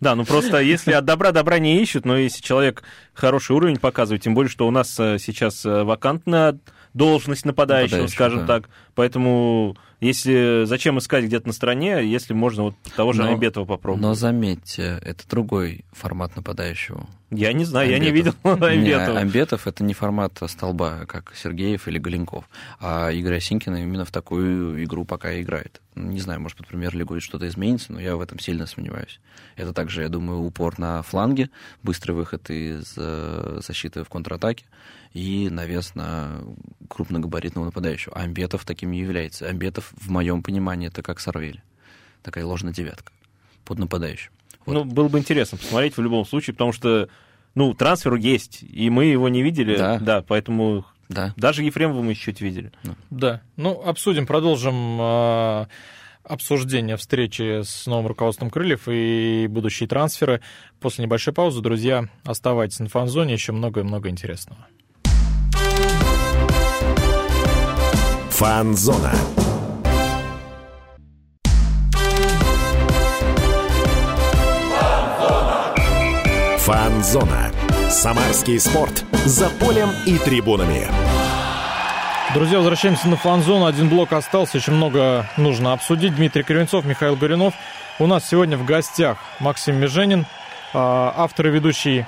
Да, 0.00 0.14
ну 0.14 0.24
просто 0.24 0.58
если 0.58 0.92
от 0.92 1.04
добра 1.04 1.32
добра 1.32 1.58
не 1.58 1.80
ищут, 1.80 2.04
но 2.04 2.16
если 2.16 2.42
человек 2.42 2.82
хороший 3.14 3.52
уровень 3.52 3.78
показывает, 3.78 4.22
тем 4.22 4.34
более, 4.34 4.50
что 4.50 4.66
у 4.66 4.70
нас 4.70 4.98
э, 4.98 5.18
сейчас 5.18 5.64
э, 5.64 5.84
вакантная 5.84 6.58
должность 6.96 7.44
нападающего, 7.44 7.96
Нападающего, 7.98 8.14
скажем 8.14 8.40
да. 8.40 8.46
так. 8.46 8.70
Поэтому 8.94 9.76
если 10.00 10.64
зачем 10.64 10.98
искать 10.98 11.24
где-то 11.24 11.46
на 11.46 11.52
стороне, 11.52 12.04
если 12.04 12.32
можно 12.34 12.64
вот 12.64 12.74
того 12.96 13.12
же 13.12 13.22
Но- 13.22 13.30
Айбетова 13.30 13.64
попробовать. 13.64 14.02
Но 14.02 14.14
заметьте, 14.14 14.98
это 15.02 15.28
другой 15.28 15.84
формат 15.92 16.36
нападающего. 16.36 17.06
Я 17.30 17.52
не 17.52 17.64
знаю, 17.64 17.90
я 17.90 17.98
не 17.98 18.10
видел 18.10 18.34
Амбетов. 18.42 18.70
Не. 18.84 18.92
Амбетов 18.94 19.66
это 19.66 19.82
не 19.82 19.94
формат 19.94 20.38
столба, 20.46 21.06
как 21.06 21.34
Сергеев 21.34 21.88
или 21.88 21.98
Голенков. 21.98 22.48
А 22.78 23.10
Игорь 23.10 23.36
Осинкин 23.38 23.74
именно 23.76 24.04
в 24.04 24.12
такую 24.12 24.82
игру 24.84 25.04
пока 25.04 25.32
и 25.32 25.42
играет. 25.42 25.82
Не 25.96 26.20
знаю, 26.20 26.40
может, 26.40 26.56
под 26.58 26.68
премьер-лигу 26.68 27.20
что-то 27.20 27.48
изменится, 27.48 27.92
но 27.92 28.00
я 28.00 28.16
в 28.16 28.20
этом 28.20 28.38
сильно 28.38 28.66
сомневаюсь. 28.66 29.18
Это 29.56 29.72
также, 29.72 30.02
я 30.02 30.08
думаю, 30.08 30.40
упор 30.40 30.78
на 30.78 31.02
фланге, 31.02 31.50
быстрый 31.82 32.12
выход 32.12 32.48
из 32.48 32.94
э, 32.96 33.60
защиты 33.66 34.04
в 34.04 34.08
контратаке 34.08 34.64
и 35.12 35.48
навес 35.50 35.94
на 35.94 36.40
крупногабаритного 36.88 37.66
нападающего. 37.66 38.14
А 38.16 38.22
Амбетов 38.22 38.64
таким 38.64 38.90
не 38.90 39.00
является. 39.00 39.48
Амбетов, 39.48 39.92
в 39.96 40.10
моем 40.10 40.42
понимании, 40.42 40.88
это 40.88 41.02
как 41.02 41.20
Сарвели. 41.20 41.62
Такая 42.22 42.44
ложная 42.44 42.72
девятка 42.72 43.12
под 43.64 43.78
нападающим. 43.78 44.30
Вот. 44.64 44.72
Ну, 44.74 44.84
было 44.84 45.08
бы 45.08 45.18
интересно 45.18 45.58
посмотреть 45.58 45.96
в 45.96 46.02
любом 46.02 46.24
случае, 46.26 46.54
потому 46.54 46.72
что, 46.72 47.08
ну, 47.54 47.72
трансфер 47.74 48.14
есть, 48.14 48.62
и 48.62 48.90
мы 48.90 49.06
его 49.06 49.28
не 49.28 49.42
видели, 49.42 49.76
Да. 49.76 49.98
да, 49.98 50.22
поэтому 50.22 50.84
Да. 51.08 51.32
даже 51.36 51.62
Ефремова 51.62 52.02
мы 52.02 52.14
чуть 52.14 52.40
видели. 52.40 52.72
Да, 53.10 53.42
ну, 53.56 53.80
обсудим, 53.80 54.26
продолжим 54.26 55.00
э, 55.00 55.66
обсуждение 56.24 56.96
встречи 56.96 57.62
с 57.62 57.86
новым 57.86 58.08
руководством 58.08 58.50
Крыльев 58.50 58.88
и 58.88 59.46
будущие 59.48 59.88
трансферы. 59.88 60.40
После 60.80 61.04
небольшой 61.04 61.32
паузы, 61.32 61.60
друзья, 61.60 62.08
оставайтесь 62.24 62.80
на 62.80 62.88
фан-зоне, 62.88 63.34
еще 63.34 63.52
много 63.52 63.80
и 63.80 63.84
много 63.84 64.08
интересного. 64.08 64.66
Фанзона. 68.30 69.12
Фанзона. 76.58 77.50
Самарский 77.88 78.60
спорт. 78.60 79.04
За 79.24 79.48
полем 79.48 79.88
и 80.04 80.18
трибунами. 80.18 80.88
Друзья, 82.34 82.58
возвращаемся 82.58 83.08
на 83.08 83.16
фан-зону. 83.16 83.64
Один 83.66 83.88
блок 83.88 84.12
остался, 84.12 84.58
еще 84.58 84.72
много 84.72 85.26
нужно 85.36 85.72
обсудить. 85.72 86.14
Дмитрий 86.14 86.42
Кривенцов, 86.42 86.84
Михаил 86.84 87.16
Горюнов. 87.16 87.54
У 87.98 88.06
нас 88.06 88.28
сегодня 88.28 88.58
в 88.58 88.66
гостях 88.66 89.16
Максим 89.40 89.76
Меженин, 89.76 90.26
а, 90.74 91.14
автор 91.16 91.46
и 91.46 91.50
ведущий 91.50 92.04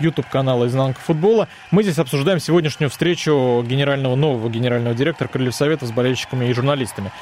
YouTube-канала 0.00 0.66
«Изнанка 0.66 1.00
футбола». 1.00 1.48
Мы 1.70 1.82
здесь 1.82 1.98
обсуждаем 1.98 2.40
сегодняшнюю 2.40 2.90
встречу 2.90 3.64
генерального, 3.66 4.16
нового 4.16 4.48
генерального 4.48 4.94
директора 4.94 5.28
Крыльев 5.28 5.54
Совета 5.54 5.86
с 5.86 5.92
болельщиками 5.92 6.46
и 6.46 6.52
журналистами. 6.52 7.12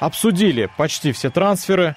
Обсудили 0.00 0.68
почти 0.76 1.12
все 1.12 1.30
трансферы. 1.30 1.96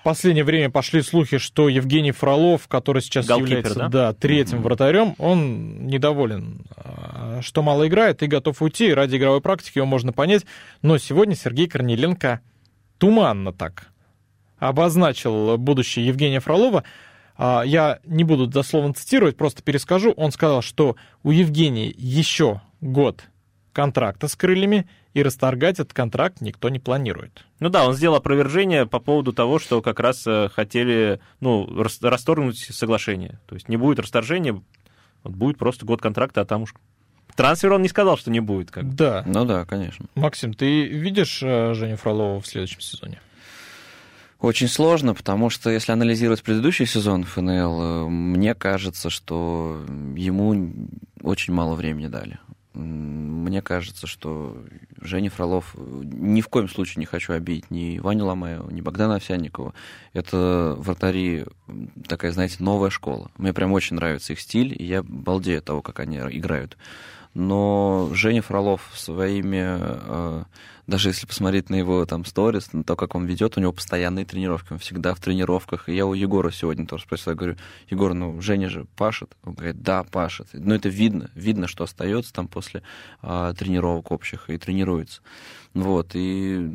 В 0.00 0.04
последнее 0.04 0.42
время 0.42 0.68
пошли 0.68 1.00
слухи, 1.02 1.38
что 1.38 1.68
Евгений 1.68 2.10
Фролов, 2.10 2.66
который 2.66 3.02
сейчас 3.02 3.26
Голкипер, 3.26 3.58
является 3.58 3.88
да? 3.88 4.12
третьим 4.12 4.60
вратарем, 4.60 5.14
он 5.18 5.86
недоволен, 5.86 6.62
а, 6.76 7.38
что 7.40 7.62
мало 7.62 7.86
играет 7.86 8.22
и 8.22 8.26
готов 8.26 8.60
уйти. 8.62 8.92
Ради 8.92 9.16
игровой 9.16 9.40
практики 9.40 9.78
его 9.78 9.86
можно 9.86 10.12
понять. 10.12 10.44
Но 10.80 10.98
сегодня 10.98 11.36
Сергей 11.36 11.68
Корниленко 11.68 12.40
туманно 12.98 13.52
так 13.52 13.92
обозначил 14.58 15.58
будущее 15.58 16.06
Евгения 16.06 16.40
Фролова. 16.40 16.84
А, 17.36 17.62
Я 17.62 18.00
не 18.04 18.24
буду 18.24 18.46
дословно 18.46 18.94
цитировать, 18.94 19.36
просто 19.36 19.62
перескажу. 19.62 20.12
Он 20.12 20.32
сказал, 20.32 20.62
что 20.62 20.96
у 21.22 21.30
Евгения 21.30 21.88
еще 21.96 22.60
год 22.80 23.24
контракта 23.72 24.28
с 24.28 24.36
крыльями, 24.36 24.86
и 25.14 25.22
расторгать 25.22 25.74
этот 25.78 25.92
контракт 25.92 26.40
никто 26.40 26.68
не 26.70 26.78
планирует. 26.78 27.44
Ну 27.60 27.68
да, 27.68 27.86
он 27.86 27.94
сделал 27.94 28.16
опровержение 28.16 28.86
по 28.86 28.98
поводу 28.98 29.32
того, 29.32 29.58
что 29.58 29.82
как 29.82 30.00
раз 30.00 30.26
э, 30.26 30.48
хотели, 30.48 31.20
ну, 31.40 31.66
рас- 31.82 32.00
расторгнуть 32.00 32.58
соглашение. 32.58 33.38
То 33.46 33.54
есть 33.54 33.68
не 33.68 33.76
будет 33.76 33.98
расторжения, 33.98 34.62
вот 35.22 35.34
будет 35.34 35.58
просто 35.58 35.84
год 35.84 36.00
контракта, 36.00 36.40
а 36.40 36.44
там 36.44 36.62
уж... 36.62 36.74
Трансфер 37.36 37.72
он 37.72 37.82
не 37.82 37.88
сказал, 37.88 38.16
что 38.18 38.30
не 38.30 38.40
будет. 38.40 38.70
Как. 38.70 38.84
бы. 38.84 38.94
Да. 38.94 39.22
Ну 39.26 39.44
да, 39.44 39.64
конечно. 39.64 40.06
Максим, 40.14 40.54
ты 40.54 40.84
видишь 40.86 41.42
э, 41.42 41.74
Женю 41.74 41.96
Фролова 41.96 42.40
в 42.40 42.46
следующем 42.46 42.80
сезоне? 42.80 43.20
Очень 44.42 44.66
сложно, 44.66 45.14
потому 45.14 45.50
что 45.50 45.70
если 45.70 45.92
анализировать 45.92 46.42
предыдущий 46.42 46.84
сезон 46.84 47.22
ФНЛ, 47.22 47.82
э, 47.82 48.08
мне 48.08 48.56
кажется, 48.56 49.08
что 49.08 49.84
ему 50.16 50.72
очень 51.22 51.54
мало 51.54 51.76
времени 51.76 52.08
дали. 52.08 52.40
Мне 52.74 53.62
кажется, 53.62 54.08
что 54.08 54.56
Женя 55.00 55.30
Фролов, 55.30 55.76
ни 55.76 56.40
в 56.40 56.48
коем 56.48 56.68
случае 56.68 56.98
не 57.00 57.06
хочу 57.06 57.34
обидеть 57.34 57.70
ни 57.70 58.00
Ваню 58.00 58.24
Ломаева, 58.24 58.68
ни 58.68 58.80
Богдана 58.80 59.14
Овсянникова. 59.16 59.74
Это 60.12 60.74
вратари 60.76 61.44
такая, 62.08 62.32
знаете, 62.32 62.56
новая 62.58 62.90
школа. 62.90 63.30
Мне 63.36 63.52
прям 63.52 63.70
очень 63.72 63.94
нравится 63.94 64.32
их 64.32 64.40
стиль, 64.40 64.74
и 64.76 64.84
я 64.84 65.04
балдею 65.04 65.58
от 65.58 65.66
того, 65.66 65.82
как 65.82 66.00
они 66.00 66.16
играют. 66.16 66.76
Но 67.34 68.10
Женя 68.12 68.42
Фролов 68.42 68.90
своими 68.94 69.78
э, 69.78 70.44
даже 70.86 71.10
если 71.10 71.26
посмотреть 71.26 71.70
на 71.70 71.76
его 71.76 72.04
там 72.06 72.24
сторис, 72.24 72.72
на 72.72 72.82
то, 72.82 72.96
как 72.96 73.14
он 73.14 73.24
ведет, 73.24 73.56
у 73.56 73.60
него 73.60 73.72
постоянные 73.72 74.24
тренировки, 74.24 74.72
он 74.72 74.78
всегда 74.78 75.14
в 75.14 75.20
тренировках. 75.20 75.88
И 75.88 75.94
я 75.94 76.04
у 76.06 76.12
Егора 76.12 76.50
сегодня 76.50 76.86
тоже 76.86 77.04
спросил, 77.04 77.32
я 77.32 77.36
говорю, 77.36 77.56
Егор, 77.88 78.14
ну 78.14 78.40
Женя 78.40 78.68
же 78.68 78.86
пашет? 78.96 79.34
Он 79.44 79.54
говорит, 79.54 79.82
да, 79.82 80.02
пашет. 80.02 80.48
Ну 80.52 80.74
это 80.74 80.88
видно, 80.88 81.30
видно, 81.34 81.68
что 81.68 81.84
остается 81.84 82.32
там 82.32 82.48
после 82.48 82.82
а, 83.20 83.54
тренировок 83.54 84.10
общих 84.10 84.50
и 84.50 84.58
тренируется. 84.58 85.22
Вот, 85.72 86.10
и 86.12 86.70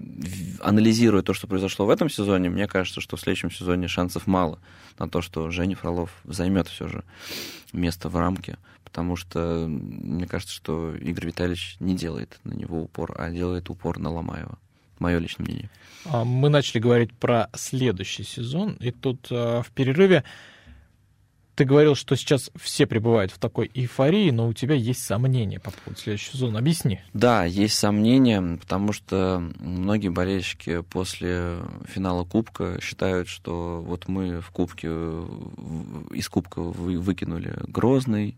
анализируя 0.61 1.21
то, 1.21 1.33
что 1.33 1.45
произошло 1.45 1.85
в 1.85 1.91
этом 1.91 2.09
сезоне, 2.09 2.49
мне 2.49 2.67
кажется, 2.67 2.99
что 2.99 3.15
в 3.15 3.19
следующем 3.21 3.51
сезоне 3.51 3.87
шансов 3.87 4.25
мало 4.25 4.59
на 4.97 5.07
то, 5.07 5.21
что 5.21 5.51
Женя 5.51 5.75
Фролов 5.75 6.09
займет 6.23 6.67
все 6.67 6.87
же 6.87 7.03
место 7.74 8.09
в 8.09 8.15
рамке 8.15 8.57
потому 8.97 9.15
что 9.15 9.68
мне 9.68 10.26
кажется, 10.26 10.55
что 10.55 10.95
Игорь 10.95 11.28
Витальевич 11.28 11.76
не 11.80 11.95
делает 11.95 12.39
на 12.43 12.53
него 12.53 12.82
упор, 12.82 13.13
а 13.20 13.30
делает 13.30 13.70
упор 13.70 13.99
на 13.99 14.09
Ломаева. 14.09 14.57
Мое 14.97 15.20
личное 15.20 15.43
мнение. 15.43 15.70
А, 16.05 16.24
мы 16.24 16.49
начали 16.49 16.80
говорить 16.80 17.13
про 17.13 17.49
следующий 17.53 18.24
сезон, 18.24 18.76
и 18.80 18.89
тут 18.89 19.28
а, 19.30 19.61
в 19.61 19.70
перерыве 19.70 20.24
ты 21.57 21.65
говорил, 21.65 21.95
что 21.95 22.15
сейчас 22.15 22.51
все 22.55 22.85
пребывают 22.85 23.31
в 23.31 23.39
такой 23.39 23.71
эйфории, 23.73 24.29
но 24.29 24.47
у 24.47 24.53
тебя 24.53 24.75
есть 24.75 25.03
сомнения 25.03 25.59
по 25.59 25.71
поводу 25.71 25.99
следующего 25.99 26.33
сезона. 26.33 26.59
Объясни. 26.59 26.99
Да, 27.13 27.45
есть 27.45 27.75
сомнения, 27.79 28.59
потому 28.59 28.93
что 28.93 29.43
многие 29.59 30.09
болельщики 30.09 30.81
после 30.83 31.57
финала 31.87 32.25
Кубка 32.25 32.79
считают, 32.79 33.27
что 33.27 33.83
вот 33.83 34.07
мы 34.07 34.39
в 34.39 34.51
Кубке 34.51 34.87
из 34.87 36.29
Кубка 36.29 36.61
выкинули 36.61 37.55
Грозный, 37.67 38.37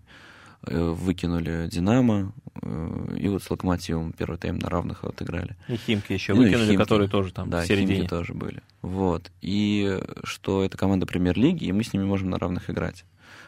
Э, 0.68 0.90
выкинули 0.90 1.70
Динамо, 1.72 2.34
и 2.62 3.28
вот 3.28 3.44
с 3.44 3.50
Локомотивом 3.50 4.14
первый 4.14 4.38
тайм 4.38 4.60
на 4.60 4.70
равных 4.70 5.04
отыграли. 5.04 5.56
И 5.68 5.76
Химки 5.76 6.14
еще 6.14 6.34
ну, 6.34 6.44
выкинули, 6.44 6.68
Химки, 6.68 6.78
которые 6.78 7.10
тоже 7.10 7.34
там 7.34 7.50
да, 7.50 7.62
в 7.62 7.66
середине. 7.66 7.96
Химки 7.96 8.10
тоже 8.10 8.34
были. 8.34 8.62
Вот. 8.82 9.32
И 9.42 10.00
что 10.24 10.64
это 10.64 10.78
команда 10.78 11.06
премьер-лиги, 11.06 11.66
и 11.66 11.72
мы 11.72 11.84
с 11.84 11.94
ними 11.94 12.04
можем 12.04 12.30
на 12.30 12.38
равных 12.38 12.70
играть. 12.70 13.06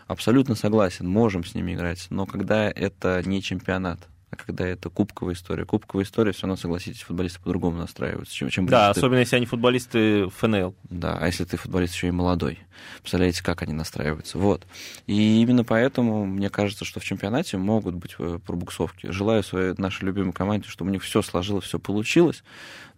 Абсолютно 0.07 0.55
согласен, 0.55 1.07
можем 1.07 1.43
с 1.43 1.55
ними 1.55 1.73
играть, 1.73 2.07
но 2.09 2.25
когда 2.25 2.69
это 2.69 3.21
не 3.25 3.41
чемпионат, 3.41 3.99
а 4.31 4.37
когда 4.37 4.65
это 4.65 4.89
кубковая 4.89 5.35
история. 5.35 5.65
Кубковая 5.65 6.05
история, 6.05 6.31
все 6.31 6.43
равно, 6.43 6.55
согласитесь, 6.55 7.01
футболисты 7.01 7.41
по-другому 7.41 7.77
настраиваются, 7.77 8.33
чем, 8.33 8.49
чем 8.49 8.65
Да, 8.65 8.89
особенно 8.89 9.19
если 9.19 9.35
они 9.35 9.45
футболисты 9.45 10.29
ФНЛ. 10.29 10.73
Да, 10.89 11.17
а 11.19 11.25
если 11.25 11.43
ты 11.43 11.57
футболист 11.57 11.93
еще 11.95 12.07
и 12.07 12.11
молодой. 12.11 12.59
Представляете, 13.01 13.43
как 13.43 13.61
они 13.61 13.73
настраиваются. 13.73 14.37
Вот. 14.37 14.65
И 15.05 15.41
именно 15.41 15.65
поэтому 15.65 16.25
мне 16.25 16.49
кажется, 16.49 16.85
что 16.85 17.01
в 17.01 17.03
чемпионате 17.03 17.57
могут 17.57 17.95
быть 17.95 18.15
э, 18.19 18.39
пробуксовки. 18.45 19.11
Желаю 19.11 19.43
своей 19.43 19.73
нашей 19.77 20.05
любимой 20.05 20.31
команде, 20.31 20.69
чтобы 20.69 20.91
у 20.91 20.93
них 20.93 21.03
все 21.03 21.21
сложилось, 21.21 21.65
все 21.65 21.77
получилось. 21.77 22.45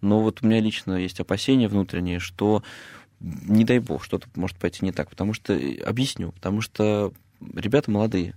Но 0.00 0.20
вот 0.20 0.38
у 0.40 0.46
меня 0.46 0.60
лично 0.60 0.94
есть 0.94 1.18
опасения 1.18 1.66
внутренние, 1.66 2.20
что 2.20 2.62
не 3.18 3.64
дай 3.64 3.80
бог, 3.80 4.04
что-то 4.04 4.28
может 4.36 4.56
пойти 4.56 4.84
не 4.84 4.92
так. 4.92 5.10
Потому 5.10 5.32
что, 5.32 5.52
э, 5.52 5.80
объясню, 5.82 6.30
потому 6.30 6.60
что 6.60 7.12
ребята 7.54 7.90
молодые, 7.90 8.34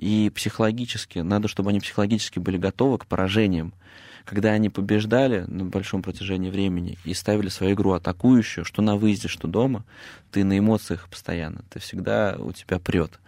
и 0.00 0.30
психологически, 0.30 1.18
надо, 1.18 1.46
чтобы 1.46 1.70
они 1.70 1.78
психологически 1.78 2.38
были 2.38 2.56
готовы 2.56 2.96
к 2.96 3.06
поражениям. 3.06 3.74
Когда 4.24 4.50
они 4.50 4.70
побеждали 4.70 5.44
на 5.46 5.64
большом 5.66 6.02
протяжении 6.02 6.50
времени 6.50 6.96
и 7.04 7.12
ставили 7.12 7.50
свою 7.50 7.74
игру 7.74 7.92
атакующую, 7.92 8.64
что 8.64 8.80
на 8.80 8.96
выезде, 8.96 9.28
что 9.28 9.46
дома, 9.46 9.84
ты 10.30 10.42
на 10.42 10.58
эмоциях 10.58 11.06
постоянно, 11.10 11.64
ты 11.68 11.80
всегда 11.80 12.36
у 12.38 12.52
тебя 12.52 12.78
прет. 12.78 13.20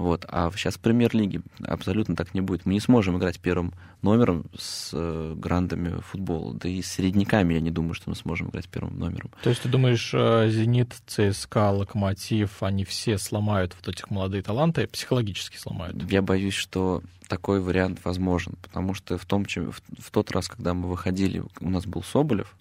Вот. 0.00 0.24
А 0.30 0.50
сейчас 0.52 0.76
в 0.76 0.80
премьер-лиге 0.80 1.42
абсолютно 1.62 2.16
так 2.16 2.32
не 2.32 2.40
будет. 2.40 2.64
Мы 2.64 2.72
не 2.72 2.80
сможем 2.80 3.18
играть 3.18 3.38
первым 3.38 3.74
номером 4.00 4.46
с 4.58 4.92
э, 4.94 5.34
грандами 5.36 6.00
футбола. 6.00 6.54
Да 6.54 6.70
и 6.70 6.80
с 6.80 6.90
середняками 6.90 7.52
я 7.52 7.60
не 7.60 7.70
думаю, 7.70 7.92
что 7.92 8.08
мы 8.08 8.16
сможем 8.16 8.48
играть 8.48 8.66
первым 8.66 8.98
номером. 8.98 9.30
То 9.42 9.50
есть 9.50 9.60
ты 9.60 9.68
думаешь, 9.68 10.12
э, 10.14 10.48
«Зенит», 10.48 10.96
ЦСКА, 11.06 11.70
«Локомотив», 11.72 12.62
они 12.62 12.86
все 12.86 13.18
сломают 13.18 13.76
вот 13.76 13.94
этих 13.94 14.08
молодые 14.08 14.42
таланты, 14.42 14.86
психологически 14.86 15.58
сломают? 15.58 16.10
Я 16.10 16.22
боюсь, 16.22 16.54
что 16.54 17.02
такой 17.28 17.60
вариант 17.60 18.02
возможен, 18.02 18.54
потому 18.62 18.94
что 18.94 19.18
в, 19.18 19.26
том, 19.26 19.44
в, 19.44 19.82
в 19.98 20.10
тот 20.10 20.30
раз, 20.30 20.48
когда 20.48 20.72
мы 20.72 20.88
выходили, 20.88 21.44
у 21.60 21.68
нас 21.68 21.84
был 21.84 22.02
Соболев, 22.02 22.56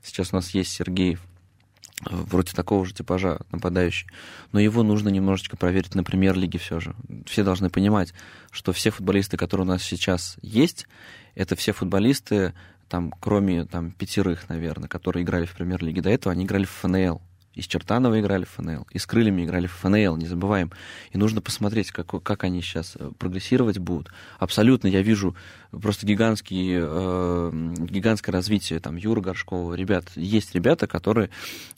сейчас 0.00 0.32
у 0.32 0.36
нас 0.36 0.50
есть 0.50 0.70
Сергеев, 0.70 1.20
вроде 2.00 2.52
такого 2.52 2.84
же 2.84 2.94
типажа 2.94 3.40
нападающий. 3.50 4.08
Но 4.52 4.60
его 4.60 4.82
нужно 4.82 5.08
немножечко 5.08 5.56
проверить 5.56 5.94
на 5.94 6.04
премьер-лиге 6.04 6.58
все 6.58 6.80
же. 6.80 6.94
Все 7.26 7.44
должны 7.44 7.70
понимать, 7.70 8.12
что 8.50 8.72
все 8.72 8.90
футболисты, 8.90 9.36
которые 9.36 9.66
у 9.66 9.68
нас 9.68 9.82
сейчас 9.82 10.36
есть, 10.42 10.86
это 11.34 11.56
все 11.56 11.72
футболисты, 11.72 12.54
там, 12.88 13.12
кроме 13.20 13.64
там, 13.64 13.90
пятерых, 13.90 14.48
наверное, 14.48 14.88
которые 14.88 15.24
играли 15.24 15.46
в 15.46 15.54
премьер-лиге 15.54 16.02
до 16.02 16.10
этого, 16.10 16.32
они 16.32 16.44
играли 16.44 16.64
в 16.64 16.70
ФНЛ. 16.70 17.22
И 17.54 17.60
с 17.60 17.66
Чертанова 17.66 18.18
играли 18.18 18.44
в 18.44 18.50
ФНЛ, 18.50 18.86
и 18.90 18.98
с 18.98 19.06
Крыльями 19.06 19.44
играли 19.44 19.66
в 19.66 19.72
ФНЛ, 19.72 20.16
не 20.16 20.26
забываем. 20.26 20.70
И 21.10 21.18
нужно 21.18 21.42
посмотреть, 21.42 21.90
как, 21.90 22.22
как 22.22 22.44
они 22.44 22.62
сейчас 22.62 22.96
э, 22.98 23.10
прогрессировать 23.18 23.78
будут. 23.78 24.10
Абсолютно 24.38 24.88
я 24.88 25.02
вижу 25.02 25.36
просто 25.80 26.06
гигантский, 26.06 26.76
э, 26.80 27.50
гигантское 27.78 28.32
развитие 28.32 28.80
там 28.80 28.96
Юра 28.96 29.20
Горшкова. 29.20 29.74
Ребят, 29.74 30.04
есть 30.16 30.54
ребята, 30.54 30.86
которые 30.86 31.30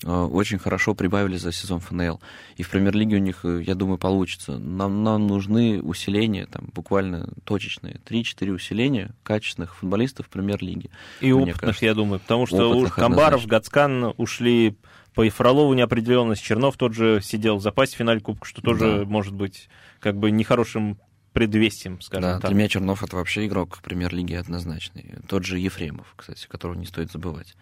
э, 0.04 0.10
очень 0.10 0.58
хорошо 0.58 0.94
прибавили 0.94 1.36
за 1.36 1.52
сезон 1.52 1.80
ФНЛ. 1.80 2.20
И 2.56 2.62
в 2.62 2.70
премьер-лиге 2.70 3.16
у 3.16 3.20
них, 3.20 3.40
э, 3.44 3.62
я 3.66 3.74
думаю, 3.74 3.98
получится. 3.98 4.58
Нам, 4.58 5.02
нам 5.02 5.26
нужны 5.26 5.80
усиления, 5.82 6.46
там, 6.46 6.68
буквально 6.72 7.28
точечные. 7.44 8.00
3-4 8.04 8.50
усиления 8.50 9.10
качественных 9.22 9.76
футболистов 9.76 10.26
в 10.26 10.28
премьер-лиге. 10.28 10.90
И 11.20 11.32
опытных, 11.32 11.58
кажется. 11.58 11.84
я 11.84 11.94
думаю, 11.94 12.20
потому 12.20 12.46
что 12.46 12.76
уж 12.76 12.90
Камбаров, 12.90 13.46
Гацкан 13.46 14.14
ушли 14.16 14.76
по 15.14 15.22
Ефролову 15.22 15.72
неопределенность. 15.74 16.42
Чернов 16.42 16.76
тот 16.76 16.94
же 16.94 17.20
сидел 17.22 17.56
в 17.56 17.62
запасе 17.62 17.94
в 17.94 17.98
финале 17.98 18.20
Кубка, 18.20 18.46
что 18.46 18.62
тоже 18.62 18.98
да. 18.98 19.04
может 19.04 19.34
быть 19.34 19.68
как 20.00 20.16
бы 20.16 20.30
нехорошим 20.30 20.98
предвестием, 21.32 22.00
скажем 22.00 22.22
да, 22.22 22.40
так. 22.40 22.50
Для 22.50 22.58
меня 22.58 22.68
Чернов 22.68 23.02
это 23.02 23.16
вообще 23.16 23.46
игрок 23.46 23.80
премьер-лиги 23.82 24.34
однозначный. 24.34 25.16
Тот 25.28 25.44
же 25.44 25.58
Ефремов, 25.58 26.14
кстати, 26.16 26.46
которого 26.46 26.76
не 26.76 26.86
стоит 26.86 27.10
забывать. 27.10 27.56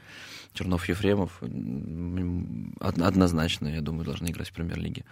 Чернов 0.52 0.86
Ефремов 0.88 1.42
однозначно, 2.80 3.68
я 3.68 3.80
думаю, 3.80 4.04
должны 4.04 4.28
играть 4.28 4.50
в 4.50 4.52
премьер-лиге. 4.52 5.06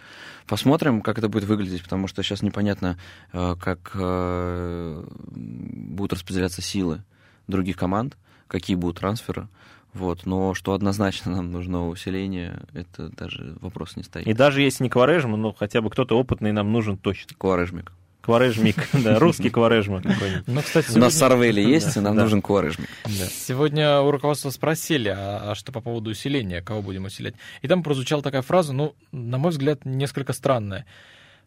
Посмотрим, 0.45 1.01
как 1.01 1.17
это 1.17 1.27
будет 1.27 1.45
выглядеть, 1.45 1.81
потому 1.81 2.07
что 2.07 2.21
сейчас 2.21 2.43
непонятно, 2.43 2.99
э, 3.33 3.55
как 3.59 3.91
э, 3.95 5.03
будут 5.31 6.13
распределяться 6.13 6.61
силы 6.61 7.03
других 7.47 7.77
команд, 7.77 8.17
какие 8.47 8.75
будут 8.75 8.99
трансферы. 8.99 9.47
Вот, 9.93 10.25
но 10.25 10.53
что 10.53 10.73
однозначно 10.73 11.31
нам 11.31 11.51
нужно 11.51 11.89
усиление, 11.89 12.61
это 12.73 13.09
даже 13.09 13.57
вопрос 13.59 13.97
не 13.97 14.03
стоит. 14.03 14.25
И 14.25 14.33
даже 14.33 14.61
если 14.61 14.85
не 14.85 14.89
Кварежма, 14.89 15.35
но 15.35 15.53
хотя 15.53 15.81
бы 15.81 15.89
кто-то 15.89 16.17
опытный 16.17 16.53
нам 16.53 16.71
нужен 16.71 16.97
точно. 16.97 17.35
Кварежмик. 17.37 17.91
Кварежмик, 18.21 18.75
да, 18.93 19.19
русский 19.19 19.49
Кварежма 19.49 20.01
Ну, 20.47 20.61
кстати, 20.61 20.85
сегодня... 20.85 21.01
У 21.01 21.05
нас 21.05 21.15
Сарвели 21.15 21.63
есть, 21.63 21.97
и 21.97 21.99
нам 21.99 22.15
да. 22.15 22.23
нужен 22.23 22.41
Кварежмик. 22.41 22.87
Да. 23.03 23.25
Сегодня 23.27 23.99
у 24.01 24.11
руководства 24.11 24.51
спросили, 24.51 25.09
а, 25.09 25.51
а 25.51 25.55
что 25.55 25.71
по 25.71 25.81
поводу 25.81 26.11
усиления, 26.11 26.61
кого 26.61 26.81
будем 26.81 27.05
усилять. 27.05 27.33
И 27.61 27.67
там 27.67 27.83
прозвучала 27.83 28.21
такая 28.21 28.43
фраза, 28.43 28.73
ну, 28.73 28.95
на 29.11 29.39
мой 29.39 29.51
взгляд, 29.51 29.85
несколько 29.85 30.33
странная, 30.33 30.85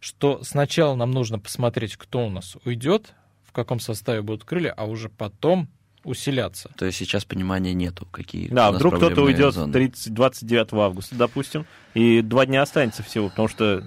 что 0.01 0.43
сначала 0.43 0.97
нам 0.97 1.13
нужно 1.13 1.39
посмотреть, 1.39 1.97
кто 1.97 2.27
у 2.27 2.31
нас 2.31 2.57
уйдет, 2.65 3.15
в 3.47 3.53
каком 3.53 3.79
составе 3.79 4.21
будут 4.21 4.45
крылья, 4.45 4.73
а 4.77 4.85
уже 4.85 5.09
потом 5.09 5.69
усиляться. 6.05 6.71
То 6.77 6.87
есть 6.87 6.99
сейчас 6.99 7.25
понимания 7.25 7.75
нету, 7.75 8.07
какие 8.11 8.49
Да, 8.49 8.71
вдруг 8.71 8.97
кто-то 8.97 9.23
уйдет 9.23 9.55
30, 9.73 10.15
29 10.15 10.73
августа, 10.75 11.15
допустим, 11.17 11.67
и 11.95 12.21
два 12.23 12.47
дня 12.47 12.63
останется 12.63 13.03
всего, 13.03 13.29
потому 13.29 13.49
что 13.49 13.83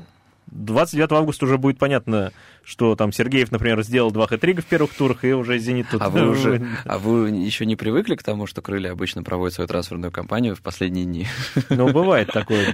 29 0.52 1.12
августа 1.12 1.45
уже 1.45 1.58
будет 1.58 1.78
понятно, 1.78 2.32
что 2.64 2.95
там 2.95 3.12
Сергеев, 3.12 3.52
например, 3.52 3.82
сделал 3.84 4.12
два 4.12 4.28
хэт-трика 4.28 4.62
в 4.62 4.66
первых 4.66 4.93
турах, 4.93 5.24
и 5.24 5.34
уже 5.34 5.58
«Зенит» 5.58 5.88
тут... 5.89 6.02
А 6.02 6.10
вы 6.10 6.30
уже, 6.30 6.68
а 6.86 6.98
вы 6.98 7.30
еще 7.30 7.66
не 7.66 7.76
привыкли 7.76 8.16
к 8.16 8.24
тому, 8.24 8.48
что 8.48 8.62
крылья 8.62 8.91
обычно 8.91 9.24
проводят 9.24 9.56
свою 9.56 9.68
трансферную 9.68 10.12
кампанию 10.12 10.56
в 10.56 10.62
последние 10.62 11.06
дни? 11.06 11.28
Ну, 11.70 11.91
бывает 11.91 12.32
такое. 12.32 12.74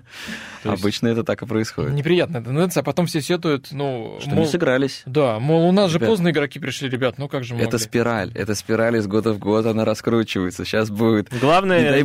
Обычно 0.64 1.08
это 1.08 1.24
так 1.24 1.42
и 1.42 1.46
происходит. 1.46 1.92
Неприятная 1.92 2.40
тенденция, 2.40 2.82
а 2.82 2.84
потом 2.84 3.06
все 3.06 3.20
сетуют, 3.20 3.68
ну... 3.72 4.18
Что 4.20 4.30
не 4.30 4.46
сыгрались. 4.46 5.02
Да, 5.06 5.40
мол, 5.40 5.68
у 5.68 5.72
нас 5.72 5.90
же 5.90 5.98
поздно 5.98 6.30
игроки 6.30 6.58
пришли, 6.58 6.88
ребят, 6.88 7.18
ну 7.18 7.28
как 7.28 7.44
же 7.44 7.54
мы 7.54 7.62
Это 7.62 7.78
спираль, 7.78 8.30
это 8.34 8.54
спираль 8.54 8.96
из 8.96 9.06
года 9.06 9.32
в 9.32 9.38
год, 9.38 9.66
она 9.66 9.84
раскручивается. 9.84 10.64
Сейчас 10.64 10.90
будет... 10.90 11.32
Главное, 11.40 12.04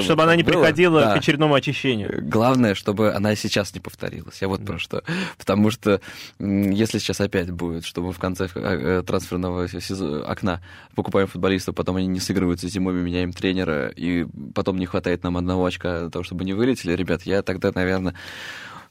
чтобы 0.00 0.22
она 0.22 0.36
не 0.36 0.44
приходила 0.44 1.02
к 1.02 1.16
очередному 1.16 1.54
очищению. 1.54 2.20
Главное, 2.22 2.74
чтобы 2.74 3.12
она 3.12 3.34
сейчас 3.34 3.74
не 3.74 3.80
повторилась. 3.80 4.40
Я 4.44 4.48
вот 4.48 4.64
про 4.64 4.78
что. 4.78 5.02
Потому 5.38 5.70
что 5.70 6.02
если 6.38 6.98
сейчас 6.98 7.18
опять 7.20 7.50
будет, 7.50 7.86
что 7.86 8.02
мы 8.02 8.12
в 8.12 8.18
конце 8.18 8.46
э, 8.54 9.02
трансферного 9.06 9.66
окна 10.26 10.60
покупаем 10.94 11.28
футболистов, 11.28 11.74
потом 11.74 11.96
они 11.96 12.06
не 12.06 12.20
сыгрываются 12.20 12.68
зимой, 12.68 12.92
мы 12.92 13.00
меняем 13.00 13.32
тренера, 13.32 13.88
и 13.88 14.26
потом 14.54 14.78
не 14.78 14.84
хватает 14.84 15.22
нам 15.22 15.38
одного 15.38 15.64
очка 15.64 16.00
для 16.00 16.10
того, 16.10 16.24
чтобы 16.24 16.44
не 16.44 16.52
вылетели, 16.52 16.92
ребят, 16.92 17.22
я 17.22 17.42
тогда, 17.42 17.72
наверное, 17.74 18.14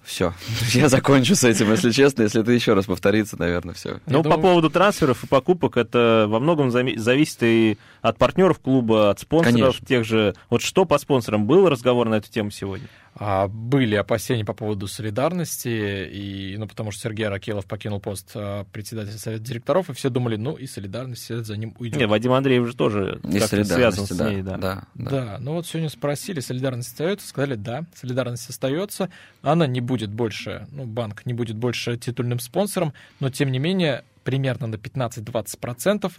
все. 0.04 0.34
Я 0.74 0.89
закончу 0.89 1.36
с 1.36 1.43
этим, 1.43 1.72
если 1.72 1.91
честно. 1.91 2.24
Если 2.24 2.41
это 2.41 2.51
еще 2.51 2.74
раз 2.74 2.86
повторится, 2.86 3.38
наверное, 3.39 3.74
все. 3.74 3.99
Ну, 4.06 4.22
думаю- 4.24 4.36
по 4.36 4.41
поводу 4.41 4.70
трансферов 4.70 5.24
и 5.24 5.28
покупок, 5.28 5.78
это 5.78 6.26
во 6.28 6.39
многом 6.39 6.72
зависит 6.72 7.38
и 7.41 7.78
от 8.01 8.18
партнеров 8.18 8.60
клуба, 8.60 9.12
от 9.12 9.20
спонсоров 9.20 9.56
Конечно. 9.56 9.86
тех 9.86 10.04
же. 10.04 10.36
Вот 10.49 10.62
что 10.62 10.86
по 10.86 10.97
спонсорам? 10.97 11.45
Был 11.45 11.70
разговор 11.70 12.10
на 12.10 12.16
эту 12.16 12.30
тему 12.30 12.51
сегодня? 12.51 12.88
А, 13.16 13.47
были 13.47 13.95
опасения 13.95 14.43
по 14.43 14.53
поводу 14.53 14.88
солидарности, 14.88 15.68
и, 15.70 16.55
ну, 16.57 16.68
потому 16.68 16.91
что 16.91 17.01
Сергей 17.01 17.28
Аракелов 17.28 17.66
покинул 17.66 17.99
пост 17.99 18.32
а, 18.34 18.66
председателя 18.72 19.18
совета 19.18 19.43
директоров, 19.43 19.89
и 19.89 19.93
все 19.93 20.09
думали, 20.09 20.36
ну, 20.36 20.55
и 20.55 20.66
солидарность 20.66 21.28
за 21.28 21.55
ним 21.55 21.76
уйдет. 21.78 21.99
Не, 21.99 22.07
Вадим 22.07 22.32
Андреев 22.32 22.66
же 22.66 22.76
тоже 22.76 23.20
И 23.24 23.39
связан 23.39 23.66
солидарности, 23.66 24.14
с 24.14 24.18
да, 24.18 24.30
ней, 24.32 24.41
да. 24.41 24.57
да, 24.57 24.84
да. 24.95 25.11
Да, 25.11 25.38
ну 25.39 25.53
вот 25.53 25.68
сегодня 25.68 25.89
спросили, 25.89 26.39
солидарность 26.39 26.89
остается, 26.89 27.28
сказали, 27.28 27.55
да, 27.55 27.86
солидарность 27.93 28.49
остается, 28.49 29.09
она 29.43 29.68
не 29.68 29.82
будет 29.82 30.11
больше, 30.11 30.68
ну, 30.72 30.86
банк 30.86 31.26
не 31.26 31.34
будет 31.34 31.55
больше 31.55 31.97
титульным 31.97 32.39
спонсором, 32.39 32.93
но 33.20 33.30
тем 33.30 33.51
не 33.51 33.59
менее 33.59 34.03
примерно 34.24 34.68
на 34.68 34.76
15-20% 34.76 36.11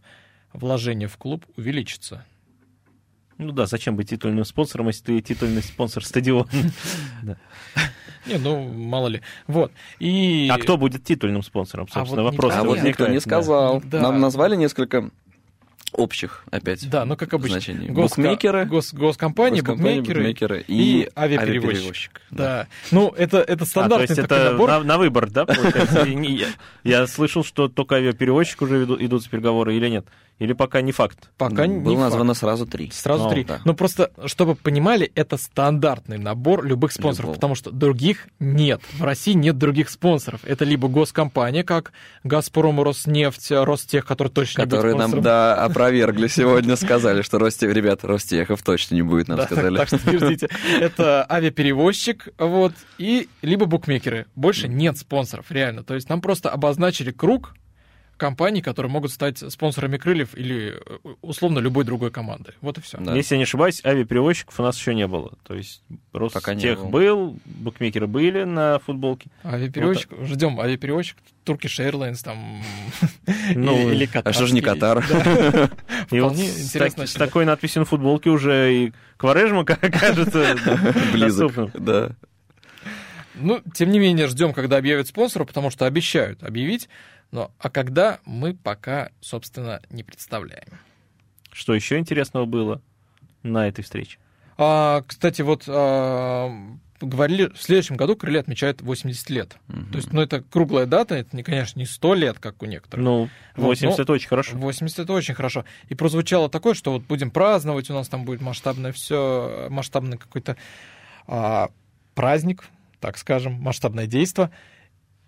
вложение 0.52 1.08
в 1.08 1.16
клуб 1.16 1.44
увеличится. 1.56 2.24
Ну 3.38 3.52
да, 3.52 3.66
зачем 3.66 3.96
быть 3.96 4.10
титульным 4.10 4.44
спонсором, 4.44 4.86
если 4.88 5.02
ты 5.04 5.20
титульный 5.20 5.62
спонсор 5.62 6.04
стадиона? 6.04 6.46
Не, 8.26 8.38
ну, 8.38 8.62
мало 8.72 9.08
ли. 9.08 9.20
Вот. 9.46 9.70
И... 9.98 10.48
А 10.50 10.56
кто 10.58 10.76
будет 10.78 11.04
титульным 11.04 11.42
спонсором, 11.42 11.86
А 11.90 11.94
собственно, 11.94 12.22
вот 12.22 12.32
вопрос 12.32 12.54
А 12.56 12.64
вот 12.64 12.82
никто 12.82 13.06
не 13.06 13.16
да. 13.16 13.20
сказал. 13.20 13.82
Да. 13.84 14.00
Нам 14.00 14.20
назвали 14.20 14.56
несколько 14.56 15.10
общих 15.92 16.44
опять 16.50 16.88
Да, 16.90 17.04
ну, 17.04 17.16
как 17.16 17.34
обычно. 17.34 17.60
значений. 17.60 17.88
Госка- 17.88 18.22
Букмекеры, 18.22 18.64
гос- 18.64 18.92
госкомпании, 18.94 19.60
госкомпании, 19.60 20.00
букмекеры, 20.00 20.20
букмекеры 20.22 20.64
и 20.66 21.02
и, 21.02 21.08
авиаперевозчик. 21.16 22.20
Да. 22.30 22.66
Ну, 22.90 23.10
это, 23.16 23.38
это 23.38 23.52
А, 23.52 23.56
то 23.58 23.64
стандартный 23.66 24.08
есть 24.08 24.20
такой 24.22 24.38
это 24.38 24.50
набор. 24.52 24.70
на, 24.70 24.82
на 24.82 24.98
выбор, 24.98 25.30
да, 25.30 25.44
получается? 25.46 26.06
Я, 26.82 27.06
слышал, 27.06 27.44
что 27.44 27.68
только 27.68 27.96
авиаперевозчик 27.96 28.62
уже 28.62 28.84
идут 28.84 29.28
переговоры 29.28 29.76
или 29.76 29.88
нет? 29.88 30.06
Или 30.40 30.52
пока 30.52 30.80
не 30.80 30.90
факт? 30.90 31.30
Пока 31.38 31.66
не 31.66 31.78
Было 31.78 31.94
факт. 31.94 32.04
названо 32.10 32.34
сразу 32.34 32.66
три. 32.66 32.90
Сразу 32.92 33.24
Ну, 33.24 33.30
три. 33.30 33.44
да. 33.44 33.60
Ну, 33.64 33.72
просто, 33.74 34.10
чтобы 34.26 34.56
понимали, 34.56 35.10
это 35.14 35.36
стандартный 35.36 36.18
набор 36.18 36.64
любых 36.64 36.90
спонсоров, 36.90 37.20
Любого. 37.26 37.34
потому 37.34 37.54
что 37.54 37.70
других 37.70 38.26
нет. 38.40 38.80
В 38.98 39.04
России 39.04 39.32
нет 39.34 39.58
других 39.58 39.88
спонсоров. 39.90 40.40
Это 40.44 40.64
либо 40.64 40.88
госкомпания, 40.88 41.62
как 41.62 41.92
«Газпром», 42.24 42.80
«Роснефть», 42.82 43.52
«Ростех», 43.52 44.04
которые 44.06 44.32
точно 44.32 44.64
Которые 44.64 44.94
не 44.94 44.98
будут 44.98 44.98
нам, 44.98 45.10
спонсором. 45.10 45.22
да, 45.24 45.64
опровергли 45.64 46.26
сегодня, 46.26 46.74
сказали, 46.76 47.22
что 47.22 47.38
Ростех, 47.38 47.72
ребят, 47.72 48.02
Ростехов 48.04 48.62
точно 48.62 48.96
не 48.96 49.02
будет, 49.02 49.28
нам 49.28 49.40
сказали. 49.42 49.76
так 49.76 49.86
что 49.88 49.98
подождите. 49.98 50.48
Это 50.80 51.24
авиаперевозчик, 51.30 52.28
вот, 52.38 52.72
и 52.98 53.28
либо 53.42 53.66
букмекеры. 53.66 54.26
Больше 54.34 54.66
нет 54.68 54.98
спонсоров, 54.98 55.46
реально. 55.50 55.84
То 55.84 55.94
есть 55.94 56.08
нам 56.08 56.20
просто 56.20 56.50
обозначили 56.50 57.12
круг 57.12 57.54
компаний, 58.16 58.62
которые 58.62 58.90
могут 58.90 59.10
стать 59.12 59.38
спонсорами 59.52 59.96
крыльев 59.96 60.36
или 60.36 60.74
э, 60.74 60.98
условно 61.22 61.58
любой 61.58 61.84
другой 61.84 62.10
команды. 62.10 62.54
Вот 62.60 62.78
и 62.78 62.80
все. 62.80 62.98
Да. 62.98 63.14
Если 63.14 63.34
я 63.34 63.38
не 63.38 63.44
ошибаюсь, 63.44 63.84
авиаперевозчиков 63.84 64.58
у 64.58 64.62
нас 64.62 64.78
еще 64.78 64.94
не 64.94 65.06
было. 65.06 65.32
То 65.44 65.54
есть 65.54 65.82
Пока 66.12 66.54
не 66.54 66.66
Ростех 66.66 66.78
было. 66.80 66.88
был, 66.90 67.38
букмекеры 67.44 68.06
были 68.06 68.44
на 68.44 68.78
футболке. 68.80 69.30
Авиаперевозчик, 69.44 70.10
ждем 70.22 70.60
авиаперевозчик, 70.60 71.16
Turkish 71.44 71.78
Airlines 71.90 72.22
там, 72.22 72.62
Ну, 73.54 73.88
или, 73.90 74.04
или 74.04 74.10
А 74.24 74.32
что 74.32 74.46
же 74.46 74.54
не. 74.54 74.60
Катар? 74.60 74.98
И 76.10 76.20
вот 76.20 76.32
Вполне 76.32 76.48
с, 76.48 76.66
интересно. 76.66 77.02
так- 77.04 77.08
с 77.08 77.14
такой 77.14 77.44
надписью 77.44 77.80
на 77.80 77.86
футболке 77.86 78.30
уже 78.30 78.74
и 78.74 78.92
Кварежма 79.16 79.64
кажется 79.64 80.56
Близок, 81.12 81.52
да. 81.74 82.10
Ну, 83.34 83.60
тем 83.74 83.90
не 83.90 83.98
менее, 83.98 84.28
ждем, 84.28 84.52
когда 84.52 84.76
объявят 84.76 85.08
спонсора, 85.08 85.44
потому 85.44 85.70
что 85.70 85.86
обещают 85.86 86.42
объявить. 86.44 86.88
Но, 87.34 87.50
а 87.58 87.68
когда, 87.68 88.20
мы 88.24 88.54
пока, 88.54 89.10
собственно, 89.20 89.82
не 89.90 90.04
представляем. 90.04 90.68
Что 91.50 91.74
еще 91.74 91.98
интересного 91.98 92.44
было 92.44 92.80
на 93.42 93.66
этой 93.66 93.82
встрече? 93.82 94.18
А, 94.56 95.02
кстати, 95.04 95.42
вот 95.42 95.64
а, 95.66 96.48
говорили, 97.00 97.48
в 97.48 97.60
следующем 97.60 97.96
году 97.96 98.14
крылья 98.14 98.38
отмечают 98.38 98.82
80 98.82 99.30
лет. 99.30 99.56
Мгм. 99.66 99.90
То 99.90 99.96
есть, 99.96 100.12
ну, 100.12 100.20
это 100.20 100.42
круглая 100.42 100.86
дата, 100.86 101.16
это, 101.16 101.36
не, 101.36 101.42
конечно, 101.42 101.76
не 101.76 101.86
100 101.86 102.14
лет, 102.14 102.38
как 102.38 102.62
у 102.62 102.66
некоторых. 102.66 103.04
Ну, 103.04 103.28
Вот, 103.56 103.66
80 103.80 103.98
но- 103.98 104.02
это 104.04 104.12
очень 104.12 104.28
хорошо. 104.28 104.56
80 104.56 105.00
это 105.00 105.12
очень 105.12 105.34
хорошо. 105.34 105.64
И 105.88 105.96
прозвучало 105.96 106.48
такое, 106.48 106.74
что 106.74 106.92
вот 106.92 107.02
будем 107.02 107.32
праздновать, 107.32 107.90
у 107.90 107.94
нас 107.94 108.06
там 108.08 108.24
будет 108.24 108.42
масштабное 108.42 108.92
все, 108.92 109.66
масштабный 109.70 110.18
какой-то 110.18 110.56
а, 111.26 111.70
праздник, 112.14 112.62
так 113.00 113.18
скажем, 113.18 113.54
масштабное 113.54 114.06
действо. 114.06 114.52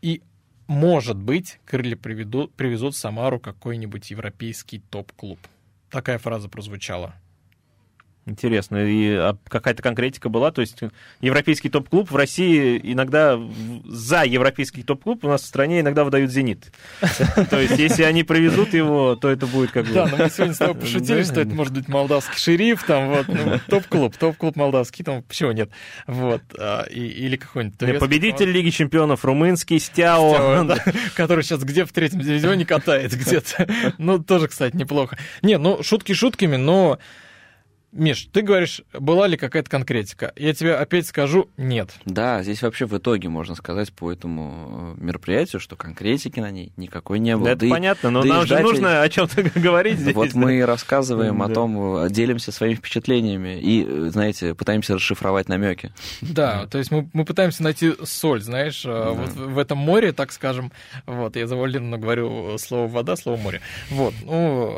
И, 0.03 0.23
может 0.67 1.17
быть, 1.17 1.59
крылья 1.64 1.97
приведут, 1.97 2.55
привезут 2.55 2.95
в 2.95 2.99
Самару 2.99 3.39
какой-нибудь 3.39 4.11
европейский 4.11 4.81
топ-клуб. 4.81 5.39
Такая 5.91 6.19
фраза 6.19 6.49
прозвучала. 6.49 7.14
Интересно. 8.27 8.79
И 8.79 9.12
а 9.12 9.37
какая-то 9.49 9.83
конкретика 9.85 10.29
была? 10.29 10.51
То 10.51 10.61
есть 10.61 10.81
европейский 11.20 11.68
топ-клуб 11.68 12.11
в 12.11 12.16
России 12.16 12.81
иногда 12.83 13.41
за 13.85 14.24
европейский 14.24 14.83
топ-клуб 14.83 15.24
у 15.24 15.29
нас 15.29 15.43
в 15.43 15.47
стране 15.47 15.81
иногда 15.81 16.03
выдают 16.03 16.33
«Зенит». 16.33 16.72
То 17.51 17.61
есть 17.61 17.79
если 17.79 18.03
они 18.03 18.24
привезут 18.24 18.74
его, 18.74 19.14
то 19.14 19.29
это 19.29 19.47
будет 19.47 19.70
как 19.70 19.87
бы... 19.87 19.95
Да, 19.95 20.07
но 20.07 20.16
мы 20.16 20.29
сегодня 20.29 20.55
с 20.55 20.59
тобой 20.59 20.74
пошутили, 20.74 21.22
Да. 21.22 21.24
что 21.24 21.41
это 21.41 21.55
может 21.55 21.72
быть 21.72 21.87
молдавский 21.87 22.37
шериф, 22.37 22.83
там 22.83 23.11
вот, 23.11 23.29
ну, 23.29 23.61
топ-клуб, 23.68 24.16
топ-клуб 24.16 24.57
молдавский, 24.57 25.05
там 25.05 25.22
почему 25.22 25.53
нет? 25.53 25.70
Вот, 26.09 26.43
а, 26.59 26.83
или 26.83 27.37
какой-нибудь 27.37 28.01
Победитель 28.01 28.51
Лиги 28.51 28.70
чемпионов 28.70 29.24
румынский 29.24 29.79
Стяо. 29.79 30.66
Который 31.14 31.45
сейчас 31.45 31.62
где 31.62 31.85
в 31.85 31.93
третьем 31.93 32.20
дивизионе 32.20 32.66
катает 32.66 33.12
где-то. 33.12 33.68
Ну, 33.99 34.18
тоже, 34.18 34.49
кстати, 34.49 34.74
неплохо. 34.74 35.16
Не, 35.43 35.59
ну, 35.59 35.83
шутки 35.85 36.12
шутками, 36.12 36.57
но... 36.57 36.99
Миш, 37.97 38.29
ты 38.31 38.43
говоришь, 38.43 38.83
была 38.93 39.27
ли 39.27 39.37
какая-то 39.37 39.71
конкретика? 39.71 40.33
Я 40.37 40.53
тебе 40.53 40.75
опять 40.75 41.07
скажу, 41.07 41.49
нет. 41.57 41.91
Да, 42.05 42.43
здесь 42.43 42.61
вообще 42.63 42.85
в 42.87 42.97
итоге 42.97 43.29
можно 43.31 43.55
сказать 43.55 43.93
по 43.93 44.13
этому 44.13 44.95
э, 44.99 45.03
мероприятию, 45.03 45.61
что 45.61 45.77
конкретики 45.77 46.39
на 46.39 46.51
ней 46.51 46.73
никакой 46.77 47.19
не 47.19 47.35
было. 47.37 47.47
Да, 47.47 47.51
Это 47.53 47.61
Да 47.61 47.67
и- 47.67 47.71
понятно, 47.71 48.11
но 48.11 48.23
да 48.23 48.29
нам 48.29 48.41
же 48.43 48.47
ждать- 48.49 48.63
нужно 48.65 49.03
о 49.03 49.09
чем-то 49.09 49.43
говорить 49.61 49.99
здесь. 49.99 50.15
Вот 50.15 50.35
мы 50.35 50.59
и 50.59 50.61
рассказываем 50.61 51.43
о 51.43 51.49
Да. 51.49 51.55
том, 51.55 51.97
э, 52.05 52.11
делимся 52.11 52.53
своими 52.53 52.75
впечатлениями 52.75 53.59
и, 53.61 53.85
э, 53.87 54.09
знаете, 54.11 54.55
пытаемся 54.55 54.95
расшифровать 54.97 55.49
намеки. 55.49 55.93
Да, 56.21 56.67
то 56.67 56.77
есть 56.77 56.91
мы, 56.91 57.09
мы 57.15 57.25
пытаемся 57.25 57.63
найти 57.63 57.95
соль, 58.05 58.43
знаешь, 58.43 58.85
э, 58.85 59.11
вот 59.11 59.31
в, 59.31 59.59
этом 59.59 59.79
море, 59.79 60.13
так 60.13 60.33
скажем. 60.33 60.71
Вот, 61.07 61.37
я 61.37 61.47
завуалированно 61.47 61.97
говорю 61.97 62.59
слово 62.59 62.89
вода, 62.89 63.17
слово 63.17 63.39
море. 63.39 63.61
Вот, 63.91 64.13
ну, 64.23 64.77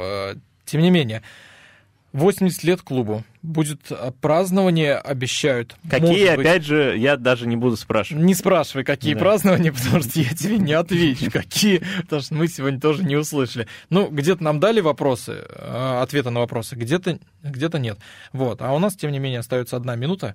тем 0.64 0.82
не 0.82 0.90
менее, 0.90 1.22
80 2.12 2.64
лет 2.64 2.82
клубу. 2.82 3.22
Будет 3.42 3.90
э, 3.90 4.12
празднование, 4.20 4.96
обещают. 4.96 5.76
Какие, 5.88 6.34
быть, 6.36 6.46
опять 6.46 6.64
же, 6.64 6.96
я 6.96 7.16
даже 7.16 7.46
не 7.46 7.56
буду 7.56 7.76
спрашивать. 7.76 8.22
Не 8.24 8.34
спрашивай, 8.34 8.84
какие 8.84 9.14
Да. 9.14 9.20
празднования, 9.20 9.72
потому 9.76 10.02
что 10.02 10.18
я 10.20 10.30
тебе 10.30 10.58
не 10.58 10.72
отвечу, 10.72 11.30
какие, 11.30 11.82
потому 12.02 12.22
что 12.22 12.34
мы 12.34 12.48
сегодня 12.48 12.80
тоже 12.80 13.04
не 13.04 13.16
услышали. 13.16 13.68
Ну, 13.90 14.08
где-то 14.08 14.42
нам 14.42 14.58
дали 14.58 14.80
вопросы, 14.80 15.44
э, 15.48 16.00
ответы 16.02 16.30
на 16.30 16.40
вопросы, 16.40 16.76
где-то 16.76 17.18
где 17.42 17.68
нет. 17.78 17.98
Вот, 18.32 18.62
а 18.62 18.72
у 18.72 18.78
нас, 18.78 18.96
тем 18.96 19.12
не 19.12 19.18
менее, 19.18 19.40
остается 19.40 19.76
одна 19.76 19.94
минута. 19.94 20.34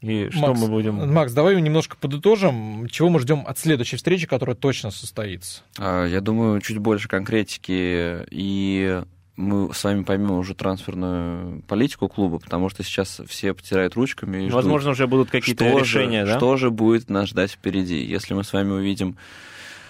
И 0.00 0.28
что 0.30 0.40
Макс, 0.40 0.60
мы 0.60 0.68
будем... 0.68 1.12
Макс, 1.12 1.32
давай 1.32 1.60
немножко 1.60 1.96
подытожим, 1.96 2.88
чего 2.90 3.08
мы 3.08 3.20
ждем 3.20 3.44
от 3.46 3.58
следующей 3.58 3.96
встречи, 3.96 4.26
которая 4.26 4.54
точно 4.54 4.90
состоится. 4.90 5.62
А, 5.78 6.04
Я 6.06 6.20
думаю, 6.20 6.60
чуть 6.60 6.78
больше 6.78 7.08
конкретики, 7.08 8.26
и 8.30 9.02
мы 9.36 9.74
с 9.74 9.82
вами 9.82 10.04
поймем 10.04 10.32
уже 10.32 10.54
трансферную 10.54 11.62
политику 11.62 12.08
клуба, 12.08 12.38
потому 12.38 12.68
что 12.68 12.82
сейчас 12.82 13.20
все 13.26 13.52
потирают 13.52 13.94
ручками 13.94 14.38
и 14.38 14.48
ждут, 14.48 14.54
Возможно, 14.54 14.90
уже 14.90 15.06
будут 15.06 15.30
какие-то 15.30 15.68
что 15.68 15.78
решения, 15.78 16.24
же, 16.24 16.32
да? 16.32 16.38
Что 16.38 16.56
же 16.56 16.70
будет 16.70 17.10
нас 17.10 17.28
ждать 17.28 17.50
впереди? 17.50 18.04
Если 18.04 18.34
мы 18.34 18.44
с 18.44 18.52
вами 18.52 18.70
увидим 18.70 19.16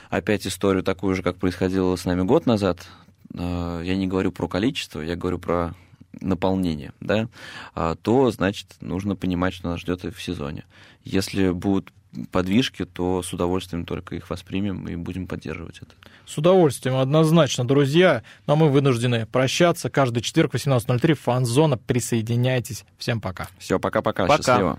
опять 0.09 0.47
историю 0.47 0.82
такую 0.82 1.14
же, 1.14 1.22
как 1.22 1.36
происходило 1.36 1.95
с 1.97 2.05
нами 2.05 2.22
год 2.22 2.47
назад, 2.47 2.86
э, 3.34 3.82
я 3.84 3.97
не 3.97 4.07
говорю 4.07 4.32
про 4.32 4.49
количество, 4.49 5.01
я 5.01 5.16
говорю 5.16 5.38
про 5.38 5.74
наполнение, 6.20 6.92
да, 7.01 7.28
а, 7.74 7.97
то, 7.97 8.30
значит, 8.30 8.68
нужно 8.80 9.16
понимать, 9.16 9.53
что 9.53 9.68
нас 9.68 9.80
ждет 9.80 10.05
и 10.05 10.11
в 10.11 10.22
сезоне. 10.22 10.64
Если 11.03 11.51
будут 11.51 11.92
подвижки, 12.30 12.84
то 12.84 13.22
с 13.22 13.32
удовольствием 13.32 13.84
только 13.84 14.16
их 14.16 14.30
воспримем 14.30 14.86
и 14.88 14.96
будем 14.96 15.26
поддерживать 15.26 15.78
это. 15.78 15.92
С 16.26 16.38
удовольствием, 16.38 16.96
однозначно, 16.96 17.66
друзья. 17.66 18.22
Но 18.46 18.56
мы 18.56 18.68
вынуждены 18.70 19.26
прощаться. 19.26 19.90
Каждый 19.90 20.22
четверг 20.22 20.52
в 20.52 20.54
18.03 20.54 21.14
фан-зона. 21.14 21.76
Присоединяйтесь. 21.76 22.84
Всем 22.98 23.20
пока. 23.20 23.48
Все, 23.58 23.78
пока-пока. 23.78 24.26
Пока. 24.26 24.42
Счастливо. 24.42 24.78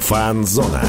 Фан-зона. 0.00 0.84